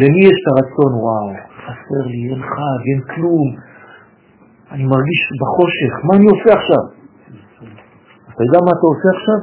למי 0.00 0.20
יש 0.28 0.36
את 0.40 0.46
הרצון, 0.52 0.92
וואו, 1.04 1.28
חסר 1.64 2.02
לי, 2.12 2.20
אין 2.30 2.42
חג, 2.42 2.80
אין 2.90 3.00
כלום, 3.14 3.48
אני 4.72 4.84
מרגיש 4.94 5.20
בחושך, 5.40 5.92
מה 6.06 6.12
אני 6.16 6.26
עושה 6.34 6.50
עכשיו? 6.60 6.84
אתה 8.30 8.42
יודע 8.46 8.58
מה 8.66 8.72
אתה 8.76 8.86
עושה 8.92 9.08
עכשיו? 9.16 9.40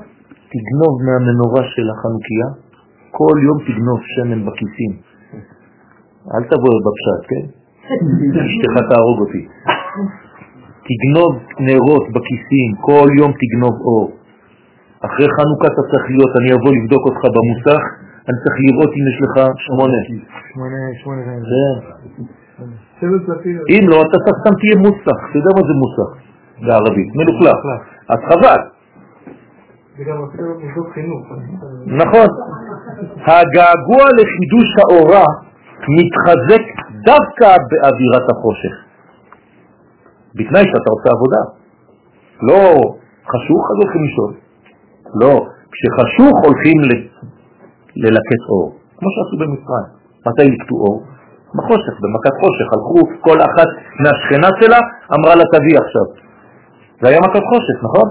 תגנוב 0.51 0.93
מהמנורה 1.05 1.63
של 1.73 1.87
החנוכיה, 1.93 2.47
כל 3.17 3.35
יום 3.47 3.57
תגנוב 3.67 3.99
שמן 4.13 4.45
בכיסים. 4.45 4.93
אל 6.33 6.43
תבוא 6.51 6.73
בפשט, 6.85 7.21
כן? 7.29 7.60
אשתך 8.45 8.75
תהרוג 8.89 9.19
אותי. 9.19 9.43
תגנוב 10.87 11.31
נרות 11.67 12.05
בכיסים, 12.13 12.69
כל 12.87 13.07
יום 13.19 13.31
תגנוב 13.41 13.75
אור. 13.87 14.07
אחרי 15.05 15.27
חנוכה 15.35 15.67
אתה 15.73 15.83
צריך 15.89 16.05
להיות, 16.13 16.31
אני 16.39 16.49
אבוא 16.57 16.71
לבדוק 16.77 17.03
אותך 17.07 17.21
במוסך, 17.35 17.81
אני 18.27 18.37
צריך 18.43 18.57
לראות 18.65 18.91
אם 18.97 19.05
יש 19.11 19.17
לך 19.23 19.35
שמונה. 19.65 19.99
שמונה, 20.53 20.81
שמונה. 21.01 21.21
כן. 21.51 21.75
אם 23.73 23.83
לא, 23.91 23.97
אתה 24.05 24.17
סתם 24.39 24.53
תהיה 24.59 24.75
מוסך. 24.85 25.17
אתה 25.29 25.37
יודע 25.39 25.51
מה 25.57 25.63
זה 25.67 25.73
מוסך 25.81 26.09
בערבית? 26.65 27.09
מלוכלך. 27.15 27.59
אז 28.09 28.19
חבל. 28.29 28.61
נכון. 32.01 32.29
הגעגוע 33.25 34.05
לחידוש 34.17 34.69
האורה 34.81 35.25
מתחזק 35.97 36.63
דווקא 37.09 37.49
באווירת 37.69 38.25
החושך. 38.31 38.75
בתנאי 40.35 40.65
שאתה 40.71 40.89
עושה 40.95 41.09
עבודה. 41.17 41.41
לא 42.49 42.61
חשוך, 43.31 43.63
אז 43.71 43.77
הולכים 43.83 44.01
לישון. 44.03 44.31
לא, 45.21 45.33
כשחשוך 45.73 46.35
הולכים 46.45 46.77
ללקט 47.95 48.43
אור, 48.49 48.67
כמו 48.97 49.09
שעשו 49.13 49.35
במצרים. 49.41 49.87
מתי 50.27 50.47
לקטו 50.53 50.75
אור? 50.75 51.03
בחושך, 51.55 51.95
במכת 52.01 52.35
חושך. 52.41 52.67
הלכו 52.73 52.99
כל 53.21 53.37
אחת 53.41 53.69
מהשכנה 54.03 54.49
שלה, 54.59 54.79
אמרה 55.15 55.35
לה 55.35 55.43
תביא 55.53 55.77
עכשיו. 55.83 56.05
זה 57.01 57.07
היה 57.09 57.19
מכת 57.19 57.43
חושך, 57.51 57.77
נכון? 57.83 58.09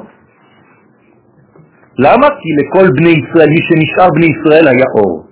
למה? 1.99 2.27
כי 2.41 2.49
לכל 2.61 2.87
בני 2.97 3.15
ישראל, 3.23 3.49
מי 3.55 3.63
שנשאר 3.67 4.09
בני 4.17 4.29
ישראל 4.35 4.69
היה 4.69 4.87
אור 4.97 5.25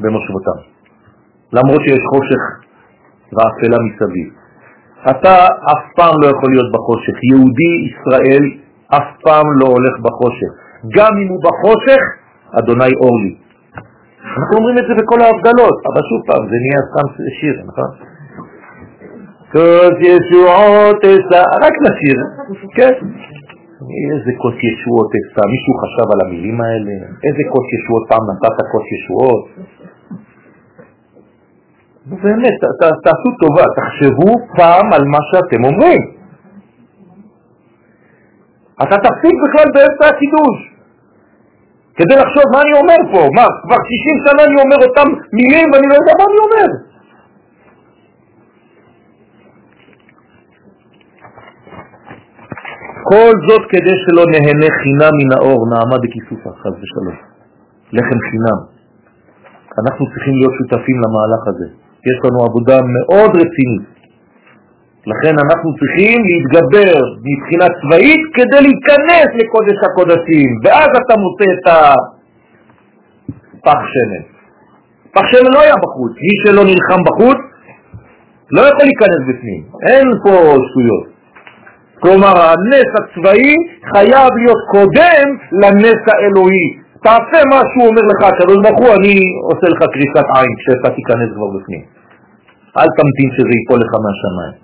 במושבותם. 0.00 0.58
למרות 1.52 1.80
שיש 1.84 2.02
חושך 2.14 2.63
ואפלה 3.36 3.78
מסביב. 3.86 4.28
אתה 5.10 5.34
אף 5.72 5.82
פעם 5.96 6.14
לא 6.22 6.26
יכול 6.34 6.50
להיות 6.54 6.70
בחושך. 6.72 7.16
יהודי 7.30 7.74
ישראל 7.88 8.44
אף 8.96 9.08
פעם 9.24 9.46
לא 9.60 9.66
הולך 9.74 9.94
בחושך. 10.06 10.52
גם 10.96 11.12
אם 11.22 11.28
הוא 11.32 11.40
בחושך, 11.48 12.02
אדוני 12.58 12.94
אור 13.02 13.16
לי. 13.24 13.34
אנחנו 14.36 14.54
אומרים 14.58 14.76
את 14.78 14.86
זה 14.88 14.94
בכל 15.00 15.20
ההבדלות, 15.24 15.76
אבל 15.88 16.02
שוב 16.10 16.20
פעם, 16.28 16.42
זה 16.50 16.56
נהיה 16.64 16.80
סתם 16.90 17.06
שיר, 17.40 17.56
נכון? 17.70 17.90
כוס 19.52 19.96
ישועות 20.10 21.00
אסע, 21.12 21.42
רק 21.64 21.74
לשיר, 21.86 22.18
כן. 22.76 22.94
איזה 24.12 24.32
כוס 24.42 24.56
ישועות 24.68 25.10
אסע, 25.18 25.42
מישהו 25.54 25.72
חשב 25.82 26.06
על 26.12 26.20
המילים 26.24 26.58
האלה? 26.60 26.94
איזה 27.26 27.42
כוס 27.52 27.66
ישועות, 27.76 28.04
פעם 28.10 28.24
נתת 28.30 28.58
כוס 28.72 28.86
ישועות? 28.96 29.42
באמת, 32.06 32.56
תעשו 33.04 33.30
טובה, 33.40 33.64
תחשבו 33.76 34.30
פעם 34.56 34.92
על 34.92 35.04
מה 35.04 35.18
שאתם 35.30 35.64
אומרים. 35.64 36.02
אתה 38.82 38.96
תפסיק 39.04 39.36
בכלל 39.44 39.68
באמצע 39.74 40.06
הקידוש. 40.12 40.58
כדי 41.96 42.16
לחשוב 42.22 42.46
מה 42.52 42.60
אני 42.64 42.74
אומר 42.80 43.00
פה. 43.12 43.22
מה, 43.38 43.46
כבר 43.62 43.80
60 43.90 44.16
שנה 44.24 44.42
אני 44.48 44.56
אומר 44.64 44.78
אותם 44.86 45.08
מילים 45.38 45.66
ואני 45.72 45.86
לא 45.90 45.94
יודע 46.00 46.12
מה 46.18 46.24
אני 46.30 46.38
אומר. 46.44 46.68
כל 53.10 53.32
זאת 53.48 53.62
כדי 53.72 53.94
שלא 54.02 54.24
נהנה 54.32 54.68
חינם 54.82 55.14
מן 55.20 55.30
האור, 55.36 55.60
נעמה 55.72 55.96
בכיסופה, 56.02 56.50
חז 56.60 56.74
ושלום. 56.80 57.16
לחם 57.92 58.18
חינם. 58.30 58.60
אנחנו 59.80 60.02
צריכים 60.10 60.34
להיות 60.38 60.54
שותפים 60.58 60.96
למהלך 61.04 61.42
הזה. 61.50 61.83
יש 62.10 62.18
לנו 62.24 62.38
עבודה 62.48 62.78
מאוד 62.94 63.30
רצינית. 63.42 63.94
לכן 65.06 65.34
אנחנו 65.44 65.68
צריכים 65.78 66.18
להתגבר 66.28 66.94
מבחינה 67.28 67.66
צבאית 67.80 68.22
כדי 68.36 68.60
להיכנס 68.66 69.28
לקודש 69.40 69.78
הקודשים, 69.86 70.48
ואז 70.64 70.88
אתה 71.00 71.14
מוצא 71.24 71.46
את 71.54 71.66
הפח 73.62 73.80
שמן. 73.92 74.24
פח 75.14 75.26
שמן 75.30 75.52
לא 75.54 75.60
היה 75.60 75.74
בחוץ, 75.84 76.12
מי 76.26 76.34
שלא 76.42 76.62
נלחם 76.64 77.00
בחוץ 77.08 77.40
לא 78.52 78.60
יכול 78.60 78.84
להיכנס 78.90 79.20
בפנים, 79.28 79.62
אין 79.88 80.06
פה 80.24 80.34
שטויות. 80.68 81.06
כלומר, 82.00 82.34
הנס 82.48 82.90
הצבאי 83.00 83.54
חייב 83.92 84.30
להיות 84.40 84.62
קודם 84.70 85.24
לנס 85.62 86.00
האלוהי. 86.12 86.83
תעשה 87.06 87.38
מה 87.52 87.60
שהוא 87.70 87.86
אומר 87.90 88.04
לך, 88.10 88.20
הקדוש 88.30 88.58
ברוך 88.64 88.80
הוא, 88.82 88.92
אני 88.98 89.14
עושה 89.50 89.66
לך 89.72 89.80
קריסת 89.94 90.26
עין 90.36 90.52
כשאתה 90.60 90.88
תיכנס 90.96 91.30
כבר 91.36 91.48
בפנים. 91.56 91.84
אל 92.78 92.88
תמתין 92.98 93.28
שזה 93.34 93.52
ייפול 93.58 93.78
לך 93.84 93.92
מהשמיים. 94.04 94.56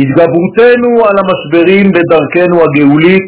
התגברותנו 0.00 0.90
על 1.08 1.16
המשברים 1.22 1.84
בדרכנו 1.94 2.56
הגאולית 2.64 3.26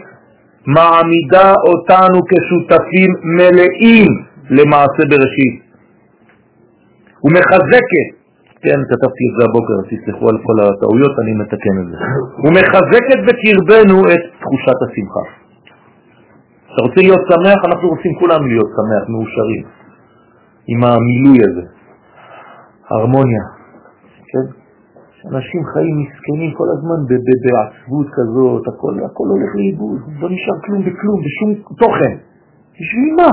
מעמידה 0.77 1.51
אותנו 1.69 2.19
כשותפים 2.31 3.11
מלאים 3.37 4.11
למעשה 4.51 5.03
בראשית 5.11 5.57
ומחזקת, 7.25 8.09
כן, 8.63 8.79
כתבתי 8.91 9.25
את 9.29 9.35
זה 9.39 9.43
הבוקר, 9.49 9.79
תסלחו 9.91 10.29
על 10.29 10.39
כל 10.47 10.57
הטעויות, 10.65 11.15
אני 11.23 11.33
מתקן 11.43 11.77
את 11.83 11.87
זה, 11.91 11.97
ומחזקת 12.45 13.19
בקרבנו 13.27 13.99
את 14.13 14.23
תחושת 14.41 14.79
השמחה. 14.85 15.46
אתה 16.77 16.85
רוצה 16.85 17.01
להיות 17.07 17.25
שמח? 17.31 17.59
אנחנו 17.69 17.89
רוצים 17.89 18.13
כולם 18.21 18.41
להיות 18.51 18.71
שמח, 18.77 19.03
מאושרים, 19.13 19.65
עם 20.67 20.81
המילוי 20.85 21.39
הזה, 21.47 21.65
הרמוניה, 22.91 23.45
כן? 24.31 24.47
אנשים 25.31 25.61
חיים 25.73 25.95
מסכנים 26.03 26.51
כל 26.59 26.69
הזמן 26.75 26.99
בעצבות 27.09 28.07
כזאת, 28.17 28.63
הכל, 28.69 28.95
הכל 29.09 29.27
הולך 29.33 29.51
לאיבוד, 29.59 30.01
לא 30.21 30.29
נשאר 30.31 30.59
כלום 30.65 30.81
בכלום, 30.87 31.19
בשום 31.25 31.51
תוכן. 31.81 32.15
בשביל 32.81 33.09
מה? 33.21 33.31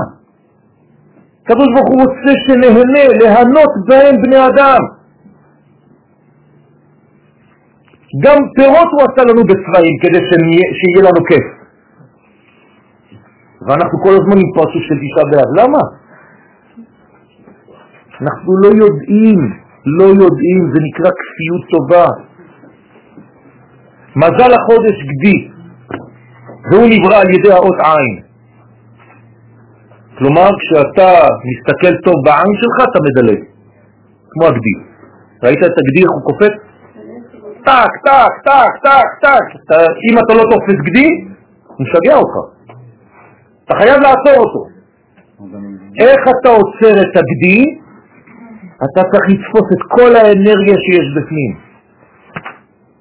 הקדוש 1.42 1.68
ברוך 1.74 1.88
הוא 1.90 2.00
רוצה 2.02 2.32
שנהנה, 2.44 3.04
להנות 3.20 3.72
בהם 3.88 4.14
בני 4.22 4.46
אדם. 4.48 4.82
גם 8.24 8.38
פירות 8.56 8.88
הוא 8.92 9.02
עשה 9.06 9.22
לנו 9.28 9.42
בצבעים 9.50 9.94
כדי 10.02 10.20
שיהיה 10.78 11.02
לנו 11.08 11.20
כיף. 11.28 11.63
ואנחנו 13.66 13.96
כל 14.04 14.14
הזמן 14.18 14.36
עם 14.42 14.50
פרצוף 14.54 14.82
של 14.88 14.96
תשעה 15.02 15.24
באב. 15.32 15.50
למה? 15.60 15.82
אנחנו 18.20 18.50
לא 18.62 18.68
יודעים 18.84 19.64
לא 19.86 20.04
יודעים, 20.04 20.60
זה 20.72 20.78
נקרא 20.86 21.10
כפיות 21.20 21.62
טובה. 21.72 22.06
מזל 24.16 24.52
החודש 24.58 24.96
גדי, 25.10 25.48
והוא 26.70 26.86
נברא 26.92 27.16
על 27.20 27.30
ידי 27.34 27.52
האות 27.52 27.78
עין. 27.84 28.22
כלומר, 30.18 30.50
כשאתה 30.60 31.08
מסתכל 31.48 31.94
טוב 32.04 32.14
בעין 32.24 32.54
שלך, 32.60 32.76
אתה 32.90 32.98
מדלג, 33.06 33.40
כמו 34.30 34.46
הגדי. 34.46 34.76
ראית 35.42 35.58
את 35.58 35.78
הגדי 35.78 36.02
איך 36.02 36.10
הוא 36.10 36.22
קופץ? 36.28 36.54
טק, 37.64 37.92
טק, 38.04 38.32
טק, 38.44 38.72
טק, 38.84 39.08
טק. 39.22 39.46
אם 40.10 40.18
אתה 40.18 40.34
לא 40.34 40.42
תופס 40.50 40.78
גדי, 40.86 41.08
הוא 41.66 41.86
משגע 41.86 42.16
אותך. 42.16 42.53
אתה 43.64 43.74
חייב 43.74 43.98
לעצור 44.02 44.44
אותו. 44.44 44.68
איך 46.00 46.20
אתה 46.40 46.48
עוצר 46.48 46.94
את 47.00 47.16
הגדי? 47.16 47.64
אתה 48.76 49.00
צריך 49.10 49.24
לתפוס 49.28 49.66
את 49.72 49.82
כל 49.88 50.16
האנרגיה 50.16 50.76
שיש 50.84 51.06
בפנים. 51.16 51.52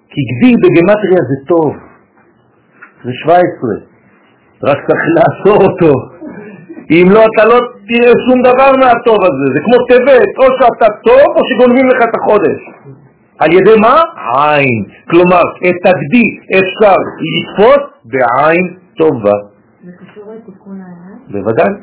כי 0.09 0.21
גדי 0.29 0.53
בגמטריה 0.61 1.21
זה 1.29 1.37
טוב, 1.47 1.73
זה 3.03 3.11
17, 3.13 3.39
רק 4.63 4.77
צריך 4.87 5.03
לעצור 5.17 5.59
אותו. 5.67 5.93
אם 6.91 7.07
לא, 7.13 7.21
אתה 7.29 7.45
לא 7.45 7.57
תראה 7.87 8.13
שום 8.27 8.39
דבר 8.41 8.69
מהטוב 8.81 9.17
הזה. 9.27 9.45
זה 9.53 9.59
כמו 9.65 9.77
טבת, 9.89 10.29
או 10.39 10.45
שאתה 10.57 10.87
טוב 11.03 11.27
או 11.35 11.41
שגונבים 11.47 11.87
לך 11.87 11.99
את 12.03 12.15
החודש. 12.21 12.59
על 13.39 13.53
ידי 13.53 13.75
מה? 13.81 14.01
עין. 14.37 14.83
כלומר, 15.09 15.43
את 15.69 15.81
הגדי 15.89 16.27
אפשר 16.59 16.97
לתפוס 17.25 17.83
בעין 18.05 18.77
טובה. 18.97 19.52
לתיקון 20.43 20.77
העיניים? 20.81 21.19
בוודאי. 21.31 21.73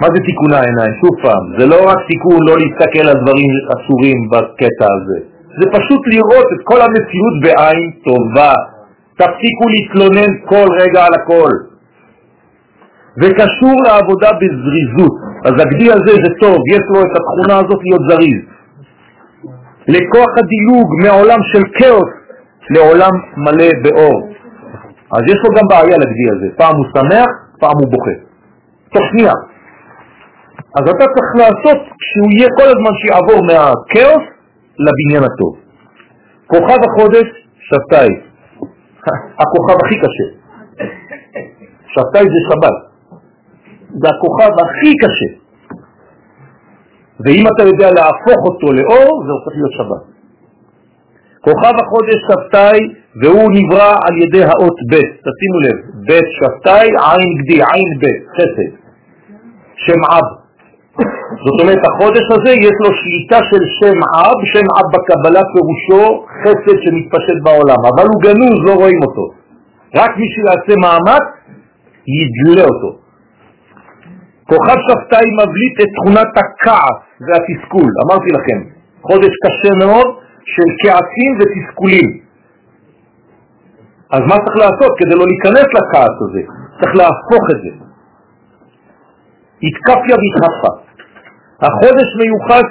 מה 0.00 0.06
זה 0.14 0.20
תיקון 0.28 0.52
העיניים? 0.54 0.92
שוב 1.00 1.14
פעם, 1.24 1.44
זה 1.58 1.64
לא 1.72 1.78
רק 1.90 1.98
תיקון 2.10 2.38
לא 2.48 2.54
להסתכל 2.62 3.04
על 3.10 3.18
דברים 3.22 3.50
אסורים 3.74 4.18
בקטע 4.30 4.88
הזה. 4.96 5.18
זה 5.58 5.64
פשוט 5.76 6.02
לראות 6.14 6.48
את 6.54 6.60
כל 6.70 6.80
המציאות 6.86 7.34
בעין 7.42 7.84
טובה. 8.06 8.54
תפסיקו 9.20 9.64
להתלונן 9.74 10.30
כל 10.50 10.68
רגע 10.80 11.00
על 11.06 11.14
הכל. 11.20 11.52
וקשור 13.20 13.76
לעבודה 13.86 14.30
בזריזות. 14.40 15.14
אז 15.46 15.54
הגדי 15.62 15.88
הזה 15.96 16.12
זה 16.24 16.30
טוב, 16.40 16.58
יש 16.74 16.84
לו 16.92 17.00
את 17.06 17.12
התכונה 17.18 17.56
הזאת 17.62 17.80
להיות 17.86 18.04
זריז. 18.08 18.40
לכוח 19.88 20.32
הדילוג 20.40 20.86
מעולם 21.04 21.40
של 21.52 21.62
כאוס 21.78 22.12
לעולם 22.70 23.14
מלא 23.36 23.70
באור. 23.82 24.18
אז 25.16 25.22
יש 25.32 25.38
לו 25.44 25.50
גם 25.56 25.66
בעיה 25.70 25.96
לגדי 26.02 26.28
הזה, 26.34 26.46
פעם 26.56 26.74
הוא 26.76 26.86
שמח, 26.96 27.30
פעם 27.60 27.76
הוא 27.80 27.88
בוכה. 27.92 28.16
תוך 28.92 29.04
שנייה. 29.10 29.36
אז 30.76 30.84
אתה 30.92 31.04
צריך 31.14 31.30
לעשות 31.42 31.78
שהוא 32.08 32.30
יהיה 32.34 32.48
כל 32.58 32.68
הזמן 32.72 32.94
שיעבור 33.00 33.38
מהכאוס 33.48 34.24
לבניין 34.84 35.22
הטוב. 35.28 35.54
כוכב 36.46 36.80
החודש, 36.88 37.28
שבתאי. 37.66 38.08
הכוכב 39.40 39.76
הכי 39.84 39.96
קשה. 40.02 40.28
שבתאי 41.92 42.26
זה 42.34 42.40
שבת. 42.48 42.76
זה 44.00 44.08
הכוכב 44.14 44.52
הכי 44.64 44.92
קשה. 45.02 45.30
ואם 47.24 47.44
אתה 47.52 47.62
יודע 47.70 47.88
להפוך 47.90 48.40
אותו 48.48 48.66
לאור, 48.72 49.12
זה 49.26 49.30
הופך 49.36 49.52
להיות 49.58 49.72
שבת. 49.78 50.04
כוכב 51.44 51.74
החודש 51.82 52.18
שבתאי, 52.26 52.80
והוא 53.20 53.48
נברא 53.58 53.90
על 54.06 54.14
ידי 54.22 54.44
האות 54.44 54.78
ב', 54.90 55.06
תשימו 55.24 55.58
לב, 55.66 55.76
ב' 56.08 56.26
שבתאי, 56.36 56.88
עין 57.08 57.28
גדי, 57.38 57.60
עין 57.72 57.90
ב', 58.00 58.04
חסד, 58.34 58.70
שם 59.84 60.00
אב. 60.14 60.28
זאת 61.44 61.60
אומרת, 61.60 61.82
החודש 61.88 62.26
הזה 62.36 62.52
יש 62.66 62.76
לו 62.84 62.90
שליטה 63.00 63.38
של 63.50 63.62
שם 63.78 63.98
אב, 64.20 64.38
שם 64.52 64.66
אב 64.78 64.86
בקבלה 64.94 65.42
פירושו 65.52 66.26
חסד 66.42 66.76
שמתפשט 66.84 67.38
בעולם, 67.44 67.80
אבל 67.90 68.04
הוא 68.10 68.22
גנוז, 68.22 68.58
לא 68.68 68.74
רואים 68.74 69.00
אותו. 69.06 69.26
רק 69.94 70.10
מי 70.18 70.26
שיעשה 70.34 70.74
מאמץ, 70.82 71.26
ידלה 72.18 72.64
אותו. 72.64 72.90
כוכב 74.48 74.78
שבתאי 74.86 75.26
מבליט 75.40 75.76
את 75.82 75.90
תכונת 75.96 76.32
הכעס 76.40 76.98
והתסכול, 77.26 77.90
אמרתי 78.04 78.30
לכם, 78.36 78.58
חודש 79.02 79.34
קשה 79.44 79.86
מאוד 79.86 80.06
של 80.44 80.68
כעסים 80.82 81.30
ותסכולים. 81.38 82.25
אז 84.14 84.22
מה 84.30 84.36
צריך 84.44 84.56
לעשות 84.64 84.92
כדי 84.98 85.14
לא 85.20 85.24
להיכנס 85.30 85.68
לכעס 85.76 86.16
הזה? 86.24 86.42
צריך 86.78 86.92
להפוך 87.00 87.44
את 87.52 87.58
זה. 87.64 87.72
התקפיה 89.66 90.16
והתחפה. 90.20 90.72
החודש 91.66 92.08
מיוחס 92.20 92.68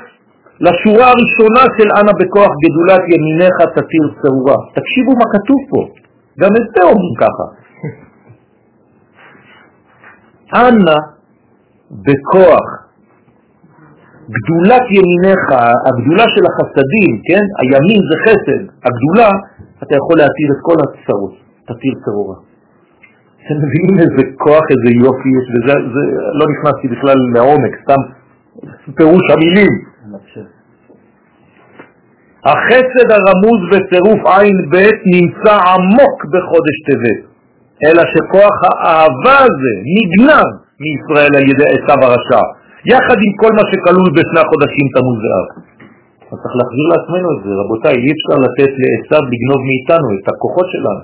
לשורה 0.60 1.08
הראשונה 1.14 1.64
של 1.78 1.88
אנה 1.98 2.14
בכוח 2.20 2.52
גדולת 2.64 3.04
ימיניך 3.14 3.58
תתיר 3.76 4.06
צהורה. 4.22 4.58
תקשיבו 4.76 5.12
מה 5.22 5.28
כתוב 5.36 5.60
פה, 5.72 5.82
גם 6.42 6.52
את 6.60 6.66
זה 6.76 6.82
אומרים 6.84 7.16
ככה. 7.24 7.46
אנה 10.60 10.98
בכוח 12.06 12.68
גדולת 14.36 14.86
ימיניך, 14.98 15.44
הגדולה 15.88 16.26
של 16.34 16.44
החסדים, 16.50 17.12
כן? 17.28 17.44
הימין 17.60 18.02
זה 18.10 18.16
חסד, 18.26 18.62
הגדולה, 18.86 19.30
אתה 19.86 19.96
יכול 20.02 20.18
להתיר 20.22 20.48
את 20.54 20.62
כל 20.68 20.78
הצרות, 20.84 21.34
תתיר 21.68 21.94
צרורה. 22.06 22.38
אתם 23.42 23.58
מבינים 23.64 23.96
איזה 24.04 24.22
כוח, 24.44 24.66
איזה 24.74 24.90
יופי 25.06 25.30
יש 25.40 25.48
בזה, 25.54 25.76
זה, 25.94 26.04
לא 26.40 26.46
נכנסתי 26.54 26.88
בכלל 26.94 27.18
לעומק, 27.36 27.74
סתם 27.84 28.02
פירוש 28.98 29.26
המילים. 29.34 29.74
החסד 32.52 33.08
הרמוז 33.16 33.62
בצירוף 33.72 34.22
עין 34.36 34.58
ב' 34.72 34.92
נמצא 35.16 35.54
עמוק 35.72 36.18
בחודש 36.34 36.78
טבת, 36.88 37.22
אלא 37.86 38.04
שכוח 38.14 38.56
האהבה 38.66 39.38
הזה 39.48 39.74
נגנב 39.96 40.50
מישראל 40.84 41.34
על 41.38 41.46
ידי 41.52 41.68
עשיו 41.76 42.00
הרשע, 42.06 42.44
יחד 42.92 43.18
עם 43.26 43.32
כל 43.42 43.52
מה 43.58 43.64
שכלול 43.70 44.10
בשני 44.18 44.40
החודשים 44.46 44.86
תמוז 44.96 45.20
ואב. 45.26 45.48
אז 46.36 46.40
צריך 46.44 46.56
להחזיר 46.60 46.86
לעצמנו 46.94 47.28
את 47.34 47.40
זה, 47.44 47.52
רבותיי, 47.62 47.96
אי 48.04 48.10
אפשר 48.16 48.38
לתת 48.46 48.72
לעשיו 48.82 49.24
לגנוב 49.32 49.62
מאיתנו 49.70 50.08
את 50.18 50.26
הכוחות 50.32 50.68
שלנו. 50.74 51.04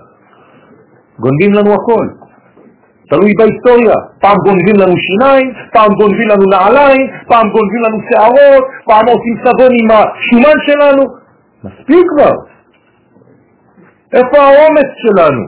גונבים 1.23 1.51
לנו 1.57 1.71
הכל. 1.77 2.05
תלוי 3.09 3.31
בהיסטוריה. 3.39 3.97
פעם 4.23 4.37
גונבים 4.45 4.75
לנו 4.81 4.95
שיניים, 5.07 5.47
פעם 5.75 5.91
גונבים 5.99 6.27
לנו 6.31 6.45
נעליים, 6.55 7.03
פעם 7.31 7.45
גונבים 7.55 7.81
לנו 7.85 7.97
שערות, 8.07 8.63
פעם 8.89 9.05
עושים 9.13 9.35
סבון 9.43 9.71
עם 9.79 9.87
השומן 9.95 10.57
שלנו. 10.67 11.03
מספיק 11.65 12.05
כבר. 12.11 12.35
איפה 14.17 14.37
האומץ 14.47 14.89
שלנו? 15.03 15.43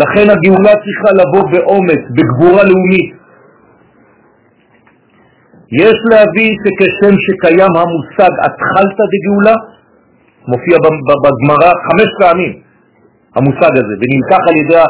לכן 0.00 0.26
הגאולה 0.32 0.74
צריכה 0.84 1.10
לבוא 1.20 1.44
באומץ, 1.52 2.02
בגבורה 2.16 2.62
לאומית. 2.70 3.21
יש 5.80 5.96
להביא 6.10 6.50
שכשם 6.62 7.14
שקיים 7.24 7.72
המושג 7.80 8.32
התחלת 8.46 8.98
בגאולה, 9.10 9.56
מופיע 10.48 10.76
בגמרא 11.24 11.70
חמש 11.86 12.10
פעמים 12.20 12.52
המושג 13.36 13.72
הזה, 13.80 13.94
ונלקח 14.00 14.42
על 14.48 14.56
ידי 14.56 14.84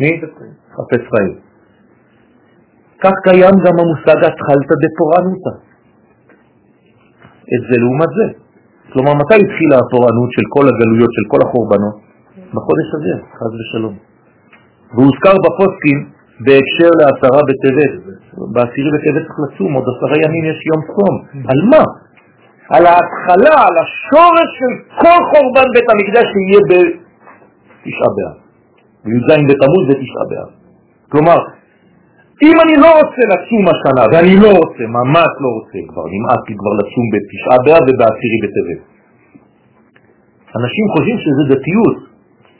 מי? 0.00 0.20
חפש 0.76 1.02
חיים. 1.12 1.34
כך 3.02 3.14
קיים 3.24 3.54
גם 3.64 3.74
המושג 3.82 4.18
התחלת 4.28 4.70
בפורענותה. 4.82 5.52
את 7.54 7.62
זה 7.68 7.76
לעומת 7.82 8.10
זה. 8.18 8.26
כלומר, 8.92 9.12
מתי 9.14 9.34
התחילה 9.34 9.76
הפורענות 9.78 10.30
של 10.36 10.42
כל 10.48 10.64
הגלויות, 10.68 11.10
של 11.16 11.24
כל 11.28 11.40
החורבנות? 11.46 11.96
בחודש 12.54 12.88
הזה, 12.96 13.14
חז 13.38 13.52
ושלום. 13.60 13.96
והוזכר 14.94 15.36
בפוסקים 15.44 15.98
בהקשר 16.40 16.90
לעשרה 17.00 17.40
בטבת. 17.48 17.92
בעשירי 18.52 18.90
בטבת 18.96 19.22
צריך 19.26 19.38
לצום, 19.44 19.72
עוד 19.72 19.84
עשרה 19.92 20.16
ימים 20.24 20.44
יש 20.44 20.58
יום 20.70 20.80
צום. 20.94 21.14
על 21.50 21.60
מה? 21.70 21.84
על 22.74 22.86
ההתחלה, 22.86 23.56
על 23.68 23.76
השורש 23.82 24.50
של 24.58 24.72
כל 25.02 25.20
חורבן 25.30 25.68
בית 25.74 25.88
המקדש 25.92 26.26
שיהיה 26.32 26.60
בתשעה 26.70 28.10
באב. 28.16 28.36
בי"ז 29.04 29.28
בתמוז 29.48 29.84
ותשעה 29.88 30.24
באב. 30.30 30.50
כלומר, 31.12 31.38
אם 32.42 32.56
אני 32.64 32.76
לא 32.76 32.90
רוצה 33.00 33.22
לצום 33.32 33.64
השנה, 33.72 34.04
ואני 34.12 34.36
לא 34.44 34.50
רוצה, 34.60 34.84
ממש 34.98 35.30
לא 35.44 35.48
רוצה 35.56 35.78
כבר, 35.88 36.04
נמאס 36.14 36.42
לי 36.48 36.54
כבר 36.60 36.72
לצום 36.80 37.04
בתשעה 37.12 37.58
באב 37.64 37.84
ובעשירי 37.88 38.38
בטבת. 38.44 38.80
אנשים 40.58 40.84
חושבים 40.92 41.18
שזה 41.18 41.42
דתיות. 41.54 41.96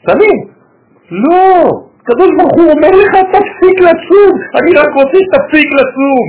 שמים. 0.05 0.39
לא, 1.11 1.84
קדוש 2.07 2.29
ברוך 2.37 2.55
הוא 2.59 2.67
אומר 2.73 2.91
לך 3.01 3.13
תפסיק 3.35 3.77
לצום, 3.87 4.33
אני 4.59 4.71
רק 4.81 4.91
רוצה 4.99 5.17
שתפסיק 5.25 5.69
לצום. 5.79 6.25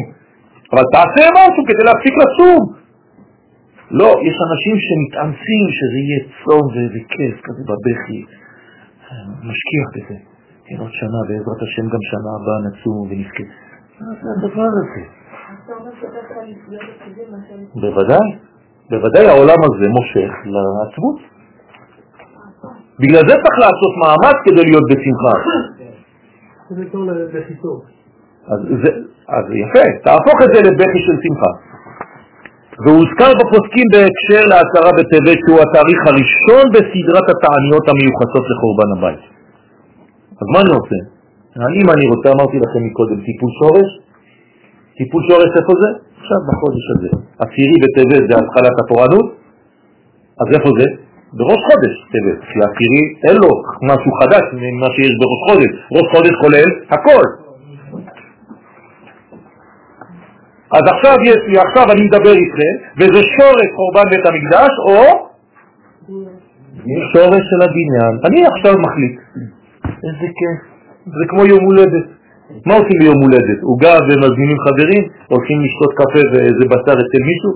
אבל 0.73 0.85
תעשה 0.97 1.25
משהו 1.39 1.63
כדי 1.69 1.85
להפסיק 1.89 2.15
לצום. 2.23 2.61
לא, 3.91 4.11
יש 4.29 4.37
אנשים 4.47 4.77
שמתאמצים 4.87 5.65
שזה 5.77 5.99
יהיה 6.05 6.21
צום 6.43 6.65
וכיף 6.93 7.35
כזה 7.47 7.63
בבכי. 7.69 8.21
משקיע 9.49 9.83
בזה. 9.95 10.19
כן, 10.67 10.77
עוד 10.83 10.93
שנה, 10.93 11.21
בעזרת 11.29 11.61
השם 11.63 11.87
גם 11.93 12.03
שנה 12.11 12.31
הבאה 12.39 12.59
נצום 12.69 13.01
ונזכה. 13.09 13.47
מה 14.01 14.13
זה 14.23 14.29
הדבר 14.37 14.71
הזה? 14.81 15.03
בוודאי, 17.75 18.29
בוודאי 18.91 19.27
העולם 19.27 19.61
הזה 19.67 19.87
מושך 19.97 20.33
לעצבות. 20.55 21.36
בגלל 23.01 23.23
זה 23.29 23.35
צריך 23.43 23.57
לעשות 23.65 23.93
מאמץ 24.03 24.37
כדי 24.45 24.63
להיות 24.69 24.87
בשמחה. 24.91 25.35
אז, 28.53 28.61
זה, 28.83 28.91
אז 29.37 29.45
יפה, 29.63 29.85
תהפוך 30.05 30.37
את 30.45 30.51
זה 30.55 30.59
לבכי 30.69 31.01
של 31.07 31.17
שמחה. 31.25 31.53
והוזכר 32.85 33.31
בפוסקים 33.41 33.87
בהקשר 33.93 34.43
לעשרה 34.51 34.91
בטבת 34.99 35.39
שהוא 35.45 35.61
התאריך 35.65 36.01
הראשון 36.11 36.65
בסדרת 36.75 37.27
התעניות 37.33 37.85
המיוחסות 37.91 38.45
לחורבן 38.51 38.91
הבית. 38.97 39.23
אז 40.41 40.47
מה 40.53 40.59
אני 40.63 40.73
רוצה? 40.79 40.99
אם 41.81 41.89
אני 41.95 42.05
רוצה, 42.13 42.29
אמרתי 42.37 42.57
לכם 42.65 42.81
מקודם, 42.89 43.19
טיפול 43.27 43.51
שורש, 43.61 43.89
טיפול 44.99 45.23
שורש 45.29 45.51
איפה 45.61 45.73
זה? 45.83 45.91
עכשיו 46.21 46.39
בחודש 46.49 46.85
הזה. 46.95 47.11
עשירי 47.45 47.77
בטבת 47.83 48.23
זה 48.29 48.35
התחלת 48.43 48.75
התורנות, 48.83 49.27
אז 50.41 50.47
איפה 50.57 50.71
זה? 50.79 51.06
בראש 51.39 51.61
חודש 51.69 51.95
טבת, 52.13 52.41
כי 52.49 52.59
עשירי 52.67 53.05
אין 53.27 53.37
לו 53.43 53.51
משהו 53.91 54.11
חדש 54.21 54.45
ממה 54.53 54.89
שיש 54.95 55.13
בראש 55.21 55.41
חודש. 55.49 55.73
ראש 55.97 56.07
חודש 56.15 56.35
כולל 56.43 56.69
הכל. 56.91 57.27
אז 60.77 60.85
עכשיו 60.95 61.17
יש 61.31 61.41
לי, 61.49 61.59
עכשיו 61.67 61.85
אני 61.93 62.03
מדבר 62.09 62.35
איתכם, 62.43 62.75
וזה 62.99 63.21
שורש 63.37 63.69
חורבן 63.77 64.07
בית 64.11 64.27
המקדש, 64.27 64.73
או 64.89 65.01
שורש 67.13 67.45
של 67.51 67.61
הבניין. 67.67 68.15
אני 68.27 68.41
עכשיו 68.53 68.75
מחליט. 68.87 69.17
איזה 70.07 70.27
כיף. 70.39 70.59
זה 71.07 71.25
כמו 71.29 71.43
יום 71.53 71.65
הולדת. 71.65 72.07
מה 72.67 72.75
עושים 72.75 72.99
ביום 73.01 73.19
הולדת? 73.23 73.59
עוגה 73.63 73.95
ומזמינים 74.07 74.59
חברים? 74.67 75.03
הולכים 75.29 75.57
לשתות 75.65 75.93
קפה 76.01 76.23
ואיזה 76.33 76.65
בשר 76.71 76.97
אצל 77.03 77.23
מישהו? 77.31 77.53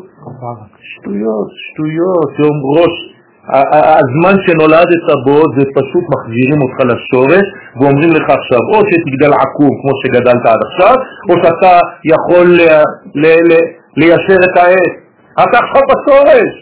שטויות, 0.91 1.49
שטויות, 1.65 2.31
יום 2.39 2.57
ראש. 2.77 2.95
הזמן 4.03 4.37
שנולדת 4.45 5.05
בו 5.25 5.37
זה 5.57 5.65
פשוט 5.79 6.05
מחזירים 6.15 6.59
אותך 6.65 6.79
לשורש 6.91 7.47
ואומרים 7.79 8.11
לך 8.17 8.27
עכשיו 8.39 8.63
או 8.73 8.79
שתגדל 8.89 9.33
עקום 9.43 9.73
כמו 9.81 9.93
שגדלת 10.01 10.45
עד 10.53 10.61
עכשיו 10.69 10.95
או 11.29 11.35
שאתה 11.43 11.75
יכול 12.13 12.47
ליישר 13.97 14.41
את 14.47 14.57
העץ. 14.63 14.95
אתה 15.43 15.57
עכשיו 15.65 15.83
בשורש. 15.91 16.53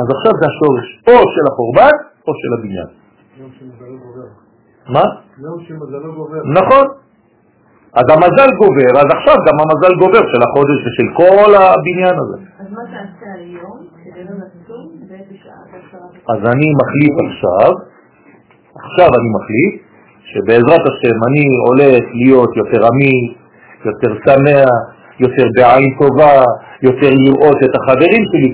אז 0.00 0.06
עכשיו 0.16 0.32
זה 0.40 0.46
השורש 0.50 0.86
או 1.08 1.18
של 1.34 1.44
החורבן 1.50 1.94
או 2.26 2.32
של 2.40 2.50
הבניין. 2.58 2.90
מה? 4.88 5.04
נכון. 6.58 6.86
אז 7.98 8.06
המזל 8.14 8.50
גובר, 8.60 8.92
אז 9.02 9.08
עכשיו 9.16 9.36
גם 9.46 9.56
המזל 9.62 9.92
גובר 10.00 10.22
של 10.32 10.42
החודש 10.46 10.78
ושל 10.86 11.08
כל 11.16 11.50
הבניין 11.54 12.16
הזה. 12.22 12.36
אז 12.60 12.72
מה 12.72 12.82
תעשה 12.92 13.26
היום 13.34 13.78
כדי 14.04 14.24
לא 14.24 14.30
לחזור 14.42 14.92
באיזה 15.08 15.34
שעה? 15.42 15.62
אז 16.32 16.40
אני 16.52 16.68
מחליט 16.80 17.14
עכשיו, 17.26 17.70
עכשיו 18.74 19.08
אני 19.18 19.28
מחליט, 19.36 19.74
שבעזרת 20.30 20.84
השם 20.90 21.16
אני 21.28 21.44
הולך 21.66 22.04
להיות 22.14 22.56
יותר 22.56 22.80
אמיץ, 22.90 23.32
יותר 23.84 24.12
שמח, 24.24 24.70
יותר 25.20 25.46
בעין 25.56 25.90
טובה, 26.00 26.36
יותר 26.82 27.10
לראות 27.24 27.58
את 27.64 27.72
החברים 27.78 28.22
שלי. 28.30 28.50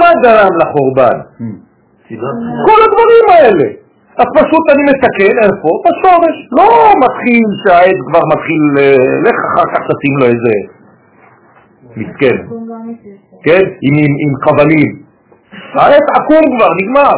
מה 0.00 0.10
גרם 0.22 0.54
לחורבן? 0.60 1.18
כל 2.66 2.78
הדברים 2.84 3.26
האלה. 3.34 3.68
אז 4.20 4.26
פשוט 4.38 4.64
אני 4.72 4.82
מתקן 4.90 5.34
איפה? 5.44 5.70
בשורש. 5.84 6.36
לא 6.58 6.68
מתחיל 7.04 7.46
שהעץ 7.62 7.98
כבר 8.08 8.22
מתחיל, 8.32 8.62
אה, 8.78 9.04
לך 9.26 9.38
אחר 9.48 9.66
כך 9.72 9.80
תשים 9.90 10.14
לו 10.20 10.26
איזה 10.26 10.54
מסכן, 11.96 12.36
כן? 13.42 13.62
עם, 13.86 13.94
עם, 14.02 14.12
עם 14.22 14.32
חבלים. 14.44 15.09
העץ 15.52 16.06
עקום 16.18 16.44
כבר, 16.52 16.70
נגמר. 16.80 17.16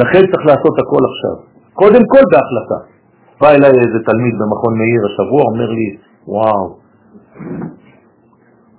לכן 0.00 0.22
צריך 0.30 0.44
לעשות 0.50 0.74
הכל 0.82 1.02
עכשיו. 1.10 1.36
קודם 1.80 2.02
כל 2.12 2.24
בהחלטה. 2.32 2.78
בא 3.40 3.48
אליי 3.56 3.72
איזה 3.84 3.98
תלמיד 4.08 4.34
במכון 4.40 4.72
מאיר 4.78 5.02
השבוע, 5.08 5.42
אומר 5.50 5.70
לי, 5.78 5.88
וואו, 6.28 6.64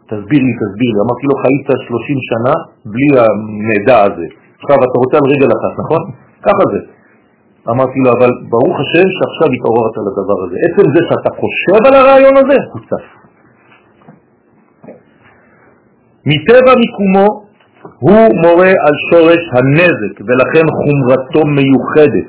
תסביר 0.10 0.42
לי, 0.48 0.54
תסביר 0.62 0.90
לי. 0.94 1.00
אמרתי 1.06 1.26
לו, 1.30 1.36
חיית 1.44 1.70
30 1.88 2.18
שנה 2.30 2.54
בלי 2.92 3.10
המידע 3.20 3.98
הזה. 4.08 4.28
עכשיו 4.60 4.78
אתה 4.86 4.98
רוצה 5.04 5.16
על 5.22 5.28
רגל 5.34 5.50
אחת, 5.58 5.74
נכון? 5.84 6.02
ככה 6.48 6.64
זה. 6.74 6.82
אמרתי 7.74 8.00
לו, 8.04 8.10
אבל 8.18 8.32
ברוך 8.54 8.76
השם 8.84 9.08
שעכשיו 9.18 9.48
התעוררת 9.56 9.96
על 10.00 10.06
הדבר 10.12 10.40
הזה. 10.46 10.56
עצם 10.68 10.86
זה 10.96 11.02
שאתה 11.10 11.32
חושב 11.42 11.82
על 11.88 11.96
הרעיון 12.00 12.36
הזה, 12.42 12.58
הוא 12.74 12.82
צף. 12.90 13.23
מטבע 16.30 16.74
מיקומו 16.82 17.28
הוא 18.06 18.24
מורה 18.44 18.72
על 18.86 18.96
שורש 19.10 19.44
הנזק, 19.56 20.14
ולכן 20.28 20.66
חומרתו 20.80 21.42
מיוחדת. 21.58 22.28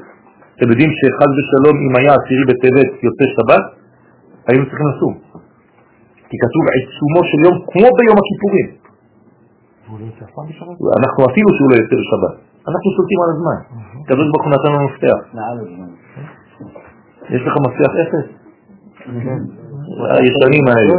אתם 0.56 0.68
יודעים 0.72 0.90
שחד 0.98 1.30
ושלום 1.36 1.76
אם 1.84 1.92
היה 1.98 2.12
עשירי 2.18 2.44
בטבת 2.50 2.90
יוצא 3.06 3.24
שבת, 3.36 3.64
היינו 4.48 4.64
צריכים 4.68 4.86
לסום. 4.92 5.14
כי 6.28 6.36
כתוב 6.44 6.62
עיצומו 6.74 7.20
של 7.30 7.40
יום 7.46 7.56
כמו 7.70 7.88
ביום 7.98 8.16
הכיפורים. 8.22 8.68
אנחנו 10.98 11.20
אפילו 11.30 11.48
שהוא 11.56 11.68
לא 11.70 11.76
יוצא 11.80 11.96
בשבת. 12.00 12.34
אנחנו 12.68 12.88
שולטים 12.96 13.20
על 13.24 13.30
הזמן. 13.34 13.58
הקדוש 14.04 14.26
ברוך 14.30 14.44
הוא 14.44 14.52
נתן 14.54 14.70
לנו 14.74 14.84
מפתח. 14.88 15.18
יש 17.34 17.42
לך 17.46 17.54
מפתח 17.66 17.92
אפס? 18.02 18.26
הישנים 20.16 20.64
האלה. 20.68 20.94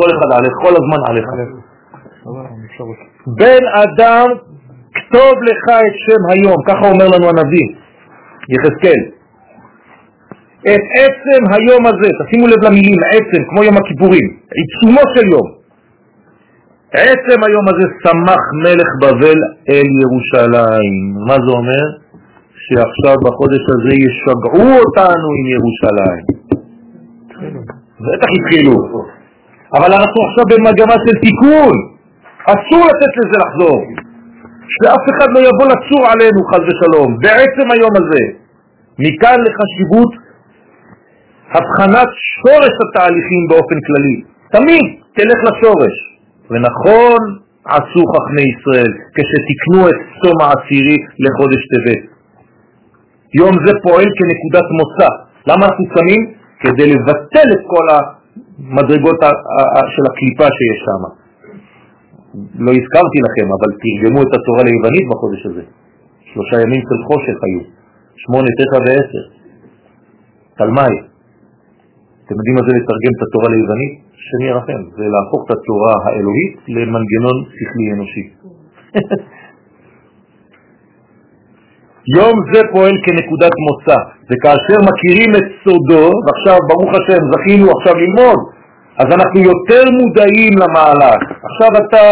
כל 0.00 0.08
אחד 0.14 0.30
עליך, 0.36 0.54
כל 0.62 0.74
הזמן 0.78 1.00
עליך. 1.08 1.26
בן 3.26 3.64
אדם, 3.84 4.26
כתוב 4.94 5.34
לך 5.48 5.64
את 5.86 5.94
שם 6.06 6.22
היום, 6.32 6.56
ככה 6.66 6.88
אומר 6.92 7.06
לנו 7.14 7.26
הנביא, 7.28 7.68
יחזקאל. 8.54 9.02
את 10.60 10.84
עצם 11.02 11.42
היום 11.56 11.86
הזה, 11.86 12.08
תשימו 12.18 12.46
לב 12.46 12.60
למילים, 12.64 12.96
עצם, 13.16 13.42
כמו 13.50 13.64
יום 13.64 13.76
הכיפורים, 13.76 14.26
עיצומו 14.58 15.02
של 15.14 15.26
יום. 15.32 15.48
עצם 16.92 17.38
היום 17.46 17.64
הזה 17.68 17.86
שמח 18.02 18.42
מלך 18.64 18.88
בבל 19.02 19.38
אל 19.70 19.88
ירושלים. 20.02 20.94
מה 21.28 21.34
זה 21.34 21.50
אומר? 21.58 21.84
שעכשיו 22.64 23.16
בחודש 23.24 23.64
הזה 23.74 23.92
ישגעו 24.04 24.68
אותנו 24.80 25.28
עם 25.36 25.46
ירושלים. 25.56 26.24
בטח 28.06 28.28
התחילו. 28.36 28.76
אבל 29.74 29.90
אנחנו 29.98 30.18
עכשיו 30.26 30.44
במגמה 30.50 30.96
של 31.04 31.14
תיקון. 31.26 31.76
אסור 32.52 32.82
לתת 32.90 33.12
לזה 33.20 33.36
לחזור. 33.44 33.78
שאף 34.74 35.04
אחד 35.12 35.28
לא 35.34 35.40
יבוא 35.48 35.66
לצור 35.72 36.02
עלינו, 36.12 36.40
חז 36.50 36.62
ושלום, 36.68 37.10
בעצם 37.24 37.66
היום 37.74 37.94
הזה. 38.00 38.24
מכאן 38.98 39.38
לחשיבות 39.46 40.12
הבחנת 41.54 42.08
שורש 42.40 42.74
התהליכים 42.84 43.42
באופן 43.50 43.78
כללי. 43.86 44.16
תמיד 44.54 44.84
תלך 45.16 45.38
לשורש. 45.48 45.96
ונכון 46.50 47.20
עשו 47.64 48.02
חכמי 48.14 48.46
ישראל 48.54 48.90
כשתקנו 49.14 49.88
את 49.88 49.98
צום 50.20 50.36
העשירי 50.42 50.98
לחודש 51.24 51.62
טבת. 51.72 52.02
יום 53.40 53.52
זה 53.66 53.72
פועל 53.82 54.08
כנקודת 54.18 54.68
מוצא. 54.78 55.10
למה 55.46 55.66
אנחנו 55.66 55.84
שמים? 55.94 56.22
כדי 56.60 56.86
לבטל 56.92 57.48
את 57.52 57.62
כל 57.72 57.86
המדרגות 58.58 59.18
של 59.94 60.04
הקליפה 60.10 60.46
שיש 60.56 60.78
שם. 60.86 61.02
לא 62.64 62.72
הזכרתי 62.78 63.18
לכם, 63.26 63.46
אבל 63.56 63.70
תרגמו 63.82 64.20
את 64.22 64.32
התורה 64.36 64.62
ליוונית 64.68 65.06
בחודש 65.10 65.46
הזה. 65.46 65.64
שלושה 66.32 66.56
ימים 66.62 66.82
של 66.88 66.98
חושך 67.08 67.36
היו, 67.46 67.62
שמונה, 68.22 68.48
תשע 68.58 68.78
ועשר. 68.84 69.24
תלמי. 70.58 70.94
אתם 72.24 72.34
יודעים 72.38 72.54
מה 72.58 72.62
זה 72.66 72.72
לתרגם 72.78 73.12
את 73.16 73.22
התורה 73.26 73.48
ליוונית? 73.54 73.94
שני 74.28 74.46
ירחם, 74.50 74.82
זה 74.96 75.04
להפוך 75.14 75.40
את 75.46 75.50
התורה 75.56 75.94
האלוהית 76.04 76.54
למנגנון 76.68 77.36
שכלי 77.56 77.86
אנושי. 77.94 78.24
יום 82.16 82.34
זה 82.52 82.60
פועל 82.72 82.96
כנקודת 83.04 83.54
מוצא, 83.66 83.98
וכאשר 84.28 84.78
מכירים 84.88 85.30
את 85.38 85.46
סודו, 85.62 86.06
ועכשיו 86.24 86.56
ברוך 86.68 86.90
השם 86.98 87.20
זכינו 87.32 87.66
עכשיו 87.76 87.94
ללמוד, 88.02 88.38
אז 89.00 89.08
אנחנו 89.16 89.40
יותר 89.40 89.82
מודעים 89.98 90.52
למהלך. 90.62 91.20
עכשיו 91.48 91.70
אתה 91.82 92.04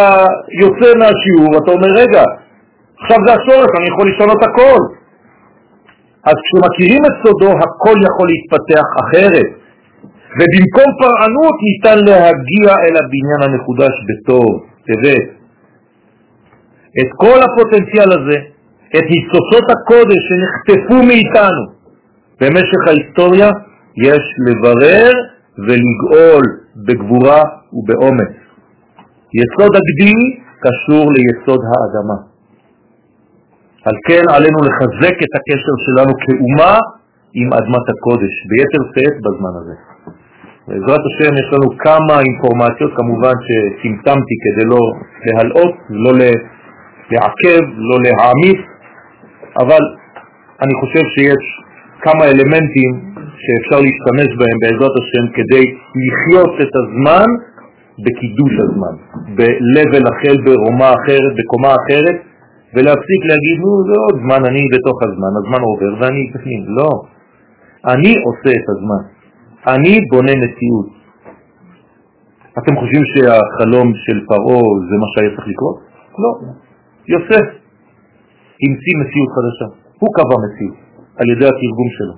יוצא 0.62 0.88
מהשיעור, 1.00 1.52
אתה 1.58 1.70
אומר, 1.76 1.90
רגע, 2.02 2.24
עכשיו 3.00 3.18
זה 3.26 3.32
השורש, 3.36 3.70
אני 3.78 3.86
יכול 3.92 4.06
לשנות 4.10 4.40
הכל. 4.48 4.80
אז 6.28 6.36
כשמכירים 6.44 7.02
את 7.08 7.14
סודו, 7.22 7.50
הכל 7.64 7.96
יכול 8.08 8.26
להתפתח 8.32 8.86
אחרת. 9.02 9.48
ובמקום 10.38 10.88
פרענות 11.00 11.56
ניתן 11.66 11.98
להגיע 12.08 12.68
אל 12.84 12.94
הבניין 13.00 13.40
המחודש 13.42 13.94
בטוב, 14.08 14.50
טבת. 14.86 15.26
את 17.00 17.10
כל 17.16 17.38
הפוטנציאל 17.44 18.10
הזה, 18.16 18.53
את 18.96 19.04
ניצוצות 19.14 19.66
הקודש 19.74 20.20
שנחטפו 20.28 21.02
מאיתנו 21.08 21.64
במשך 22.40 22.80
ההיסטוריה, 22.88 23.50
יש 24.08 24.24
לברר 24.46 25.12
ולגאול 25.58 26.44
בגבורה 26.86 27.42
ובאומץ. 27.72 28.34
יסוד 29.38 29.72
הגדי 29.76 30.20
קשור 30.64 31.04
ליסוד 31.14 31.60
האדמה. 31.70 32.18
על 33.84 33.96
כן 34.08 34.24
עלינו 34.34 34.58
לחזק 34.68 35.16
את 35.24 35.32
הקשר 35.38 35.74
שלנו 35.84 36.12
כאומה 36.22 36.74
עם 37.34 37.48
אדמת 37.52 37.86
הקודש, 37.92 38.34
ביתר 38.48 38.82
שאת 38.94 39.16
בזמן 39.24 39.54
הזה. 39.60 39.76
בעזרת 40.68 41.02
השם 41.08 41.32
יש 41.40 41.48
לנו 41.52 41.68
כמה 41.78 42.14
אינפורמציות, 42.24 42.92
כמובן 42.96 43.36
שסימטמתי 43.46 44.34
כדי 44.44 44.64
לא 44.72 44.82
להלאות, 45.24 45.74
לא 45.90 46.12
לעכב, 47.10 47.62
לא 47.88 47.96
להעמיס, 48.04 48.73
אבל 49.62 49.82
אני 50.62 50.74
חושב 50.80 51.04
שיש 51.14 51.44
כמה 52.04 52.24
אלמנטים 52.24 52.90
שאפשר 53.42 53.78
להשתמש 53.84 54.30
בהם 54.38 54.58
בעזרת 54.62 54.94
השם 55.00 55.24
כדי 55.36 55.64
לחיות 56.06 56.54
את 56.62 56.72
הזמן 56.80 57.28
בקידוש 58.04 58.54
הזמן, 58.64 58.94
ב-level 59.36 60.04
אחר, 60.14 60.34
ברמה 60.44 60.88
אחרת, 60.98 61.32
בקומה 61.38 61.72
אחרת, 61.80 62.16
ולהפסיק 62.74 63.20
להגיד, 63.30 63.56
נו, 63.62 63.72
זה 63.88 63.96
עוד 64.04 64.16
זמן, 64.24 64.40
אני 64.50 64.62
בתוך 64.72 64.98
הזמן, 65.02 65.32
הזמן 65.40 65.60
עובר 65.68 65.92
ואני 66.00 66.30
בפנים. 66.34 66.62
לא. 66.78 66.90
אני 67.92 68.12
עושה 68.26 68.50
את 68.60 68.68
הזמן. 68.68 69.02
אני 69.74 70.00
בונה 70.10 70.32
מציאות. 70.42 70.88
אתם 72.58 72.76
חושבים 72.76 73.04
שהחלום 73.12 73.92
של 73.94 74.26
פרעה 74.28 74.62
זה 74.88 74.94
מה 75.00 75.06
שהיה 75.14 75.30
צריך 75.36 75.48
לקרות? 75.48 75.78
לא. 76.18 76.32
יוסף 77.08 77.63
המציא 78.62 78.94
מציאות 79.00 79.30
חדשה. 79.36 79.66
הוא 80.00 80.10
קבע 80.16 80.36
מציאות 80.44 80.76
על 81.18 81.26
ידי 81.32 81.46
התרגום 81.52 81.88
שלו. 81.96 82.16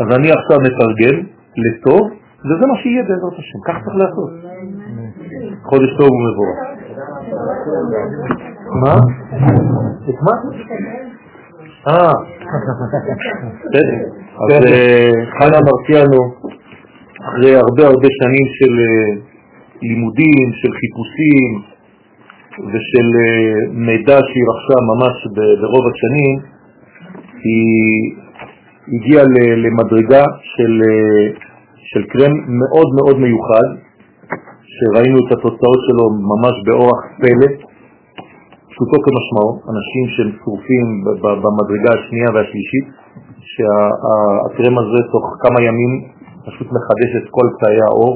אז 0.00 0.06
אני 0.16 0.28
עכשיו 0.38 0.58
מתרגם 0.66 1.16
לטוב, 1.64 2.02
וזה 2.46 2.66
מה 2.66 2.76
שיהיה 2.82 3.02
בעזרת 3.02 3.32
השם. 3.38 3.58
כך 3.66 3.76
צריך 3.84 3.96
לעשות. 3.96 4.30
חודש 5.62 5.90
טוב 5.98 6.08
ומבורך. 6.14 6.58
מה? 8.82 8.94
את 10.08 10.18
מה? 10.26 10.34
אה, 11.88 12.12
בסדר. 13.64 13.98
אז 14.48 14.64
אה, 14.66 15.12
חנה 15.38 15.58
מרציאנו, 15.66 16.20
אחרי 17.28 17.56
הרבה 17.56 17.82
הרבה 17.86 18.08
שנים 18.20 18.46
של 18.58 18.72
אה, 18.86 19.22
לימודים, 19.82 20.46
של 20.60 20.70
חיפושים 20.80 21.69
ושל 22.70 23.08
אה, 23.20 23.54
מידע 23.86 24.18
שהיא 24.28 24.44
רכשה 24.50 24.78
ממש 24.90 25.14
ברוב 25.60 25.84
השנים, 25.90 26.32
היא 27.44 28.12
הגיעה 28.94 29.24
למדרגה 29.64 30.24
של, 30.52 30.72
אה, 30.88 31.24
של 31.90 32.02
קרם 32.12 32.32
מאוד 32.60 32.88
מאוד 32.98 33.16
מיוחד, 33.24 33.66
שראינו 34.74 35.18
את 35.22 35.32
התוצאות 35.32 35.80
שלו 35.86 36.04
ממש 36.32 36.54
באורח 36.66 37.00
פלא, 37.20 37.50
פשוטו 38.70 38.96
כמשמעו, 39.04 39.50
אנשים 39.72 40.04
שהם 40.14 40.30
שרופים 40.38 40.86
במדרגה 41.22 41.90
השנייה 41.98 42.28
והשלישית, 42.34 42.86
שהקרם 43.52 44.74
הזה 44.78 45.00
תוך 45.12 45.26
כמה 45.42 45.58
ימים 45.68 45.92
פשוט 46.46 46.68
מחדש 46.76 47.10
את 47.20 47.26
כל 47.30 47.46
תאי 47.60 47.78
האור. 47.86 48.14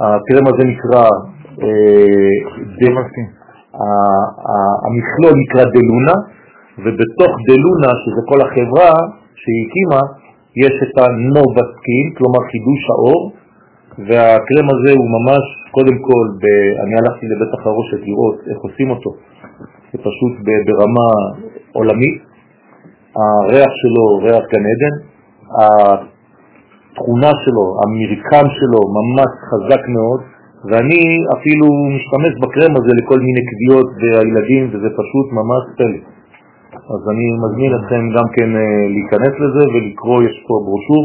הקרם 0.00 0.46
הזה 0.50 0.62
נקרא, 0.72 1.04
המכלול 4.86 5.34
נקרא 5.42 5.64
דלונה, 5.74 6.16
ובתוך 6.78 7.32
דלונה, 7.48 7.90
שזה 8.02 8.20
כל 8.30 8.40
החברה 8.44 8.90
שהיא 9.40 9.62
הקימה, 9.66 10.02
יש 10.64 10.74
את 10.84 10.94
הנובסקין, 11.02 12.06
כלומר 12.16 12.40
חידוש 12.50 12.82
האור, 12.90 13.32
והקרם 14.06 14.66
הזה 14.74 14.90
הוא 14.98 15.08
ממש, 15.16 15.44
קודם 15.70 15.96
כל, 16.06 16.24
ב... 16.40 16.44
אני 16.82 16.94
הלכתי 17.00 17.26
לבית 17.26 17.54
החרושת 17.54 18.00
לראות 18.08 18.36
איך 18.50 18.58
עושים 18.58 18.90
אותו, 18.90 19.10
זה 19.92 19.98
פשוט 19.98 20.32
ברמה 20.66 21.08
עולמית, 21.72 22.18
הריח 23.16 23.72
שלו 23.80 24.04
ריח 24.24 24.44
גן 24.52 24.64
עדן, 24.72 24.94
התכונה 26.96 27.32
שלו, 27.44 27.64
המרקם 27.82 28.46
שלו 28.58 28.80
ממש 28.98 29.30
חזק 29.48 29.82
מאוד, 29.96 30.20
ואני 30.68 31.02
אפילו 31.36 31.66
משתמש 31.96 32.32
בקרם 32.42 32.72
הזה 32.78 32.92
לכל 33.00 33.18
מיני 33.26 33.42
קביעות 33.50 33.88
והילדים, 34.00 34.64
וזה 34.72 34.88
פשוט 35.00 35.26
ממש 35.38 35.62
פלא. 35.78 36.00
אז 36.94 37.02
אני 37.12 37.26
מזמין 37.42 37.72
אתכם 37.78 38.02
גם 38.16 38.26
כן 38.36 38.48
אה, 38.60 38.84
להיכנס 38.94 39.34
לזה 39.42 39.62
ולקרוא, 39.72 40.18
יש 40.28 40.36
פה 40.48 40.54
ברושור, 40.66 41.04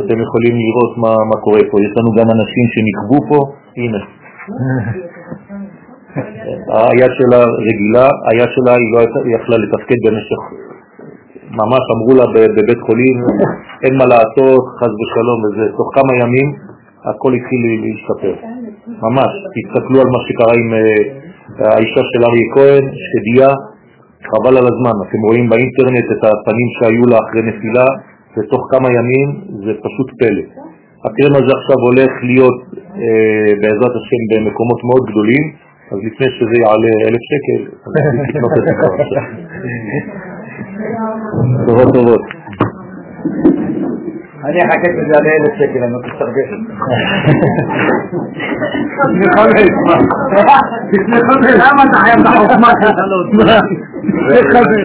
אתם 0.00 0.16
יכולים 0.24 0.54
לראות 0.64 0.92
מה, 1.02 1.12
מה 1.30 1.36
קורה 1.44 1.62
פה. 1.70 1.76
יש 1.86 1.92
לנו 1.98 2.10
גם 2.18 2.28
אנשים 2.36 2.66
שנקבו 2.74 3.18
פה, 3.30 3.38
הנה. 3.80 4.00
היד 6.88 7.12
שלה 7.18 7.40
רגילה, 7.68 8.06
היד 8.28 8.50
שלה 8.54 8.72
היא 8.80 8.88
לא 8.94 9.00
יכלה 9.36 9.56
לתפקד 9.62 9.98
במשך, 10.06 10.42
ממש 11.60 11.84
אמרו 11.94 12.12
לה 12.18 12.26
בבית 12.56 12.80
חולים, 12.86 13.16
אין 13.84 13.94
מה 14.00 14.06
לעשות, 14.12 14.62
חס 14.78 14.92
ושלום 15.00 15.38
וזה, 15.44 15.66
תוך 15.76 15.88
כמה 15.96 16.12
ימים 16.22 16.48
הכל 17.10 17.32
התחיל 17.34 17.60
להשתפר, 17.82 18.34
ממש, 18.86 19.32
תסתכלו 19.54 19.98
על 20.00 20.08
מה 20.14 20.20
שקרה 20.26 20.54
עם 20.60 20.68
אה, 20.74 20.80
האישה 21.72 22.02
של 22.10 22.20
אריה 22.28 22.46
כהן, 22.54 22.84
שדיה, 23.08 23.50
חבל 24.30 24.54
על 24.60 24.66
הזמן, 24.72 24.96
אתם 25.04 25.20
רואים 25.28 25.48
באינטרנט 25.50 26.06
את 26.14 26.22
הפנים 26.28 26.68
שהיו 26.76 27.04
לה 27.10 27.18
אחרי 27.24 27.42
נפילה, 27.50 27.86
ותוך 28.36 28.62
כמה 28.72 28.88
ימים 28.98 29.28
זה 29.64 29.72
פשוט 29.84 30.08
פלא. 30.18 30.44
הקרם 31.04 31.34
הזה 31.38 31.52
עכשיו 31.58 31.78
הולך 31.88 32.12
להיות 32.30 32.58
אה, 33.02 33.50
בעזרת 33.60 33.94
השם 34.00 34.22
במקומות 34.30 34.80
מאוד 34.88 35.04
גדולים, 35.10 35.44
אז 35.92 35.98
לפני 36.06 36.28
שזה 36.36 36.56
יעלה 36.62 36.92
אלף 37.08 37.22
שקל, 37.30 37.60
אז 37.84 37.92
לקנות 38.28 38.52
את 38.58 38.62
זה 38.66 38.72
כבר 38.78 38.92
עכשיו. 39.02 39.24
טובות 41.66 41.88
טובות. 41.94 42.24
אני 44.46 44.58
אחכה 44.64 44.88
שזה 44.94 45.12
יעלה 45.14 45.30
אלף 45.38 45.54
שקל, 45.58 45.80
אני 45.84 45.92
לא 45.92 45.98
תסתרגש. 46.06 46.48
לפני 49.08 49.26
חמש, 49.36 49.68
מה? 49.86 49.96
לפני 50.92 51.18
חמש. 51.26 51.46
למה 51.64 51.80
אתה 51.82 51.98
חייב 51.98 52.18